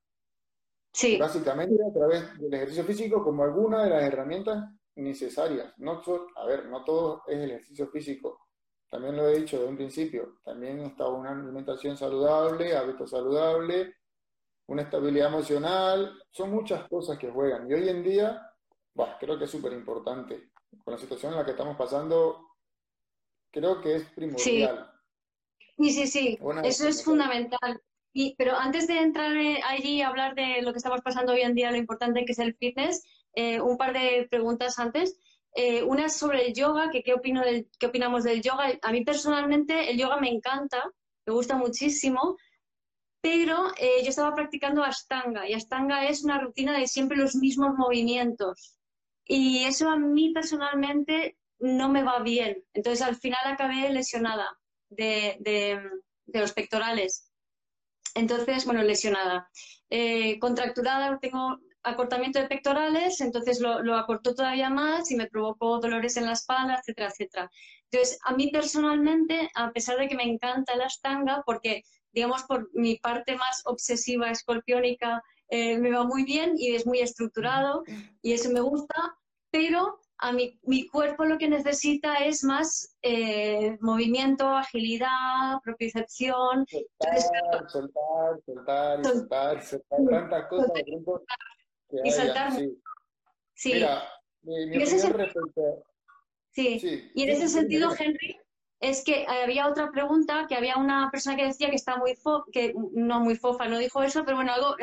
Sí. 0.94 1.18
Básicamente 1.18 1.76
a 1.84 1.94
través 1.94 2.40
del 2.40 2.54
ejercicio 2.54 2.86
físico 2.86 3.22
como 3.22 3.44
alguna 3.44 3.84
de 3.84 3.90
las 3.90 4.04
herramientas 4.04 4.64
necesarias. 4.96 5.74
No, 5.76 6.02
a 6.38 6.46
ver, 6.46 6.68
no 6.68 6.86
todo 6.86 7.24
es 7.28 7.38
el 7.38 7.52
ejercicio 7.52 7.90
físico 7.90 8.49
también 8.90 9.16
lo 9.16 9.30
he 9.30 9.40
dicho 9.40 9.58
desde 9.58 9.70
un 9.70 9.78
principio, 9.78 10.40
también 10.44 10.80
está 10.80 11.08
una 11.08 11.32
alimentación 11.32 11.96
saludable, 11.96 12.76
hábitos 12.76 13.12
saludables, 13.12 13.96
una 14.68 14.82
estabilidad 14.84 15.30
emocional, 15.30 16.20
son 16.32 16.52
muchas 16.52 16.88
cosas 16.88 17.18
que 17.18 17.30
juegan. 17.30 17.70
Y 17.70 17.74
hoy 17.74 17.90
en 17.90 18.04
día, 18.04 18.42
bueno, 18.94 19.14
creo 19.20 19.38
que 19.38 19.46
es 19.46 19.52
súper 19.52 19.74
importante. 19.74 20.52
Con 20.84 20.94
la 20.94 21.00
situación 21.00 21.34
en 21.34 21.40
la 21.40 21.46
que 21.46 21.52
estamos 21.52 21.76
pasando, 21.76 22.50
creo 23.52 23.82
que 23.82 23.96
es 23.96 24.04
primordial. 24.12 24.92
Sí, 25.78 25.92
sí, 25.92 26.08
sí, 26.08 26.40
eso 26.64 26.88
es 26.88 27.04
fundamental. 27.04 27.82
Y, 28.12 28.36
pero 28.36 28.56
antes 28.56 28.88
de 28.88 29.00
entrar 29.00 29.36
eh, 29.38 29.60
allí 29.66 29.98
y 29.98 30.02
hablar 30.02 30.36
de 30.36 30.62
lo 30.62 30.72
que 30.72 30.78
estamos 30.78 31.02
pasando 31.02 31.34
hoy 31.34 31.42
en 31.42 31.54
día, 31.54 31.72
lo 31.72 31.78
importante 31.78 32.26
que 32.26 32.32
es 32.32 32.40
el 32.40 32.56
fitness, 32.56 33.04
eh, 33.34 33.62
un 33.62 33.78
par 33.78 33.94
de 33.94 34.28
preguntas 34.30 34.80
antes. 34.80 35.18
Eh, 35.56 35.84
una 35.84 36.06
es 36.06 36.18
sobre 36.18 36.48
el 36.48 36.54
yoga, 36.54 36.90
que 36.92 37.04
qué, 37.04 37.14
opino 37.14 37.42
del, 37.42 37.70
qué 37.80 37.88
opinamos 37.88 38.24
del 38.24 38.42
yoga. 38.42 38.78
A 38.82 38.92
mí 38.92 39.04
personalmente 39.04 39.90
el 39.92 39.98
yoga 39.98 40.18
me 40.18 40.30
encanta, 40.30 40.92
me 41.26 41.34
gusta 41.34 41.58
muchísimo, 41.58 42.38
pero 43.22 43.72
eh, 43.78 44.04
yo 44.04 44.10
estaba 44.10 44.34
practicando 44.36 44.84
Ashtanga 44.84 45.48
y 45.48 45.54
Ashtanga 45.54 46.08
es 46.08 46.24
una 46.24 46.40
rutina 46.40 46.78
de 46.78 46.88
siempre 46.88 47.18
los 47.18 47.36
mismos 47.36 47.76
movimientos. 47.78 48.78
Y 49.26 49.64
eso 49.66 49.90
a 49.90 49.98
mí 49.98 50.32
personalmente 50.34 51.38
no 51.60 51.90
me 51.90 52.04
va 52.04 52.20
bien. 52.20 52.64
Entonces 52.74 53.06
al 53.06 53.16
final 53.16 53.42
acabé 53.46 53.90
lesionada. 53.90 54.48
de, 54.90 55.82
los 56.34 56.54
pectorales. 56.54 57.32
Entonces, 58.16 58.66
bueno, 58.66 58.82
lesionada. 58.84 59.50
Eh, 59.90 60.40
contracturada, 60.40 61.20
tengo 61.20 61.60
acortamiento 61.84 62.40
de 62.40 62.48
pectorales, 62.48 63.22
entonces 63.22 63.60
lo, 63.60 63.82
lo, 63.82 63.96
acortó 63.96 64.36
todavía 64.36 64.70
más 64.70 65.12
y 65.12 65.16
me 65.16 65.28
provocó 65.28 65.80
dolores 65.80 66.18
en 66.18 66.26
la 66.26 66.34
espalda, 66.34 66.76
etcétera, 66.76 67.10
etcétera. 67.10 67.52
Entonces, 67.92 68.20
a 68.26 68.34
mí 68.34 68.50
personalmente, 68.52 69.50
a 69.56 69.72
pesar 69.72 69.98
de 69.98 70.08
que 70.08 70.16
me 70.16 70.24
encanta 70.24 70.76
la 70.76 70.86
estanga, 70.86 71.42
porque, 71.46 71.84
digamos, 72.12 72.44
por 72.44 72.70
mi 72.74 72.98
parte 72.98 73.36
más 73.36 73.62
obsesiva, 73.66 74.30
escorpiónica, 74.30 75.24
eh, 75.50 75.78
me 75.80 75.92
va 75.92 76.04
muy 76.04 76.26
bien 76.26 76.54
y 76.58 76.76
es 76.76 76.86
muy 76.86 77.00
estructurado 77.00 77.84
y 78.22 78.34
eso 78.34 78.52
me 78.52 78.62
gusta, 78.62 79.18
pero 79.50 80.00
a 80.20 80.32
mi, 80.32 80.60
mi 80.64 80.86
cuerpo 80.88 81.26
lo 81.26 81.38
que 81.38 81.50
necesita 81.50 82.18
es 82.18 82.44
más 82.44 82.96
eh, 83.02 83.78
movimiento, 83.80 84.48
agilidad, 84.48 85.60
propiocepción. 85.64 86.66
Soltar, 86.68 87.70
soltar, 87.70 88.40
soltar, 88.46 89.00
y 89.00 89.04
soltar, 89.04 89.64
soltar, 89.64 90.06
tantas 90.10 90.48
cosas. 90.50 90.72
Y 92.04 92.12
saltar. 92.12 92.54
Sí. 93.54 93.74
Mira, 93.74 94.04
mi, 94.42 94.66
mi 94.68 94.84
opinión 94.84 95.14
respecto, 95.14 95.84
Sí. 96.52 97.12
Y 97.14 97.24
en 97.24 97.30
ese 97.30 97.48
sentido, 97.48 97.92
Henry, 97.98 98.38
es 98.80 99.04
que 99.04 99.26
había 99.28 99.68
otra 99.68 99.92
pregunta, 99.92 100.46
que 100.48 100.56
había 100.56 100.78
una 100.78 101.10
persona 101.12 101.36
que 101.36 101.46
decía 101.46 101.70
que 101.70 101.76
está 101.76 101.98
muy 101.98 102.16
que 102.52 102.74
no 102.94 103.20
muy 103.20 103.36
fofa, 103.36 103.68
no 103.68 103.78
dijo 103.78 104.02
eso, 104.02 104.24
pero 104.24 104.38
bueno, 104.38 104.54
algo, 104.54 104.76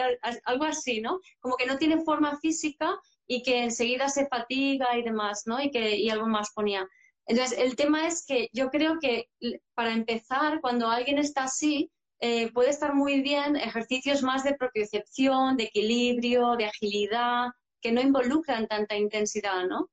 algo 0.45 0.65
así, 0.65 1.01
¿no? 1.01 1.21
Como 1.41 1.57
que 1.57 1.67
no 1.67 1.79
tiene 1.79 2.05
forma 2.05 2.39
física 2.39 2.99
y 3.27 3.43
que 3.43 3.65
enseguida 3.65 4.09
se 4.09 4.27
fatiga 4.27 4.97
y 4.97 5.03
demás, 5.03 5.43
¿no? 5.47 5.61
Y 5.61 5.71
que 5.71 5.97
y 5.97 6.11
algo 6.11 6.27
más 6.27 6.53
ponía. 6.53 6.87
Entonces, 7.27 7.59
el 7.59 7.75
tema 7.75 8.07
es 8.07 8.25
que 8.25 8.49
yo 8.53 8.71
creo 8.71 8.99
que 9.01 9.31
para 9.75 9.93
empezar, 9.93 10.61
cuando 10.61 10.89
alguien 10.89 11.19
está 11.19 11.45
así, 11.45 11.91
eh, 12.21 12.51
puede 12.53 12.71
estar 12.71 12.95
muy 12.95 13.21
bien 13.21 13.57
ejercicios 13.57 14.23
más 14.23 14.45
de 14.45 14.55
propiocepción, 14.55 15.57
de 15.57 15.65
equilibrio, 15.65 16.57
de 16.57 16.67
agilidad, 16.67 17.49
que 17.81 17.93
no 17.93 18.01
involucran 18.01 18.67
tanta 18.67 18.97
intensidad, 18.97 19.67
¿no? 19.67 19.91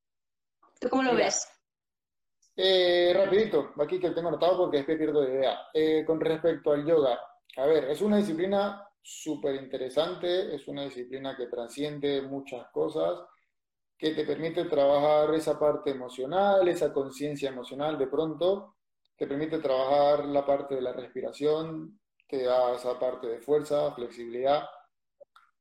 ¿Tú 0.79 0.89
cómo 0.89 1.03
lo 1.03 1.15
ves? 1.15 1.47
Eh, 2.55 3.11
rapidito, 3.15 3.73
aquí 3.79 3.99
que 3.99 4.11
tengo 4.11 4.29
anotado 4.29 4.57
porque 4.57 4.77
después 4.77 4.97
pierdo 4.97 5.21
de 5.21 5.33
idea. 5.33 5.59
Eh, 5.73 6.03
con 6.05 6.19
respecto 6.19 6.71
al 6.71 6.85
yoga, 6.85 7.19
a 7.57 7.65
ver, 7.65 7.85
es 7.85 8.01
una 8.01 8.17
disciplina 8.17 8.87
súper 9.01 9.55
interesante, 9.55 10.55
es 10.55 10.67
una 10.67 10.83
disciplina 10.85 11.35
que 11.35 11.47
trasciende 11.47 12.21
muchas 12.21 12.67
cosas, 12.71 13.19
que 13.97 14.11
te 14.11 14.25
permite 14.25 14.65
trabajar 14.65 15.33
esa 15.33 15.59
parte 15.59 15.91
emocional, 15.91 16.67
esa 16.67 16.93
conciencia 16.93 17.49
emocional 17.49 17.97
de 17.97 18.07
pronto, 18.07 18.75
te 19.15 19.27
permite 19.27 19.59
trabajar 19.59 20.25
la 20.25 20.45
parte 20.45 20.75
de 20.75 20.81
la 20.81 20.93
respiración, 20.93 21.99
te 22.33 22.45
da 22.45 22.73
esa 22.73 22.97
parte 22.97 23.27
de 23.27 23.41
fuerza, 23.41 23.93
flexibilidad, 23.93 24.67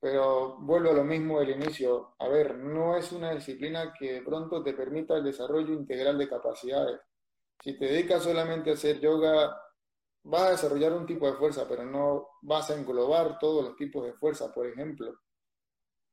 pero 0.00 0.56
vuelvo 0.60 0.88
a 0.88 0.94
lo 0.94 1.04
mismo 1.04 1.38
del 1.38 1.50
inicio. 1.50 2.14
A 2.18 2.28
ver, 2.28 2.56
no 2.56 2.96
es 2.96 3.12
una 3.12 3.34
disciplina 3.34 3.92
que 3.92 4.14
de 4.14 4.22
pronto 4.22 4.62
te 4.62 4.72
permita 4.72 5.18
el 5.18 5.24
desarrollo 5.24 5.74
integral 5.74 6.16
de 6.16 6.30
capacidades. 6.30 6.98
Si 7.62 7.78
te 7.78 7.84
dedicas 7.84 8.22
solamente 8.22 8.70
a 8.70 8.72
hacer 8.72 9.00
yoga, 9.00 9.54
vas 10.22 10.42
a 10.42 10.50
desarrollar 10.52 10.94
un 10.94 11.04
tipo 11.04 11.30
de 11.30 11.36
fuerza, 11.36 11.68
pero 11.68 11.84
no 11.84 12.28
vas 12.40 12.70
a 12.70 12.74
englobar 12.74 13.38
todos 13.38 13.64
los 13.66 13.76
tipos 13.76 14.06
de 14.06 14.14
fuerza, 14.14 14.50
por 14.50 14.66
ejemplo. 14.66 15.12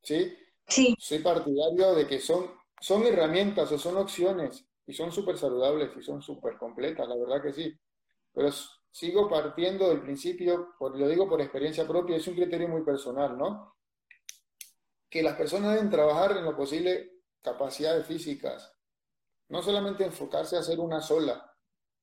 ¿Sí? 0.04 0.36
Sí. 0.68 0.94
Soy 1.00 1.20
partidario 1.20 1.96
de 1.96 2.06
que 2.06 2.20
son, 2.20 2.52
son 2.82 3.04
herramientas 3.04 3.72
o 3.72 3.78
son 3.78 3.96
opciones 3.96 4.68
y 4.86 4.92
son 4.92 5.10
súper 5.14 5.38
saludables 5.38 5.92
y 5.96 6.04
son 6.04 6.22
súper 6.22 6.58
completas, 6.58 7.08
la 7.08 7.16
verdad 7.16 7.42
que 7.42 7.54
sí. 7.54 7.74
Pero 8.34 8.50
sigo 8.92 9.30
partiendo 9.30 9.90
del 9.90 10.02
principio, 10.02 10.74
por, 10.78 10.98
lo 10.98 11.08
digo 11.08 11.28
por 11.28 11.42
experiencia 11.42 11.88
propia, 11.88 12.18
es 12.18 12.28
un 12.28 12.36
criterio 12.36 12.68
muy 12.68 12.84
personal, 12.84 13.38
¿no? 13.38 13.76
que 15.10 15.24
las 15.24 15.36
personas 15.36 15.74
deben 15.74 15.90
trabajar 15.90 16.38
en 16.38 16.46
lo 16.46 16.56
posible 16.56 17.12
capacidades 17.42 18.06
físicas, 18.06 18.76
no 19.50 19.62
solamente 19.62 20.06
enfocarse 20.06 20.56
a 20.56 20.60
hacer 20.60 20.80
una 20.80 21.02
sola, 21.02 21.52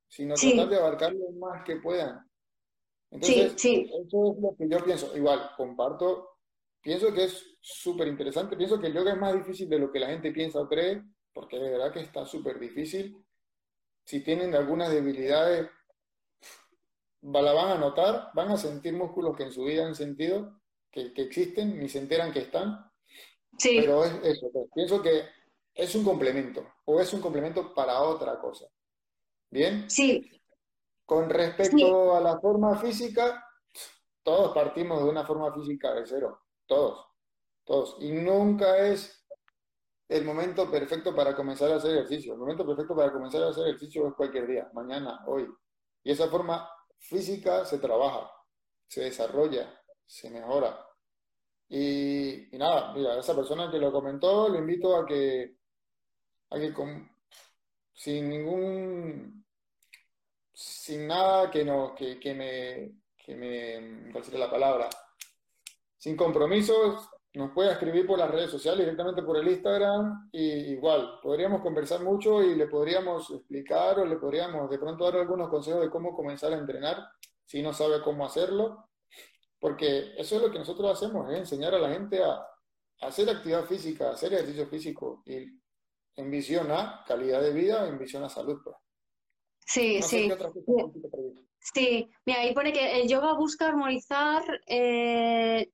sino 0.09 0.35
tratar 0.35 0.69
de 0.69 0.77
abarcar 0.77 1.13
lo 1.13 1.31
más 1.39 1.63
que 1.65 1.77
puedan. 1.77 2.29
Entonces, 3.11 3.53
sí, 3.57 3.89
eso 3.89 4.33
es 4.33 4.43
lo 4.43 4.57
que 4.59 4.69
yo 4.69 4.85
pienso. 4.85 5.17
Igual, 5.17 5.51
comparto, 5.57 6.39
pienso 6.81 7.13
que 7.13 7.25
es 7.25 7.57
súper 7.61 8.09
interesante, 8.09 8.57
pienso 8.57 8.81
que 8.81 8.89
el 8.89 8.95
yoga 8.95 9.13
es 9.13 9.19
más 9.19 9.35
difícil 9.35 9.69
de 9.69 9.79
lo 9.79 9.93
que 9.93 10.01
la 10.01 10.09
gente 10.09 10.33
piensa 10.33 10.61
o 10.61 10.69
cree, 10.69 11.03
porque 11.33 11.59
de 11.59 11.71
verdad 11.71 11.93
que 11.93 12.01
está 12.01 12.25
súper 12.25 12.59
difícil. 12.59 13.17
Si 14.05 14.23
tienen 14.23 14.55
algunas 14.55 14.91
debilidades, 14.91 15.69
la 17.33 17.53
van 17.53 17.71
a 17.71 17.79
notar, 17.79 18.31
van 18.35 18.51
a 18.51 18.57
sentir 18.57 18.93
músculos 18.93 19.37
que 19.37 19.45
en 19.45 19.53
su 19.53 19.65
vida 19.65 19.87
han 19.87 19.95
sentido, 19.95 20.61
que, 20.91 21.13
que 21.13 21.23
existen, 21.23 21.79
ni 21.79 21.89
se 21.89 21.99
enteran 21.99 22.33
que 22.33 22.41
están. 22.41 22.91
Pero 23.63 24.05
es 24.05 24.13
eso, 24.23 24.51
pues, 24.53 24.67
pienso 24.75 25.03
que 25.03 25.25
es 25.75 25.95
un 25.95 26.05
complemento 26.05 26.67
o 26.85 27.01
es 27.01 27.13
un 27.13 27.21
complemento 27.21 27.75
para 27.75 28.01
otra 28.01 28.39
cosa. 28.39 28.67
¿Bien? 29.51 29.89
Sí. 29.89 30.31
Con 31.05 31.31
respecto 31.31 32.15
a 32.15 32.21
la 32.21 32.39
forma 32.41 32.79
física, 32.79 33.45
todos 34.23 34.53
partimos 34.53 35.03
de 35.03 35.09
una 35.09 35.25
forma 35.25 35.53
física 35.53 35.95
de 35.95 36.07
cero, 36.07 36.41
todos, 36.67 37.07
todos. 37.65 37.97
Y 38.01 38.11
nunca 38.11 38.79
es 38.79 39.25
el 40.09 40.25
momento 40.25 40.71
perfecto 40.71 41.15
para 41.15 41.35
comenzar 41.35 41.71
a 41.71 41.77
hacer 41.77 41.93
ejercicio. 41.93 42.33
El 42.33 42.41
momento 42.41 42.67
perfecto 42.67 42.95
para 42.95 43.13
comenzar 43.13 43.43
a 43.43 43.49
hacer 43.49 43.67
ejercicio 43.69 44.09
es 44.09 44.15
cualquier 44.15 44.47
día, 44.47 44.69
mañana, 44.73 45.25
hoy. 45.27 45.49
Y 46.03 46.11
esa 46.11 46.29
forma 46.29 46.69
física 46.99 47.65
se 47.65 47.79
trabaja, 47.79 48.31
se 48.87 49.03
desarrolla, 49.03 49.83
se 50.05 50.31
mejora. 50.31 50.87
Y, 51.69 52.49
nada, 52.53 52.93
mira, 52.93 53.19
esa 53.19 53.35
persona 53.35 53.71
que 53.71 53.79
lo 53.79 53.91
comentó, 53.93 54.49
le 54.49 54.59
invito 54.59 54.97
a 54.97 55.05
que, 55.05 55.57
a 56.51 56.59
que 56.59 56.73
sin 57.93 58.29
ningún, 58.29 59.45
sin 60.53 61.07
nada 61.09 61.51
que, 61.51 61.65
no, 61.65 61.95
que, 61.95 62.21
que 62.21 62.35
me, 62.35 62.93
que 63.17 63.35
me, 63.35 64.13
¿cuál 64.13 64.25
sería 64.25 64.41
la 64.41 64.51
palabra? 64.51 64.89
Sin 65.97 66.17
compromisos, 66.17 67.09
nos 67.37 67.53
puede 67.53 67.71
escribir 67.71 68.07
por 68.07 68.19
las 68.19 68.31
redes 68.31 68.51
sociales, 68.51 68.81
directamente 68.81 69.23
por 69.23 69.37
el 69.37 69.47
Instagram, 69.47 70.31
y 70.33 70.73
igual, 70.73 71.21
podríamos 71.23 71.61
conversar 71.61 72.03
mucho 72.03 72.43
y 72.43 72.55
le 72.55 72.67
podríamos 72.67 73.31
explicar 73.31 73.99
o 73.99 74.07
le 74.07 74.17
podríamos 74.17 74.71
de 74.71 74.79
pronto 74.79 75.05
dar 75.05 75.17
algunos 75.17 75.51
consejos 75.51 75.83
de 75.83 75.91
cómo 75.91 76.17
comenzar 76.17 76.55
a 76.55 76.57
entrenar 76.57 77.07
si 77.45 77.63
no 77.63 77.75
sabe 77.75 78.01
cómo 78.03 78.25
hacerlo. 78.25 78.89
Porque 79.59 80.15
eso 80.17 80.37
es 80.37 80.43
lo 80.43 80.51
que 80.51 80.59
nosotros 80.59 80.91
hacemos, 80.91 81.31
es 81.31 81.39
enseñar 81.39 81.75
a 81.75 81.79
la 81.79 81.91
gente 81.91 82.23
a, 82.25 82.43
hacer 83.03 83.29
actividad 83.29 83.67
física, 83.67 84.09
a 84.09 84.13
hacer 84.13 84.33
ejercicio 84.33 84.67
físico 84.69 85.23
y 85.27 85.47
en 86.17 86.31
visión 86.31 86.71
a 86.71 87.05
calidad 87.07 87.43
de 87.43 87.53
vida, 87.53 87.87
en 87.87 87.99
visión 87.99 88.25
a 88.25 88.31
salud. 88.31 88.59
Pues. 88.65 88.77
Sí, 89.67 90.01
sí. 90.01 90.31
Sí, 91.75 92.09
mira, 92.25 92.41
ahí 92.41 92.55
pone 92.55 92.73
que 92.73 93.01
el 93.01 93.09
yoga 93.09 93.35
busca 93.35 93.67
armonizar, 93.67 94.43
eh, 94.67 95.69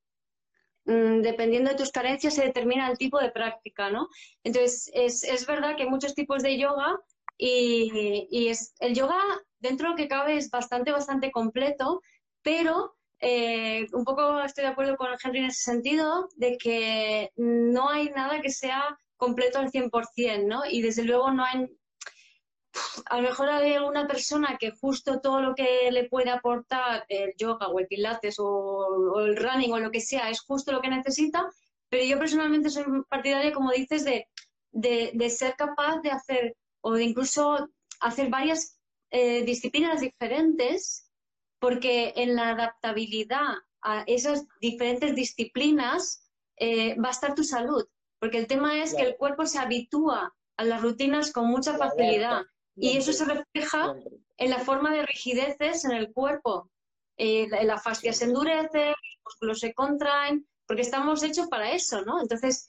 dependiendo 0.85 1.71
de 1.71 1.77
tus 1.77 1.91
carencias, 1.91 2.35
se 2.35 2.45
determina 2.45 2.91
el 2.91 2.99
tipo 2.99 3.19
de 3.19 3.31
práctica, 3.31 3.91
¿no? 3.91 4.09
Entonces, 4.45 4.91
es, 4.95 5.25
es 5.25 5.47
verdad 5.47 5.77
que 5.77 5.85
hay 5.85 5.89
muchos 5.89 6.15
tipos 6.15 6.43
de 6.43 6.59
yoga 6.59 6.99
y, 7.39 8.29
y 8.31 8.49
es, 8.49 8.75
el 8.81 8.95
yoga, 8.95 9.21
dentro 9.61 9.87
de 9.87 9.91
lo 9.91 9.97
que 9.97 10.09
cabe, 10.09 10.37
es 10.37 10.51
bastante, 10.51 10.93
bastante 10.93 11.31
completo, 11.31 12.01
pero 12.43 12.97
eh, 13.25 13.87
un 13.93 14.05
poco 14.05 14.41
estoy 14.41 14.65
de 14.65 14.71
acuerdo 14.71 14.97
con 14.97 15.09
Henry 15.23 15.39
en 15.39 15.45
ese 15.47 15.63
sentido, 15.63 16.29
de 16.37 16.59
que 16.59 17.31
no 17.37 17.89
hay 17.89 18.11
nada 18.11 18.41
que 18.41 18.51
sea 18.51 18.99
completo 19.17 19.61
al 19.61 19.71
100%, 19.71 20.47
¿no? 20.47 20.63
Y 20.69 20.83
desde 20.83 21.05
luego 21.05 21.31
no 21.31 21.45
hay... 21.45 21.69
A 23.07 23.17
lo 23.21 23.29
mejor 23.29 23.49
hay 23.49 23.75
alguna 23.75 24.07
persona 24.07 24.57
que 24.59 24.71
justo 24.71 25.21
todo 25.21 25.41
lo 25.41 25.55
que 25.55 25.91
le 25.91 26.09
puede 26.09 26.31
aportar 26.31 27.05
el 27.09 27.35
yoga 27.37 27.69
o 27.69 27.79
el 27.79 27.87
pilates 27.87 28.37
o, 28.39 29.21
el 29.21 29.37
running 29.37 29.73
o 29.73 29.79
lo 29.79 29.91
que 29.91 30.01
sea 30.01 30.31
es 30.31 30.41
justo 30.41 30.73
lo 30.73 30.81
que 30.81 30.89
necesita, 30.89 31.51
pero 31.89 32.05
yo 32.05 32.19
personalmente 32.19 32.71
soy 32.71 32.85
partidaria, 33.09 33.53
como 33.53 33.71
dices, 33.71 34.05
de, 34.05 34.27
de, 34.73 35.31
ser 35.31 35.55
capaz 35.57 36.01
de 36.01 36.11
hacer 36.11 36.57
o 36.81 36.95
de 36.95 37.05
incluso 37.05 37.69
hacer 38.01 38.31
varias 38.31 38.79
eh, 39.11 39.45
disciplinas 39.45 40.01
diferentes 40.01 41.11
porque 41.59 42.15
en 42.17 42.35
la 42.35 42.51
adaptabilidad 42.51 43.55
a 43.83 44.03
esas 44.07 44.47
diferentes 44.61 45.15
disciplinas 45.15 46.29
eh, 46.57 46.97
va 46.99 47.09
a 47.09 47.13
estar 47.13 47.35
tu 47.35 47.45
salud, 47.45 47.87
porque 48.19 48.39
el 48.39 48.47
tema 48.47 48.83
es 48.83 48.95
que 48.95 49.03
el 49.03 49.17
cuerpo 49.17 49.47
se 49.47 49.59
habitúa 49.59 50.35
a 50.57 50.65
las 50.65 50.81
rutinas 50.81 51.33
con 51.33 51.47
mucha 51.47 51.77
facilidad 51.77 52.43
y 52.77 52.97
eso 52.97 53.13
se 53.13 53.25
refleja 53.25 53.95
en 54.39 54.51
la 54.51 54.59
forma 54.59 54.93
de 54.93 55.07
rigideces 55.07 55.85
en 55.85 55.93
el 55.93 56.13
cuerpo. 56.13 56.71
Eh, 57.17 57.47
la, 57.65 57.79
fascia 57.79 58.13
se 58.13 58.25
endurece, 58.25 58.89
los 58.89 59.25
músculos 59.25 59.61
se 59.61 59.75
contraen, 59.75 60.47
porque 60.67 60.83
estamos 60.83 61.23
hechos 61.23 61.49
para 61.49 61.73
eso, 61.73 62.03
¿no? 62.03 62.21
Entonces, 62.21 62.67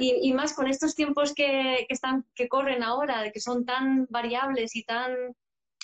y, 0.00 0.32
más 0.32 0.54
con 0.54 0.66
estos 0.66 0.94
tiempos 0.94 1.34
que, 1.34 1.84
que, 1.86 1.94
están, 1.94 2.26
que 2.34 2.48
corren 2.48 2.82
ahora, 2.82 3.30
que 3.30 3.40
son 3.40 3.64
tan 3.64 4.06
variables 4.10 4.74
y 4.74 4.84
tan 4.84 5.14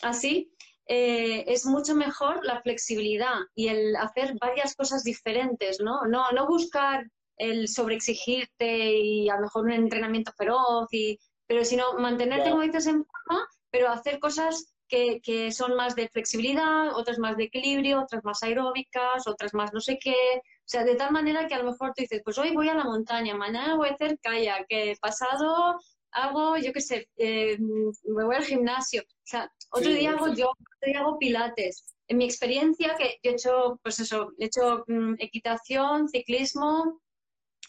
así, 0.02 0.52
eh, 0.86 1.44
es 1.46 1.64
mucho 1.64 1.94
mejor 1.94 2.44
la 2.44 2.60
flexibilidad 2.60 3.38
y 3.54 3.68
el 3.68 3.96
hacer 3.96 4.36
varias 4.40 4.74
cosas 4.74 5.04
diferentes, 5.04 5.80
¿no? 5.80 6.02
No, 6.06 6.30
no 6.32 6.46
buscar 6.46 7.08
el 7.36 7.68
sobreexigirte 7.68 8.98
y 8.98 9.28
a 9.28 9.36
lo 9.36 9.42
mejor 9.42 9.64
un 9.64 9.72
entrenamiento 9.72 10.32
feroz, 10.36 10.88
y, 10.92 11.18
pero 11.54 11.64
sino 11.64 11.92
mantenerte, 11.98 12.50
como 12.50 12.62
dices, 12.62 12.88
en 12.88 13.04
forma, 13.04 13.48
pero 13.70 13.88
hacer 13.88 14.18
cosas 14.18 14.74
que, 14.88 15.20
que, 15.22 15.52
son 15.52 15.76
más 15.76 15.94
de 15.94 16.08
flexibilidad, 16.08 16.96
otras 16.96 17.20
más 17.20 17.36
de 17.36 17.44
equilibrio, 17.44 18.02
otras 18.02 18.24
más 18.24 18.42
aeróbicas, 18.42 19.28
otras 19.28 19.54
más 19.54 19.72
no 19.72 19.78
sé 19.80 19.96
qué. 20.02 20.16
O 20.40 20.66
sea, 20.66 20.82
de 20.82 20.96
tal 20.96 21.12
manera 21.12 21.46
que 21.46 21.54
a 21.54 21.58
lo 21.58 21.70
mejor 21.70 21.92
tú 21.94 22.02
dices, 22.02 22.22
pues 22.24 22.38
hoy 22.38 22.50
voy 22.50 22.68
a 22.70 22.74
la 22.74 22.82
montaña, 22.82 23.36
mañana 23.36 23.76
voy 23.76 23.90
a 23.90 23.92
hacer 23.92 24.18
kayak, 24.20 24.66
que 24.68 24.96
pasado 25.00 25.78
hago, 26.10 26.56
yo 26.56 26.72
qué 26.72 26.80
sé, 26.80 27.08
eh, 27.18 27.56
me 27.60 28.24
voy 28.24 28.34
al 28.34 28.44
gimnasio. 28.44 29.02
O 29.02 29.22
sea, 29.22 29.48
otro 29.70 29.92
día 29.92 30.10
hago 30.10 30.34
yo, 30.34 30.48
otro 30.48 30.86
día 30.86 30.98
hago 31.02 31.18
pilates. 31.20 31.84
En 32.08 32.16
mi 32.16 32.24
experiencia, 32.24 32.96
que 32.98 33.20
yo 33.22 33.30
he 33.30 33.34
hecho, 33.34 33.78
pues 33.80 34.00
eso, 34.00 34.32
he 34.40 34.46
hecho 34.46 34.82
mm, 34.88 35.14
equitación, 35.20 36.08
ciclismo, 36.08 37.00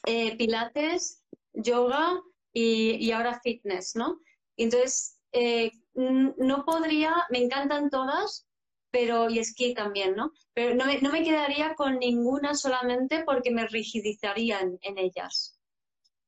eh, 0.08 0.36
pilates, 0.38 1.24
yoga 1.54 2.20
y, 2.56 3.12
ahora 3.12 3.40
fitness, 3.42 3.96
¿no? 3.96 4.22
Entonces, 4.56 5.20
eh, 5.34 5.72
no 5.94 6.64
podría, 6.66 7.14
me 7.30 7.40
encantan 7.40 7.90
todas, 7.90 8.48
pero 8.92 9.30
y 9.30 9.40
esquí 9.40 9.74
también, 9.74 10.16
¿no? 10.16 10.32
Pero 10.54 10.74
no 10.74 10.86
me, 10.86 11.02
no 11.02 11.12
me 11.12 11.24
quedaría 11.24 11.76
con 11.76 12.00
ninguna 12.00 12.56
solamente 12.56 13.24
porque 13.26 13.52
me 13.52 13.68
rigidizarían 13.68 14.80
en 14.82 14.98
ellas. 14.98 15.60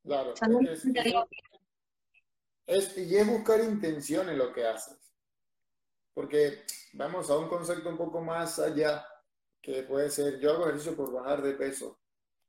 Claro. 0.03 0.33
es, 2.65 2.97
y 2.97 3.15
es 3.15 3.27
buscar 3.27 3.61
intención 3.61 4.29
en 4.29 4.37
lo 4.37 4.51
que 4.51 4.67
haces. 4.67 4.99
Porque 6.13 6.63
vamos 6.93 7.29
a 7.29 7.37
un 7.37 7.47
concepto 7.47 7.89
un 7.89 7.97
poco 7.97 8.21
más 8.21 8.59
allá, 8.59 9.05
que 9.61 9.83
puede 9.83 10.09
ser, 10.09 10.39
yo 10.39 10.51
hago 10.51 10.65
ejercicio 10.65 10.95
por 10.95 11.13
bajar 11.13 11.41
de 11.41 11.53
peso. 11.53 12.01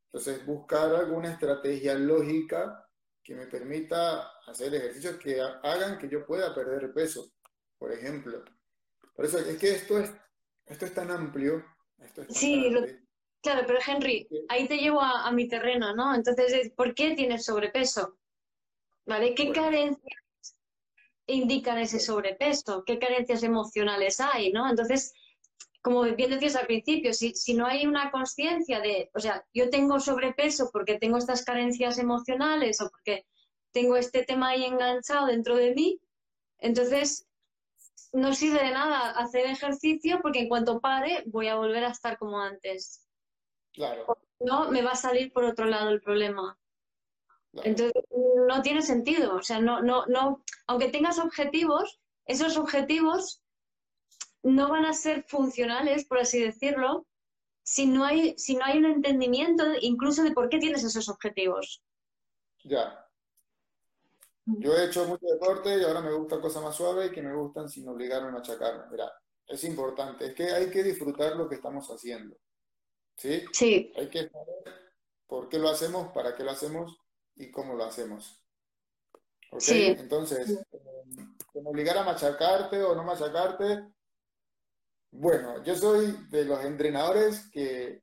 Entonces, 0.06 0.44
buscar 0.44 0.92
alguna 0.94 1.32
estrategia 1.32 1.94
lógica 1.94 2.87
que 3.28 3.34
me 3.34 3.46
permita 3.46 4.22
hacer 4.46 4.74
ejercicios 4.74 5.18
que 5.18 5.38
hagan 5.38 5.98
que 5.98 6.08
yo 6.08 6.24
pueda 6.24 6.54
perder 6.54 6.94
peso, 6.94 7.30
por 7.76 7.92
ejemplo. 7.92 8.42
Por 9.14 9.26
eso 9.26 9.38
es 9.38 9.58
que 9.58 9.72
esto 9.72 9.98
es, 9.98 10.10
esto 10.64 10.86
es 10.86 10.94
tan 10.94 11.10
amplio. 11.10 11.62
sí, 12.30 12.74
claro, 13.42 13.64
pero 13.66 13.80
Henry, 13.86 14.26
ahí 14.48 14.66
te 14.66 14.78
llevo 14.78 15.02
a, 15.02 15.30
mi 15.32 15.46
terreno, 15.46 15.94
¿no? 15.94 16.14
Entonces, 16.14 16.72
¿por 16.74 16.94
qué 16.94 17.14
tienes 17.14 17.44
sobrepeso? 17.44 18.16
¿Vale? 19.04 19.34
¿Qué 19.34 19.52
carencias 19.52 20.22
indican 21.26 21.76
ese 21.76 22.00
sobrepeso? 22.00 22.82
¿Qué 22.86 22.98
carencias 22.98 23.42
emocionales 23.42 24.20
hay, 24.20 24.52
no? 24.52 24.70
Entonces, 24.70 25.12
como 25.82 26.02
bien 26.02 26.30
decías 26.30 26.56
al 26.56 26.66
principio, 26.66 27.12
si, 27.12 27.34
si 27.34 27.54
no 27.54 27.66
hay 27.66 27.86
una 27.86 28.10
conciencia 28.10 28.80
de, 28.80 29.10
o 29.14 29.20
sea, 29.20 29.44
yo 29.54 29.70
tengo 29.70 30.00
sobrepeso 30.00 30.70
porque 30.72 30.98
tengo 30.98 31.18
estas 31.18 31.44
carencias 31.44 31.98
emocionales 31.98 32.80
o 32.80 32.90
porque 32.90 33.26
tengo 33.72 33.96
este 33.96 34.24
tema 34.24 34.50
ahí 34.50 34.64
enganchado 34.64 35.26
dentro 35.26 35.56
de 35.56 35.74
mí, 35.74 36.00
entonces 36.58 37.26
no 38.12 38.34
sirve 38.34 38.64
de 38.64 38.70
nada 38.70 39.10
hacer 39.10 39.46
ejercicio 39.46 40.20
porque 40.22 40.40
en 40.40 40.48
cuanto 40.48 40.80
pare 40.80 41.22
voy 41.26 41.48
a 41.48 41.56
volver 41.56 41.84
a 41.84 41.90
estar 41.90 42.18
como 42.18 42.40
antes. 42.40 43.06
Claro. 43.72 44.18
No, 44.40 44.70
me 44.70 44.82
va 44.82 44.92
a 44.92 44.96
salir 44.96 45.32
por 45.32 45.44
otro 45.44 45.66
lado 45.66 45.90
el 45.90 46.00
problema. 46.00 46.58
Entonces, 47.64 48.04
no 48.46 48.62
tiene 48.62 48.82
sentido. 48.82 49.36
O 49.36 49.42
sea, 49.42 49.60
no, 49.60 49.82
no, 49.82 50.06
no, 50.06 50.44
aunque 50.66 50.88
tengas 50.88 51.18
objetivos, 51.18 52.00
esos 52.26 52.56
objetivos 52.56 53.42
no 54.48 54.70
van 54.70 54.86
a 54.86 54.92
ser 54.92 55.24
funcionales, 55.24 56.06
por 56.06 56.18
así 56.18 56.40
decirlo, 56.40 57.06
si 57.62 57.86
no 57.86 58.04
hay, 58.04 58.36
si 58.38 58.56
no 58.56 58.64
hay 58.64 58.78
un 58.78 58.86
entendimiento 58.86 59.62
incluso 59.80 60.22
de 60.22 60.32
por 60.32 60.48
qué 60.48 60.58
tienes 60.58 60.82
esos 60.84 61.08
objetivos. 61.08 61.82
Ya. 62.64 63.06
Yo 64.46 64.74
he 64.74 64.86
hecho 64.86 65.04
mucho 65.06 65.26
deporte 65.26 65.76
y 65.76 65.84
ahora 65.84 66.00
me 66.00 66.12
gusta 66.12 66.40
cosas 66.40 66.62
más 66.62 66.74
suaves 66.74 67.10
que 67.10 67.20
me 67.20 67.34
gustan 67.34 67.68
sin 67.68 67.86
obligarme 67.86 68.28
a 68.28 68.32
machacarme. 68.32 68.84
Mira, 68.90 69.12
es 69.46 69.62
importante, 69.64 70.26
es 70.26 70.34
que 70.34 70.44
hay 70.44 70.70
que 70.70 70.82
disfrutar 70.82 71.36
lo 71.36 71.46
que 71.46 71.56
estamos 71.56 71.86
haciendo. 71.88 72.34
¿Sí? 73.14 73.44
Sí. 73.52 73.92
Hay 73.96 74.08
que 74.08 74.30
saber 74.30 74.92
por 75.26 75.50
qué 75.50 75.58
lo 75.58 75.68
hacemos, 75.68 76.10
para 76.12 76.34
qué 76.34 76.44
lo 76.44 76.52
hacemos 76.52 76.96
y 77.36 77.50
cómo 77.50 77.74
lo 77.74 77.84
hacemos. 77.84 78.42
Sí. 79.58 79.94
Entonces, 79.98 80.50
eh, 80.50 80.64
obligar 81.52 81.98
a 81.98 82.04
machacarte 82.04 82.82
o 82.82 82.94
no 82.94 83.04
machacarte, 83.04 83.88
bueno, 85.10 85.62
yo 85.64 85.74
soy 85.74 86.26
de 86.30 86.44
los 86.44 86.64
entrenadores 86.64 87.48
que 87.50 88.02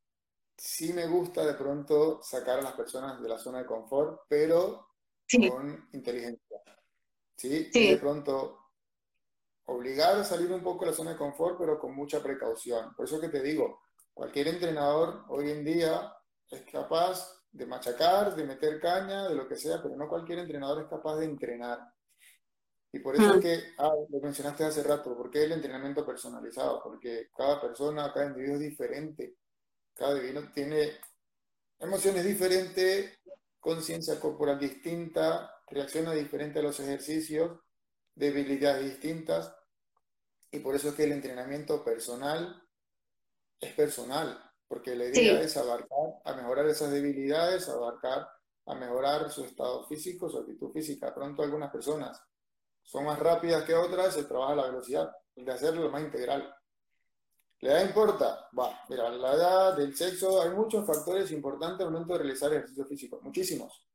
sí 0.57 0.93
me 0.93 1.07
gusta 1.07 1.45
de 1.45 1.53
pronto 1.53 2.21
sacar 2.23 2.59
a 2.59 2.63
las 2.63 2.73
personas 2.73 3.21
de 3.21 3.29
la 3.29 3.37
zona 3.37 3.59
de 3.59 3.65
confort, 3.65 4.21
pero 4.27 4.87
con 5.49 5.89
inteligencia. 5.93 6.61
¿sí? 7.35 7.69
De 7.71 7.97
pronto 7.97 8.59
obligar 9.65 10.17
a 10.17 10.23
salir 10.23 10.51
un 10.51 10.61
poco 10.61 10.85
de 10.85 10.91
la 10.91 10.97
zona 10.97 11.11
de 11.11 11.17
confort, 11.17 11.57
pero 11.57 11.79
con 11.79 11.95
mucha 11.95 12.21
precaución. 12.21 12.93
Por 12.95 13.05
eso 13.05 13.19
que 13.19 13.29
te 13.29 13.41
digo, 13.41 13.81
cualquier 14.13 14.47
entrenador 14.49 15.25
hoy 15.29 15.51
en 15.51 15.63
día 15.63 16.13
es 16.49 16.61
capaz 16.71 17.43
de 17.51 17.65
machacar, 17.65 18.35
de 18.35 18.43
meter 18.43 18.79
caña, 18.79 19.27
de 19.27 19.35
lo 19.35 19.47
que 19.47 19.55
sea, 19.55 19.81
pero 19.81 19.95
no 19.95 20.07
cualquier 20.07 20.39
entrenador 20.39 20.83
es 20.83 20.89
capaz 20.89 21.17
de 21.17 21.25
entrenar. 21.25 21.79
Y 22.95 22.99
por 22.99 23.13
eso 23.13 23.33
es 23.33 23.41
que, 23.41 23.73
ah, 23.79 23.91
lo 24.09 24.19
mencionaste 24.21 24.63
hace 24.63 24.81
rato, 24.81 25.17
porque 25.17 25.43
el 25.43 25.51
entrenamiento 25.51 26.05
personalizado, 26.05 26.81
porque 26.81 27.27
cada 27.35 27.59
persona, 27.59 28.13
cada 28.13 28.27
individuo 28.27 28.55
es 28.55 28.61
diferente, 28.61 29.35
cada 29.93 30.15
individuo 30.15 30.43
tiene 30.53 30.93
emociones 31.77 32.23
diferentes, 32.23 33.19
conciencia 33.59 34.17
corporal 34.17 34.57
distinta, 34.57 35.61
reacciona 35.67 36.13
diferente 36.13 36.59
a 36.59 36.61
los 36.61 36.79
ejercicios, 36.79 37.59
debilidades 38.15 38.85
distintas, 38.85 39.53
y 40.49 40.59
por 40.59 40.73
eso 40.73 40.87
es 40.87 40.95
que 40.95 41.03
el 41.03 41.11
entrenamiento 41.11 41.83
personal 41.83 42.63
es 43.59 43.73
personal, 43.73 44.41
porque 44.69 44.95
la 44.95 45.03
idea 45.03 45.41
es 45.41 45.57
abarcar 45.57 46.21
a 46.23 46.33
mejorar 46.33 46.65
esas 46.69 46.91
debilidades, 46.91 47.67
abarcar 47.67 48.25
a 48.67 48.73
mejorar 48.73 49.29
su 49.29 49.43
estado 49.43 49.85
físico, 49.85 50.29
su 50.29 50.37
actitud 50.37 50.71
física. 50.71 51.13
Pronto 51.13 51.43
algunas 51.43 51.69
personas 51.73 52.21
son 52.85 53.05
más 53.05 53.19
rápidas 53.19 53.63
que 53.63 53.73
otras, 53.73 54.13
se 54.13 54.23
trabaja 54.23 54.55
la 54.55 54.67
velocidad, 54.67 55.11
de 55.35 55.51
hacerlo 55.51 55.83
lo 55.83 55.91
más 55.91 56.03
integral. 56.03 56.55
¿La 57.61 57.71
edad 57.71 57.87
importa? 57.87 58.47
Va, 58.57 58.79
mira, 58.89 59.09
la 59.09 59.33
edad, 59.33 59.75
del 59.75 59.95
sexo, 59.95 60.41
hay 60.41 60.51
muchos 60.51 60.85
factores 60.85 61.31
importantes 61.31 61.85
al 61.85 61.91
momento 61.91 62.13
de 62.13 62.19
realizar 62.19 62.53
ejercicio 62.53 62.85
físico, 62.85 63.19
muchísimos. 63.23 63.85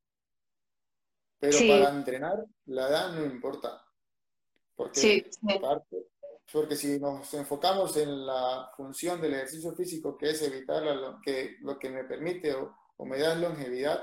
Pero 1.39 1.57
para 1.59 1.91
entrenar, 1.91 2.45
la 2.67 2.89
edad 2.89 3.13
no 3.13 3.25
importa. 3.25 3.83
Porque, 4.75 5.31
porque 6.53 6.77
si 6.77 6.99
nos 6.99 7.33
enfocamos 7.35 7.97
en 7.97 8.27
la 8.27 8.71
función 8.77 9.21
del 9.21 9.35
ejercicio 9.35 9.73
físico, 9.75 10.17
que 10.17 10.31
es 10.31 10.43
evitar 10.43 10.83
lo 10.83 11.21
que, 11.21 11.57
lo 11.61 11.79
que 11.79 11.91
me 11.91 12.05
permite 12.05 12.55
o, 12.55 12.77
o 12.97 13.07
me 13.07 13.19
da 13.19 13.35
longevidad, 13.35 14.03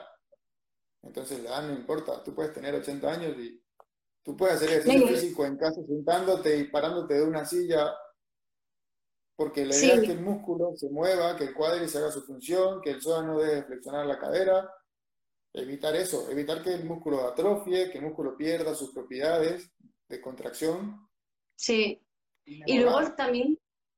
entonces 1.01 1.43
la 1.43 1.49
edad 1.49 1.67
no 1.67 1.73
importa. 1.73 2.23
Tú 2.23 2.33
puedes 2.33 2.53
tener 2.53 2.73
80 2.73 3.11
años 3.11 3.37
y 3.37 3.61
Tú 4.27 4.35
puedes 4.35 4.57
hacer 4.57 4.71
ejercicio 4.71 5.07
físico 5.07 5.45
en 5.45 5.55
casa 5.55 5.81
sentándote 5.87 6.57
y 6.57 6.65
parándote 6.65 7.13
de 7.13 7.23
una 7.23 7.45
silla, 7.45 7.95
porque 9.37 9.65
la 9.65 9.73
idea 9.73 9.93
es 9.95 10.01
que 10.01 10.11
el 10.11 10.19
músculo 10.19 10.73
se 10.75 10.89
mueva, 10.89 11.37
que 11.37 11.45
el 11.45 11.53
cuádriceps 11.53 11.95
haga 11.95 12.11
su 12.11 12.23
función, 12.23 12.81
que 12.81 12.89
el 12.89 13.01
psoas 13.01 13.25
no 13.25 13.39
deje 13.39 13.55
de 13.55 13.63
flexionar 13.63 14.05
la 14.05 14.19
cadera. 14.19 14.69
Evitar 15.53 15.95
eso, 15.95 16.29
evitar 16.29 16.61
que 16.61 16.73
el 16.73 16.83
músculo 16.83 17.21
atrofie, 17.25 17.89
que 17.89 17.99
el 17.99 18.03
músculo 18.03 18.35
pierda 18.35 18.75
sus 18.75 18.91
propiedades 18.91 19.71
de 20.09 20.19
contracción. 20.19 21.07
Sí. 21.55 22.03
Y, 22.43 22.79
luego 22.79 23.15
también 23.15 23.57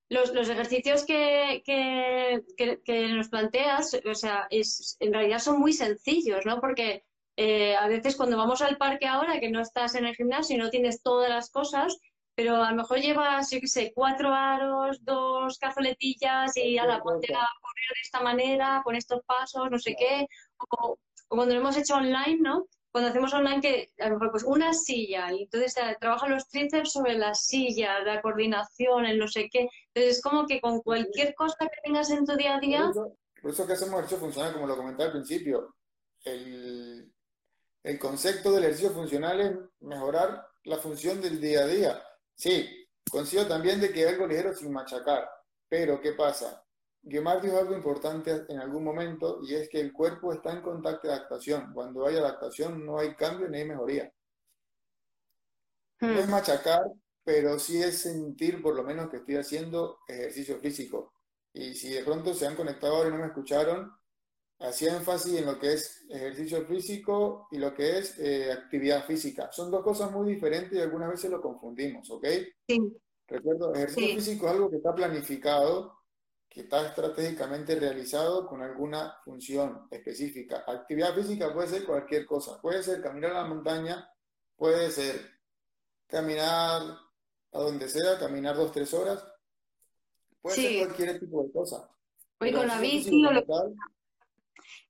los, 0.09 0.31
los 0.35 0.47
ejercicios 0.47 1.05
que, 1.05 1.63
que, 1.65 2.43
que, 2.55 2.83
que, 2.83 3.07
nos 3.07 3.29
planteas, 3.29 3.99
o 4.05 4.13
sea, 4.13 4.45
es, 4.51 4.95
en 4.99 5.11
realidad 5.11 5.39
son 5.39 5.59
muy 5.59 5.73
sencillos, 5.73 6.45
¿no? 6.45 6.61
Porque 6.61 7.03
eh, 7.41 7.73
a 7.73 7.87
veces 7.87 8.17
cuando 8.17 8.35
vamos 8.35 8.61
al 8.61 8.75
parque 8.75 9.07
ahora, 9.07 9.39
que 9.39 9.49
no 9.49 9.61
estás 9.61 9.95
en 9.95 10.05
el 10.05 10.13
gimnasio 10.13 10.57
y 10.57 10.59
no 10.59 10.69
tienes 10.69 11.01
todas 11.01 11.29
las 11.29 11.49
cosas, 11.49 11.97
pero 12.35 12.61
a 12.61 12.71
lo 12.71 12.75
mejor 12.75 12.99
llevas, 12.99 13.49
yo 13.49 13.61
qué 13.61 13.67
sé, 13.67 13.93
cuatro 13.95 14.33
aros, 14.33 15.05
dos 15.05 15.57
cazoletillas 15.57 16.57
y 16.57 16.77
a 16.77 16.85
la 16.85 17.01
ponte 17.01 17.33
a 17.33 17.47
correr 17.61 17.95
de 17.95 18.01
esta 18.03 18.19
manera, 18.19 18.81
con 18.83 18.93
estos 18.93 19.21
pasos, 19.25 19.71
no 19.71 19.79
sé 19.79 19.95
qué. 19.97 20.27
O, 20.57 20.99
cuando 21.29 21.53
lo 21.53 21.61
hemos 21.61 21.77
hecho 21.77 21.95
online, 21.95 22.39
¿no? 22.41 22.67
Cuando 22.91 23.09
hacemos 23.09 23.33
online, 23.33 23.61
que 23.61 23.89
a 23.99 24.09
lo 24.09 24.15
mejor 24.15 24.31
pues 24.31 24.43
una 24.43 24.73
silla, 24.73 25.31
y 25.31 25.43
entonces 25.43 25.77
eh, 25.77 25.95
trabajan 25.97 26.31
los 26.31 26.49
tríceps 26.49 26.91
sobre 26.91 27.17
la 27.17 27.33
silla, 27.33 27.99
la 28.01 28.21
coordinación, 28.21 29.05
el 29.05 29.17
no 29.17 29.29
sé 29.29 29.47
qué. 29.49 29.69
Entonces 29.93 30.17
es 30.17 30.21
como 30.21 30.45
que 30.45 30.59
con 30.59 30.81
cualquier 30.81 31.33
cosa 31.35 31.55
que 31.61 31.81
tengas 31.85 32.09
en 32.09 32.25
tu 32.25 32.35
día 32.35 32.57
a 32.57 32.59
día. 32.59 32.91
Por 33.41 33.51
eso, 33.51 33.65
que 33.65 33.71
hacemos 33.71 34.03
esto 34.03 34.17
funciona 34.17 34.51
como 34.51 34.67
lo 34.67 34.75
comenté 34.75 35.03
al 35.03 35.13
principio. 35.13 35.73
El, 36.25 37.09
el 37.83 37.99
concepto 37.99 38.51
del 38.51 38.65
ejercicio 38.65 38.91
funcional 38.91 39.41
es 39.41 39.57
mejorar 39.81 40.47
la 40.63 40.77
función 40.77 41.21
del 41.21 41.39
día 41.39 41.61
a 41.61 41.67
día. 41.67 42.03
Sí, 42.35 42.79
Consigo 43.09 43.45
también 43.47 43.81
de 43.81 43.91
que 43.91 44.07
algo 44.07 44.27
ligero 44.27 44.53
sin 44.53 44.71
machacar. 44.71 45.29
Pero, 45.67 45.99
¿qué 45.99 46.13
pasa? 46.13 46.63
Guimard 47.01 47.41
dijo 47.41 47.57
algo 47.57 47.75
importante 47.75 48.45
en 48.49 48.59
algún 48.59 48.83
momento 48.83 49.39
y 49.41 49.55
es 49.55 49.69
que 49.69 49.79
el 49.79 49.93
cuerpo 49.93 50.33
está 50.33 50.51
en 50.51 50.61
contacto 50.61 51.07
de 51.07 51.13
adaptación. 51.13 51.73
Cuando 51.73 52.05
hay 52.05 52.17
adaptación 52.17 52.85
no 52.85 52.99
hay 52.99 53.15
cambio 53.15 53.47
ni 53.47 53.59
hay 53.59 53.65
mejoría. 53.65 54.13
No 56.01 56.19
es 56.19 56.27
hmm. 56.27 56.31
machacar, 56.31 56.81
pero 57.23 57.57
sí 57.57 57.81
es 57.81 58.01
sentir 58.01 58.61
por 58.61 58.75
lo 58.75 58.83
menos 58.83 59.09
que 59.09 59.17
estoy 59.17 59.37
haciendo 59.37 59.99
ejercicio 60.07 60.59
físico. 60.59 61.13
Y 61.53 61.73
si 61.73 61.89
de 61.89 62.03
pronto 62.03 62.33
se 62.33 62.47
han 62.47 62.55
conectado 62.55 62.95
ahora 62.95 63.09
y 63.09 63.11
no 63.13 63.19
me 63.19 63.27
escucharon, 63.27 63.91
hacía 64.59 64.95
énfasis 64.95 65.39
en 65.39 65.45
lo 65.45 65.57
que 65.57 65.73
es 65.73 66.05
ejercicio 66.09 66.65
físico 66.65 67.47
y 67.51 67.57
lo 67.57 67.73
que 67.73 67.99
es 67.99 68.19
eh, 68.19 68.51
actividad 68.51 69.05
física. 69.05 69.51
Son 69.51 69.71
dos 69.71 69.83
cosas 69.83 70.11
muy 70.11 70.33
diferentes 70.33 70.77
y 70.77 70.81
algunas 70.81 71.09
veces 71.09 71.31
lo 71.31 71.41
confundimos, 71.41 72.09
¿ok? 72.09 72.25
Sí. 72.67 72.79
Recuerdo, 73.27 73.73
ejercicio 73.73 74.15
físico 74.15 74.47
es 74.47 74.53
algo 74.53 74.69
que 74.69 74.77
está 74.77 74.93
planificado, 74.93 75.99
que 76.49 76.61
está 76.61 76.87
estratégicamente 76.87 77.75
realizado 77.75 78.47
con 78.47 78.61
alguna 78.61 79.15
función 79.23 79.87
específica. 79.91 80.63
Actividad 80.67 81.13
física 81.13 81.53
puede 81.53 81.67
ser 81.67 81.85
cualquier 81.85 82.25
cosa. 82.25 82.59
Puede 82.59 82.81
ser 82.81 83.01
caminar 83.01 83.31
a 83.31 83.43
la 83.43 83.47
montaña, 83.47 84.11
puede 84.55 84.89
ser 84.89 85.15
caminar 86.07 86.81
a 87.51 87.59
donde 87.59 87.87
sea, 87.87 88.17
caminar 88.17 88.55
dos, 88.55 88.71
tres 88.71 88.93
horas. 88.95 89.23
Puede 90.41 90.55
ser 90.55 90.87
cualquier 90.87 91.19
tipo 91.19 91.43
de 91.43 91.51
cosa. 91.51 91.87
Hoy 92.39 92.51
con 92.51 92.67
la 92.67 92.79
bici 92.79 93.25
o 93.25 93.31
lo 93.31 93.45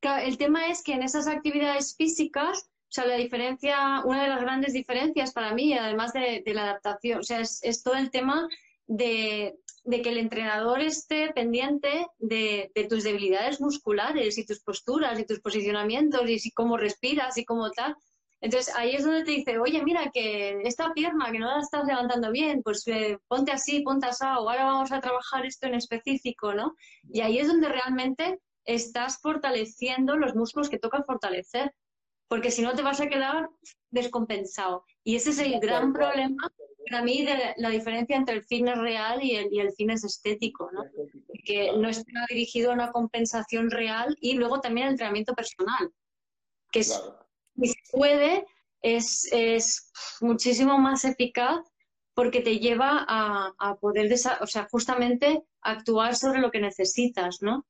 el 0.01 0.37
tema 0.37 0.67
es 0.67 0.83
que 0.83 0.93
en 0.93 1.03
esas 1.03 1.27
actividades 1.27 1.95
físicas, 1.95 2.69
o 2.89 2.91
sea, 2.91 3.05
la 3.05 3.15
diferencia, 3.15 4.01
una 4.05 4.23
de 4.23 4.29
las 4.29 4.41
grandes 4.41 4.73
diferencias 4.73 5.31
para 5.31 5.53
mí, 5.53 5.73
además 5.73 6.13
de, 6.13 6.43
la 6.47 6.63
adaptación, 6.63 7.19
o 7.19 7.23
sea, 7.23 7.39
es, 7.41 7.83
todo 7.83 7.95
el 7.95 8.09
tema 8.09 8.47
de, 8.87 9.55
que 9.85 10.09
el 10.09 10.17
entrenador 10.17 10.81
esté 10.81 11.31
pendiente 11.33 12.07
de, 12.17 12.71
tus 12.89 13.03
debilidades 13.03 13.61
musculares 13.61 14.37
y 14.37 14.45
tus 14.45 14.59
posturas 14.61 15.19
y 15.19 15.25
tus 15.25 15.39
posicionamientos 15.39 16.23
y 16.27 16.51
cómo 16.51 16.77
respiras 16.77 17.37
y 17.37 17.45
cómo 17.45 17.69
tal. 17.71 17.95
Entonces 18.41 18.73
ahí 18.75 18.95
es 18.95 19.03
donde 19.03 19.23
te 19.23 19.31
dice, 19.31 19.59
oye, 19.59 19.83
mira 19.83 20.11
que 20.13 20.61
esta 20.63 20.93
pierna 20.93 21.31
que 21.31 21.39
no 21.39 21.47
la 21.47 21.59
estás 21.59 21.85
levantando 21.85 22.31
bien, 22.31 22.63
pues 22.63 22.87
eh, 22.87 23.19
ponte 23.27 23.51
así, 23.51 23.81
ponte 23.81 24.07
así, 24.07 24.23
o 24.23 24.49
ahora 24.49 24.65
vamos 24.65 24.91
a 24.91 25.01
trabajar 25.01 25.45
esto 25.45 25.67
en 25.67 25.75
específico, 25.75 26.53
¿no? 26.53 26.75
Y 27.11 27.19
ahí 27.19 27.39
es 27.39 27.47
donde 27.47 27.67
realmente 27.67 28.39
estás 28.75 29.19
fortaleciendo 29.19 30.15
los 30.15 30.35
músculos 30.35 30.69
que 30.69 30.79
toca 30.79 31.03
fortalecer, 31.03 31.73
porque 32.27 32.51
si 32.51 32.61
no 32.61 32.75
te 32.75 32.83
vas 32.83 33.01
a 33.01 33.09
quedar 33.09 33.49
descompensado. 33.89 34.85
Y 35.03 35.15
ese 35.15 35.31
es 35.31 35.39
el 35.39 35.59
gran 35.59 35.91
problema 35.91 36.51
para 36.89 37.03
mí 37.03 37.25
de 37.25 37.53
la 37.57 37.69
diferencia 37.69 38.15
entre 38.15 38.35
el 38.35 38.43
fitness 38.43 38.77
real 38.77 39.23
y 39.23 39.35
el, 39.35 39.47
y 39.51 39.59
el 39.59 39.71
fitness 39.73 40.03
estético, 40.03 40.69
¿no? 40.71 40.83
que 41.43 41.71
no 41.77 41.89
está 41.89 42.25
dirigido 42.29 42.71
a 42.71 42.73
una 42.73 42.91
compensación 42.91 43.69
real 43.69 44.15
y 44.19 44.33
luego 44.33 44.59
también 44.59 44.87
el 44.87 44.93
entrenamiento 44.93 45.33
personal, 45.33 45.91
que 46.71 46.83
si 46.83 46.93
se 46.93 47.75
puede, 47.91 48.45
es, 48.81 49.27
es, 49.31 49.91
muchísimo 50.21 50.77
más 50.77 51.05
eficaz 51.05 51.59
porque 52.13 52.41
te 52.41 52.59
lleva 52.59 53.05
a, 53.07 53.53
a 53.57 53.75
poder, 53.75 54.11
o 54.41 54.47
sea, 54.47 54.67
justamente 54.69 55.43
actuar 55.61 56.15
sobre 56.15 56.39
lo 56.39 56.51
que 56.51 56.59
necesitas, 56.59 57.41
¿no? 57.41 57.65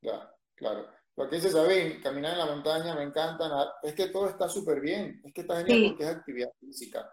Ya, 0.00 0.34
claro. 0.54 0.88
Lo 1.16 1.28
que 1.28 1.36
dice 1.36 1.50
Sabine, 1.50 2.00
caminar 2.00 2.32
en 2.32 2.38
la 2.38 2.46
montaña, 2.46 2.94
me 2.94 3.02
encanta. 3.02 3.74
Es 3.82 3.94
que 3.94 4.08
todo 4.08 4.28
está 4.28 4.48
súper 4.48 4.80
bien. 4.80 5.20
Es 5.24 5.32
que 5.34 5.42
está 5.42 5.56
genial 5.58 5.90
porque 5.90 6.04
es 6.04 6.08
actividad 6.10 6.50
física. 6.58 7.12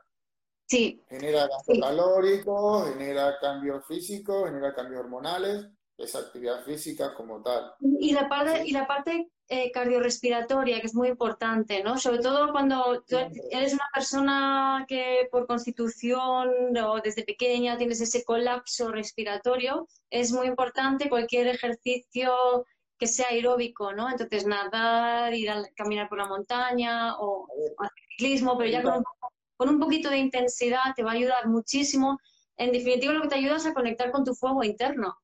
Sí. 0.65 1.01
Genera 1.09 1.47
gasto 1.47 1.73
calórico, 1.79 2.85
genera 2.85 3.37
cambios 3.39 3.85
físicos, 3.85 4.49
genera 4.49 4.73
cambios 4.73 5.01
hormonales. 5.01 5.67
Es 5.97 6.15
actividad 6.15 6.63
física 6.63 7.13
como 7.13 7.41
tal. 7.41 7.73
Y 7.81 8.13
la 8.13 8.29
parte, 8.29 8.65
y 8.65 8.71
la 8.71 8.85
parte 8.85 9.31
eh, 9.49 9.71
cardiorrespiratoria, 9.71 10.79
que 10.79 10.87
es 10.87 10.93
muy 10.93 11.07
importante, 11.07 11.81
¿no? 11.83 11.97
Sobre 11.97 12.19
todo 12.19 12.51
cuando 12.51 13.03
tú 13.07 13.17
eres 13.49 13.73
una 13.73 13.89
persona 13.93 14.85
que 14.87 15.27
por 15.31 15.47
constitución 15.47 16.77
o 16.77 17.01
desde 17.01 17.23
pequeña 17.23 17.77
tienes 17.77 17.99
ese 17.99 18.23
colapso 18.23 18.91
respiratorio, 18.91 19.87
es 20.09 20.31
muy 20.31 20.47
importante 20.47 21.09
cualquier 21.09 21.47
ejercicio 21.47 22.65
que 22.97 23.07
sea 23.07 23.27
aeróbico, 23.29 23.93
¿no? 23.93 24.09
Entonces 24.09 24.45
nadar, 24.45 25.33
ir 25.33 25.49
a 25.49 25.63
caminar 25.75 26.09
por 26.09 26.17
la 26.17 26.27
montaña 26.27 27.17
o 27.19 27.47
hacer 27.77 28.03
ciclismo, 28.09 28.57
pero 28.57 28.69
ya 28.69 28.81
con 28.81 29.69
un, 29.69 29.79
poquito 29.79 30.09
de 30.09 30.17
intensidad 30.17 30.93
te 30.95 31.03
va 31.03 31.11
a 31.11 31.15
ayudar 31.15 31.47
muchísimo. 31.47 32.19
En 32.57 32.71
definitiva, 32.71 33.13
lo 33.13 33.21
que 33.21 33.27
te 33.29 33.35
ayuda 33.35 33.57
es 33.57 33.65
a 33.65 33.73
conectar 33.73 34.11
con 34.11 34.23
tu 34.23 34.33
fuego 34.33 34.63
interno, 34.63 35.15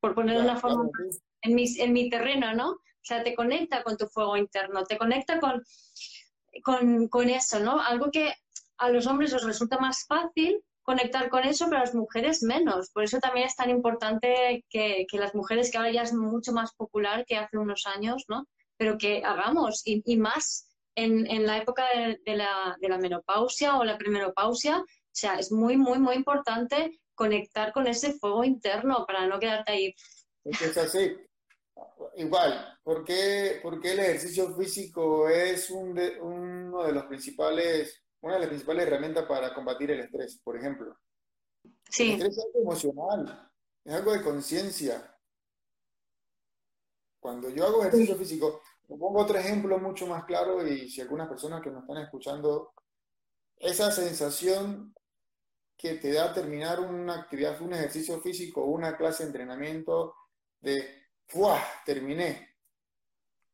por 0.00 0.14
poner 0.14 0.40
una 0.40 0.56
forma 0.56 0.88
en 1.42 1.54
mi, 1.54 1.64
en 1.78 1.92
mi 1.92 2.10
terreno, 2.10 2.54
¿no? 2.54 2.70
O 2.70 3.04
sea, 3.04 3.22
te 3.22 3.34
conecta 3.34 3.82
con 3.82 3.96
tu 3.96 4.06
fuego 4.06 4.36
interno, 4.36 4.84
te 4.84 4.98
conecta 4.98 5.40
con, 5.40 5.62
con, 6.64 7.08
con 7.08 7.28
eso, 7.28 7.60
¿no? 7.60 7.80
Algo 7.80 8.10
que 8.10 8.32
a 8.78 8.88
los 8.90 9.06
hombres 9.06 9.32
os 9.32 9.44
resulta 9.44 9.78
más 9.78 10.06
fácil 10.06 10.62
conectar 10.82 11.28
con 11.28 11.44
eso, 11.44 11.66
pero 11.68 11.80
las 11.80 11.94
mujeres 11.94 12.42
menos. 12.42 12.90
Por 12.90 13.04
eso 13.04 13.18
también 13.18 13.46
es 13.46 13.56
tan 13.56 13.70
importante 13.70 14.64
que, 14.68 15.06
las 15.12 15.34
mujeres, 15.34 15.70
que 15.70 15.78
ahora 15.78 15.92
ya 15.92 16.02
es 16.02 16.12
mucho 16.12 16.52
más 16.52 16.74
popular 16.74 17.24
que 17.26 17.36
hace 17.36 17.58
unos 17.58 17.86
años, 17.86 18.24
¿no? 18.28 18.46
Pero 18.76 18.98
que 18.98 19.22
hagamos, 19.24 19.82
y, 19.84 20.16
más 20.16 20.68
en, 20.94 21.46
la 21.46 21.58
época 21.58 21.84
de, 21.94 22.36
la, 22.36 22.76
de, 22.80 22.98
menopausia 22.98 23.78
o 23.78 23.84
la 23.84 23.96
premenopausia, 23.96 24.78
o 24.78 25.14
sea, 25.14 25.38
es 25.38 25.52
muy, 25.52 25.76
muy, 25.76 25.98
muy 25.98 26.16
importante 26.16 27.00
conectar 27.14 27.72
con 27.72 27.86
ese 27.86 28.14
fuego 28.14 28.42
interno 28.44 29.04
para 29.06 29.26
no 29.26 29.38
quedarte 29.38 29.72
ahí. 29.72 29.94
Es 30.44 30.76
así. 30.76 31.16
Igual, 32.16 32.78
¿por 32.82 33.04
qué, 33.04 33.60
el 33.62 33.98
ejercicio 33.98 34.54
físico 34.54 35.28
es 35.28 35.70
un 35.70 35.98
uno 36.20 36.84
de 36.84 36.92
los 36.92 37.04
principales 37.04 38.01
una 38.22 38.34
de 38.34 38.40
las 38.40 38.48
principales 38.48 38.86
herramientas 38.86 39.26
para 39.26 39.52
combatir 39.54 39.90
el 39.90 40.00
estrés, 40.00 40.40
por 40.42 40.56
ejemplo. 40.56 40.96
Sí. 41.88 42.12
El 42.12 42.22
estrés 42.22 42.38
es 42.38 42.44
algo 42.44 42.60
emocional, 42.60 43.50
es 43.84 43.94
algo 43.94 44.12
de 44.12 44.22
conciencia. 44.22 45.16
Cuando 47.20 47.50
yo 47.50 47.66
hago 47.66 47.82
ejercicio 47.82 48.16
físico, 48.16 48.62
pongo 48.88 49.20
otro 49.20 49.38
ejemplo 49.38 49.78
mucho 49.78 50.06
más 50.06 50.24
claro 50.24 50.66
y 50.66 50.88
si 50.90 51.00
algunas 51.00 51.28
personas 51.28 51.62
que 51.62 51.70
me 51.70 51.80
están 51.80 51.98
escuchando, 51.98 52.72
esa 53.56 53.90
sensación 53.90 54.94
que 55.76 55.94
te 55.94 56.12
da 56.12 56.32
terminar 56.32 56.80
una 56.80 57.14
actividad, 57.14 57.60
un 57.60 57.74
ejercicio 57.74 58.20
físico, 58.20 58.64
una 58.64 58.96
clase 58.96 59.24
de 59.24 59.28
entrenamiento, 59.28 60.14
de 60.60 61.06
¡fuah! 61.26 61.60
Terminé. 61.84 62.56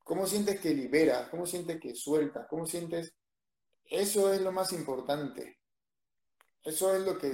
¿Cómo 0.04 0.26
sientes 0.26 0.60
que 0.60 0.70
liberas? 0.70 1.28
¿Cómo 1.28 1.46
sientes 1.46 1.78
que 1.80 1.94
sueltas? 1.94 2.46
¿Cómo 2.48 2.66
sientes 2.66 3.17
eso 3.89 4.32
es 4.32 4.41
lo 4.41 4.53
más 4.53 4.72
importante. 4.72 5.59
Eso 6.62 6.95
es 6.95 7.03
lo 7.03 7.18
que, 7.18 7.30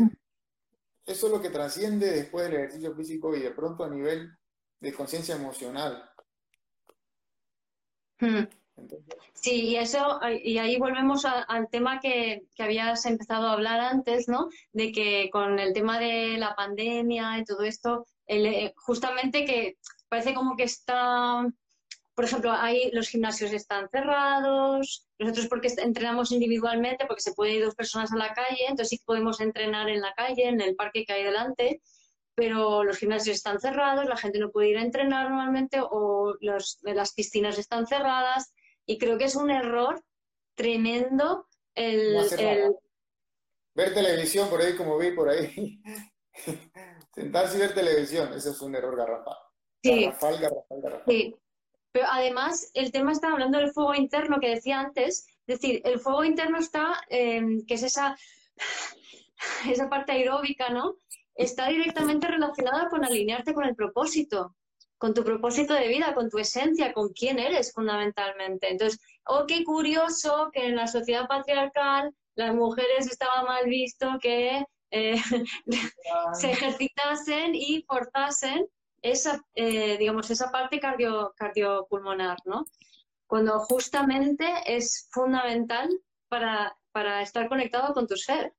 eso 1.06 1.26
es 1.26 1.32
lo 1.32 1.40
que 1.40 1.50
trasciende 1.50 2.10
después 2.10 2.46
del 2.46 2.56
ejercicio 2.56 2.94
físico 2.94 3.34
y 3.34 3.40
de 3.40 3.50
pronto 3.50 3.84
a 3.84 3.90
nivel 3.90 4.30
de 4.80 4.92
conciencia 4.92 5.36
emocional. 5.36 6.08
Sí, 9.34 9.68
y 9.68 9.76
eso, 9.76 10.20
y 10.42 10.58
ahí 10.58 10.78
volvemos 10.78 11.24
al 11.24 11.68
tema 11.68 12.00
que, 12.00 12.44
que, 12.54 12.62
habías 12.62 13.04
empezado 13.06 13.46
a 13.46 13.52
hablar 13.52 13.80
antes, 13.80 14.28
¿no? 14.28 14.48
De 14.72 14.92
que 14.92 15.28
con 15.30 15.58
el 15.58 15.72
tema 15.72 15.98
de 15.98 16.38
la 16.38 16.54
pandemia 16.54 17.38
y 17.38 17.44
todo 17.44 17.62
esto, 17.62 18.06
eh, 18.26 18.72
justamente 18.76 19.44
que 19.44 19.76
parece 20.08 20.34
como 20.34 20.56
que 20.56 20.64
está 20.64 21.46
por 22.14 22.24
ejemplo, 22.24 22.52
ahí 22.52 22.90
los 22.92 23.08
gimnasios 23.08 23.52
están 23.52 23.88
cerrados, 23.90 25.08
nosotros 25.18 25.48
porque 25.48 25.72
entrenamos 25.78 26.30
individualmente, 26.30 27.06
porque 27.06 27.22
se 27.22 27.32
puede 27.32 27.54
ir 27.54 27.64
dos 27.64 27.74
personas 27.74 28.12
a 28.12 28.16
la 28.16 28.32
calle, 28.32 28.62
entonces 28.68 28.90
sí 28.90 29.02
podemos 29.04 29.40
entrenar 29.40 29.88
en 29.88 30.00
la 30.00 30.12
calle, 30.14 30.48
en 30.48 30.60
el 30.60 30.76
parque 30.76 31.04
que 31.04 31.12
hay 31.12 31.24
delante, 31.24 31.82
pero 32.36 32.84
los 32.84 32.98
gimnasios 32.98 33.36
están 33.36 33.60
cerrados, 33.60 34.06
la 34.06 34.16
gente 34.16 34.38
no 34.38 34.50
puede 34.50 34.70
ir 34.70 34.78
a 34.78 34.82
entrenar 34.82 35.28
normalmente 35.28 35.80
o 35.80 36.36
los, 36.40 36.78
las 36.82 37.14
piscinas 37.14 37.58
están 37.58 37.86
cerradas 37.86 38.52
y 38.86 38.98
creo 38.98 39.18
que 39.18 39.24
es 39.24 39.34
un 39.34 39.50
error 39.50 40.02
tremendo 40.54 41.48
el, 41.74 42.16
Ver 43.76 43.92
televisión 43.92 44.48
por 44.48 44.60
ahí 44.60 44.76
como 44.76 44.96
vi 44.98 45.10
por 45.10 45.28
ahí. 45.28 45.80
Sentarse 47.14 47.56
y 47.56 47.60
ver 47.60 47.74
televisión, 47.74 48.32
eso 48.32 48.50
es 48.50 48.60
un 48.60 48.76
error 48.76 48.96
garrafal. 48.96 49.36
Sí. 49.82 50.04
Garrafal, 50.04 50.38
garrafal, 50.38 50.80
garrafal. 50.80 51.04
Sí. 51.08 51.36
Pero 51.94 52.08
además, 52.10 52.72
el 52.74 52.90
tema 52.90 53.12
está 53.12 53.30
hablando 53.30 53.56
del 53.58 53.70
fuego 53.70 53.94
interno 53.94 54.40
que 54.40 54.48
decía 54.48 54.80
antes. 54.80 55.28
Es 55.46 55.60
decir, 55.60 55.80
el 55.84 56.00
fuego 56.00 56.24
interno 56.24 56.58
está, 56.58 57.00
em, 57.08 57.64
que 57.66 57.74
es 57.74 57.84
esa, 57.84 58.16
esa 59.70 59.88
parte 59.88 60.10
aeróbica, 60.10 60.70
¿no? 60.70 60.96
Está 61.36 61.68
directamente 61.68 62.26
relacionada 62.26 62.88
con 62.88 63.04
alinearte 63.04 63.54
con 63.54 63.64
el 63.64 63.76
propósito, 63.76 64.56
con 64.98 65.14
tu 65.14 65.22
propósito 65.22 65.72
de 65.72 65.86
vida, 65.86 66.14
con 66.14 66.28
tu 66.28 66.38
esencia, 66.38 66.92
con 66.92 67.12
quién 67.12 67.38
eres 67.38 67.72
fundamentalmente. 67.72 68.72
Entonces, 68.72 68.98
oh, 69.26 69.44
qué 69.46 69.62
curioso 69.62 70.50
que 70.52 70.66
en 70.66 70.74
la 70.74 70.88
sociedad 70.88 71.28
patriarcal 71.28 72.12
las 72.34 72.56
mujeres 72.56 73.06
estaba 73.06 73.44
mal 73.44 73.66
visto 73.66 74.18
que 74.20 74.64
eh, 74.90 75.14
se 76.32 76.50
ejercitasen 76.50 77.54
y 77.54 77.84
forzasen 77.86 78.66
esa, 79.04 79.44
eh, 79.54 79.98
digamos, 79.98 80.30
esa 80.30 80.50
parte 80.50 80.80
cardio, 80.80 81.34
cardiopulmonar, 81.36 82.38
¿no? 82.46 82.64
Cuando 83.26 83.60
justamente 83.60 84.46
es 84.66 85.08
fundamental 85.12 85.90
para, 86.28 86.74
para 86.90 87.20
estar 87.20 87.48
conectado 87.48 87.92
con 87.92 88.06
tu 88.06 88.16
ser. 88.16 88.54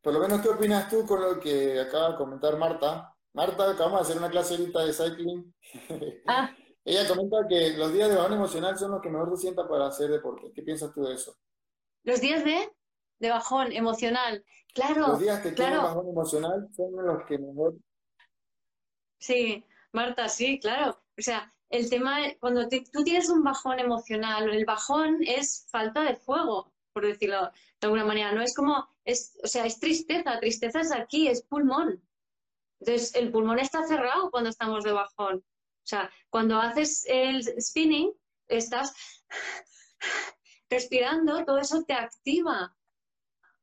Por 0.00 0.14
lo 0.14 0.20
menos, 0.20 0.40
¿qué 0.42 0.48
opinas 0.48 0.88
tú 0.88 1.04
con 1.04 1.20
lo 1.20 1.40
que 1.40 1.80
acaba 1.80 2.10
de 2.10 2.16
comentar 2.16 2.56
Marta? 2.56 3.12
Marta, 3.34 3.70
acabamos 3.70 3.98
de 3.98 4.04
hacer 4.04 4.18
una 4.18 4.30
clase 4.30 4.54
ahorita 4.54 4.84
de 4.84 4.92
cycling. 4.92 5.54
Ah. 6.28 6.50
Ella 6.84 7.06
comenta 7.08 7.36
que 7.48 7.76
los 7.76 7.92
días 7.92 8.08
de 8.08 8.14
bajón 8.14 8.34
emocional 8.34 8.78
son 8.78 8.92
los 8.92 9.02
que 9.02 9.10
mejor 9.10 9.30
se 9.36 9.42
sienta 9.42 9.68
para 9.68 9.88
hacer 9.88 10.08
deporte. 10.08 10.52
¿Qué 10.54 10.62
piensas 10.62 10.94
tú 10.94 11.02
de 11.02 11.14
eso? 11.14 11.36
Los 12.04 12.20
días 12.20 12.44
de, 12.44 12.70
de 13.18 13.28
bajón 13.28 13.72
emocional, 13.72 14.42
claro. 14.72 15.08
Los 15.08 15.18
días 15.18 15.40
que 15.40 15.52
claro. 15.52 15.82
bajón 15.82 16.08
emocional 16.08 16.68
son 16.74 17.04
los 17.04 17.24
que 17.26 17.38
mejor. 17.38 17.74
Sí, 19.18 19.64
Marta, 19.92 20.28
sí, 20.28 20.58
claro. 20.60 21.00
O 21.18 21.22
sea, 21.22 21.52
el 21.70 21.90
tema, 21.90 22.18
cuando 22.40 22.68
tú 22.68 23.04
tienes 23.04 23.28
un 23.28 23.42
bajón 23.42 23.78
emocional, 23.78 24.48
el 24.50 24.64
bajón 24.64 25.18
es 25.22 25.66
falta 25.70 26.02
de 26.02 26.16
fuego, 26.16 26.72
por 26.92 27.06
decirlo 27.06 27.50
de 27.80 27.86
alguna 27.86 28.04
manera. 28.04 28.32
No 28.32 28.42
es 28.42 28.54
como, 28.54 28.88
es, 29.04 29.38
o 29.42 29.46
sea, 29.46 29.66
es 29.66 29.78
tristeza. 29.80 30.38
Tristeza 30.40 30.80
es 30.80 30.92
aquí, 30.92 31.28
es 31.28 31.42
pulmón. 31.42 32.02
Entonces, 32.80 33.14
el 33.14 33.30
pulmón 33.30 33.58
está 33.58 33.86
cerrado 33.86 34.30
cuando 34.30 34.50
estamos 34.50 34.84
de 34.84 34.92
bajón. 34.92 35.38
O 35.38 35.86
sea, 35.88 36.10
cuando 36.30 36.60
haces 36.60 37.04
el 37.08 37.42
spinning, 37.60 38.12
estás 38.46 38.94
respirando, 40.70 41.44
todo 41.44 41.58
eso 41.58 41.82
te 41.84 41.94
activa 41.94 42.77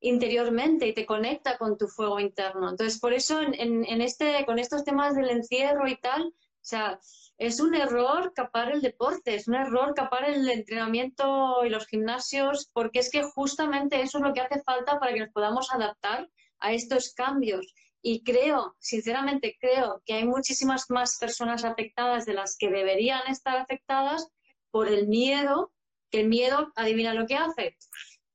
interiormente 0.06 0.88
y 0.88 0.94
te 0.94 1.06
conecta 1.06 1.58
con 1.58 1.80
tu 1.80 1.88
fuego 1.88 2.20
interno. 2.20 2.70
Entonces, 2.70 3.00
por 3.00 3.14
eso 3.14 3.42
en, 3.42 4.02
este, 4.02 4.46
con 4.46 4.60
estos 4.60 4.84
temas 4.84 5.16
del 5.16 5.32
encierro 5.32 5.88
y 5.88 5.98
tal, 5.98 6.28
o 6.28 6.68
sea, 6.68 7.00
es 7.40 7.60
un 7.60 7.74
error 7.74 8.32
capar 8.36 8.72
el 8.72 8.82
deporte, 8.82 9.34
es 9.34 9.48
un 9.48 9.56
error 9.56 9.96
capar 9.96 10.30
el 10.30 10.48
entrenamiento 10.48 11.66
y 11.66 11.70
los 11.70 11.88
gimnasios, 11.88 12.70
porque 12.72 13.00
es 13.00 13.10
que 13.10 13.24
justamente 13.24 14.00
eso 14.02 14.20
es 14.20 14.24
lo 14.24 14.34
que 14.34 14.42
hace 14.42 14.62
falta 14.62 15.00
para 15.00 15.12
que 15.12 15.22
nos 15.22 15.34
podamos 15.34 15.74
adaptar 15.74 16.30
a 16.60 16.72
estos 16.72 17.14
cambios. 17.16 17.74
Y 18.04 18.24
creo, 18.24 18.76
sinceramente 18.78 19.58
creo 19.60 20.04
que 20.06 20.14
hay 20.14 20.26
muchísimas 20.26 20.92
más 20.92 21.18
personas 21.18 21.66
afectadas 21.66 22.28
de 22.28 22.34
las 22.34 22.58
que 22.58 22.70
deberían 22.70 23.26
estar 23.28 23.58
afectadas 23.58 24.28
por 24.70 24.88
el 24.88 25.08
miedo, 25.08 25.74
que 26.12 26.22
el 26.22 26.28
miedo, 26.28 26.72
adivina 26.76 27.16
lo 27.16 27.26
que 27.26 27.38
hace, 27.38 27.76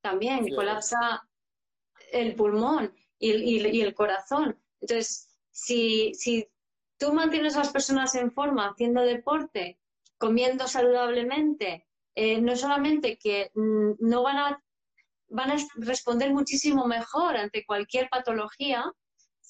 también 0.00 0.52
colapsa 0.54 1.29
el 2.12 2.34
pulmón 2.34 2.94
y, 3.18 3.80
el 3.80 3.94
corazón. 3.94 4.58
Entonces, 4.80 5.28
si, 5.50 6.12
si 6.14 6.48
tú 6.98 7.12
mantienes 7.12 7.56
a 7.56 7.60
las 7.60 7.70
personas 7.70 8.14
en 8.14 8.32
forma, 8.32 8.70
haciendo 8.70 9.02
deporte, 9.02 9.78
comiendo 10.18 10.68
saludablemente, 10.68 11.86
eh, 12.14 12.40
no 12.40 12.56
solamente 12.56 13.18
que 13.18 13.50
mm, 13.54 13.92
no 14.00 14.22
van 14.22 14.36
a, 14.36 14.64
van 15.28 15.50
a 15.50 15.56
responder 15.76 16.32
muchísimo 16.32 16.86
mejor 16.86 17.36
ante 17.36 17.64
cualquier 17.64 18.08
patología, 18.08 18.84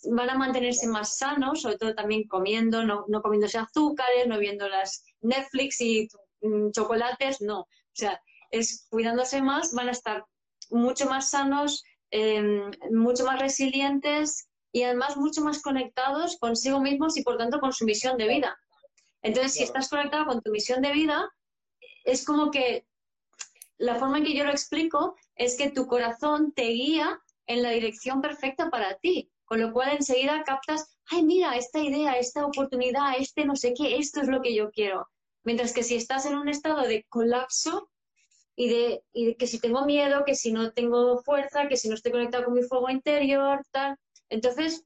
van 0.04 0.30
a 0.30 0.34
mantenerse 0.34 0.86
más 0.86 1.18
sanos, 1.18 1.62
sobre 1.62 1.78
todo 1.78 1.94
también 1.94 2.26
comiendo, 2.26 2.84
no, 2.84 3.04
comiéndose 3.22 3.58
azúcares, 3.58 4.26
no 4.26 4.38
viendo 4.38 4.68
las 4.68 5.04
Netflix 5.20 5.80
y 5.80 6.08
mm, 6.42 6.70
chocolates, 6.70 7.40
no. 7.40 7.60
O 7.60 7.66
sea, 7.92 8.20
es 8.50 8.86
cuidándose 8.90 9.42
más, 9.42 9.72
van 9.74 9.88
a 9.88 9.92
estar 9.92 10.24
mucho 10.70 11.06
más 11.06 11.30
sanos, 11.30 11.84
em, 12.10 12.70
mucho 12.90 13.24
más 13.24 13.40
resilientes 13.40 14.48
y 14.72 14.82
además 14.82 15.16
mucho 15.16 15.42
más 15.42 15.62
conectados 15.62 16.38
consigo 16.38 16.80
mismos 16.80 17.16
y 17.16 17.22
por 17.22 17.36
tanto 17.38 17.60
con 17.60 17.72
su 17.72 17.84
misión 17.84 18.16
de 18.16 18.28
vida. 18.28 18.58
Entonces, 19.22 19.54
si 19.54 19.62
estás 19.64 19.88
conectado 19.88 20.26
con 20.26 20.40
tu 20.40 20.50
misión 20.50 20.80
de 20.82 20.92
vida, 20.92 21.30
es 22.04 22.24
como 22.24 22.50
que 22.50 22.86
la 23.78 23.96
forma 23.96 24.18
en 24.18 24.24
que 24.24 24.34
yo 24.34 24.44
lo 24.44 24.50
explico 24.50 25.16
es 25.34 25.56
que 25.56 25.70
tu 25.70 25.86
corazón 25.86 26.52
te 26.52 26.68
guía 26.68 27.20
en 27.46 27.62
la 27.62 27.70
dirección 27.70 28.20
perfecta 28.20 28.70
para 28.70 28.96
ti. 28.98 29.30
Con 29.44 29.60
lo 29.60 29.72
cual 29.72 29.96
enseguida 29.96 30.44
captas, 30.44 30.96
ay, 31.06 31.24
mira, 31.24 31.56
esta 31.56 31.80
idea, 31.80 32.12
esta 32.12 32.46
oportunidad, 32.46 33.14
este 33.18 33.44
no 33.44 33.56
sé 33.56 33.74
qué, 33.74 33.96
esto 33.96 34.20
es 34.20 34.28
lo 34.28 34.40
que 34.42 34.54
yo 34.54 34.70
quiero. 34.70 35.08
Mientras 35.42 35.72
que 35.72 35.82
si 35.82 35.96
estás 35.96 36.26
en 36.26 36.36
un 36.36 36.48
estado 36.48 36.82
de 36.82 37.04
colapso 37.08 37.90
y 38.60 38.68
de, 38.68 39.36
que 39.38 39.46
si 39.46 39.58
tengo 39.58 39.86
miedo, 39.86 40.22
que 40.26 40.34
si 40.34 40.52
no 40.52 40.70
tengo 40.72 41.22
fuerza, 41.22 41.66
que 41.66 41.78
si 41.78 41.88
no 41.88 41.94
estoy 41.94 42.12
conectado 42.12 42.44
con 42.44 42.52
mi 42.52 42.62
fuego 42.62 42.90
interior, 42.90 43.64
tal, 43.70 43.96
entonces 44.28 44.84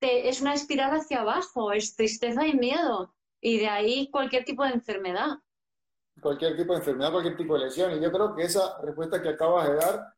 es 0.00 0.40
una 0.40 0.54
espiral 0.54 0.90
hacia 0.90 1.20
abajo, 1.20 1.70
es 1.70 1.94
tristeza 1.94 2.44
y 2.44 2.54
miedo. 2.54 3.14
Y 3.40 3.60
de 3.60 3.68
ahí 3.68 4.10
cualquier 4.10 4.44
tipo 4.44 4.64
de 4.64 4.70
enfermedad. 4.70 5.38
Cualquier 6.20 6.56
tipo 6.56 6.72
de 6.72 6.80
enfermedad, 6.80 7.12
cualquier 7.12 7.36
tipo 7.36 7.54
de 7.54 7.66
lesión. 7.66 7.92
Y 7.96 8.02
yo 8.02 8.10
creo 8.10 8.34
que 8.34 8.42
esa 8.42 8.76
respuesta 8.82 9.22
que 9.22 9.28
acabas 9.28 9.68
de 9.68 9.74
dar 9.76 10.14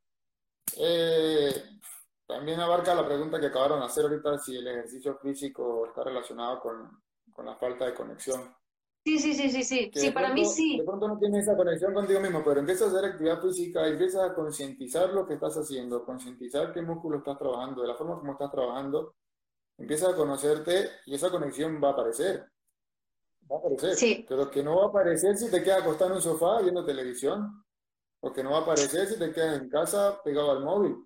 eh, 0.78 1.62
también 2.26 2.58
abarca 2.58 2.94
la 2.94 3.04
pregunta 3.04 3.38
que 3.38 3.48
acabaron 3.48 3.80
de 3.80 3.86
hacer 3.86 4.04
ahorita, 4.04 4.38
si 4.38 4.56
el 4.56 4.66
ejercicio 4.66 5.18
físico 5.18 5.84
está 5.84 6.04
relacionado 6.04 6.58
con, 6.60 7.02
con 7.34 7.44
la 7.44 7.56
falta 7.56 7.84
de 7.84 7.92
conexión. 7.92 8.56
Sí, 9.08 9.18
sí, 9.18 9.32
sí, 9.32 9.48
sí, 9.48 9.64
sí. 9.64 9.90
sí, 9.94 10.10
para 10.10 10.34
mí 10.34 10.44
sí. 10.44 10.76
De 10.76 10.84
pronto 10.84 11.08
no 11.08 11.18
tienes 11.18 11.44
esa 11.44 11.56
conexión 11.56 11.94
contigo 11.94 12.20
mismo, 12.20 12.42
pero 12.44 12.60
empiezas 12.60 12.88
a 12.88 12.98
hacer 12.98 13.10
actividad 13.10 13.40
física, 13.40 13.86
empiezas 13.86 14.30
a 14.30 14.34
concientizar 14.34 15.08
lo 15.14 15.26
que 15.26 15.34
estás 15.34 15.56
haciendo, 15.56 16.04
concientizar 16.04 16.74
qué 16.74 16.82
músculo 16.82 17.16
estás 17.16 17.38
trabajando, 17.38 17.80
de 17.80 17.88
la 17.88 17.94
forma 17.94 18.18
como 18.18 18.32
estás 18.32 18.50
trabajando, 18.50 19.14
empiezas 19.78 20.12
a 20.12 20.16
conocerte 20.16 20.90
y 21.06 21.14
esa 21.14 21.30
conexión 21.30 21.80
va 21.82 21.88
a 21.88 21.92
aparecer. 21.92 22.44
Va 23.50 23.56
a 23.56 23.58
aparecer. 23.60 23.94
Sí. 23.94 24.26
Pero 24.28 24.50
que 24.50 24.62
no 24.62 24.76
va 24.76 24.84
a 24.84 24.88
aparecer 24.88 25.38
si 25.38 25.50
te 25.50 25.62
quedas 25.62 25.80
acostado 25.80 26.10
en 26.10 26.16
un 26.16 26.22
sofá 26.22 26.60
viendo 26.60 26.84
televisión, 26.84 27.64
o 28.20 28.30
que 28.30 28.44
no 28.44 28.50
va 28.50 28.58
a 28.58 28.62
aparecer 28.62 29.06
si 29.06 29.18
te 29.18 29.32
quedas 29.32 29.58
en 29.58 29.70
casa 29.70 30.20
pegado 30.22 30.50
al 30.50 30.62
móvil. 30.62 30.96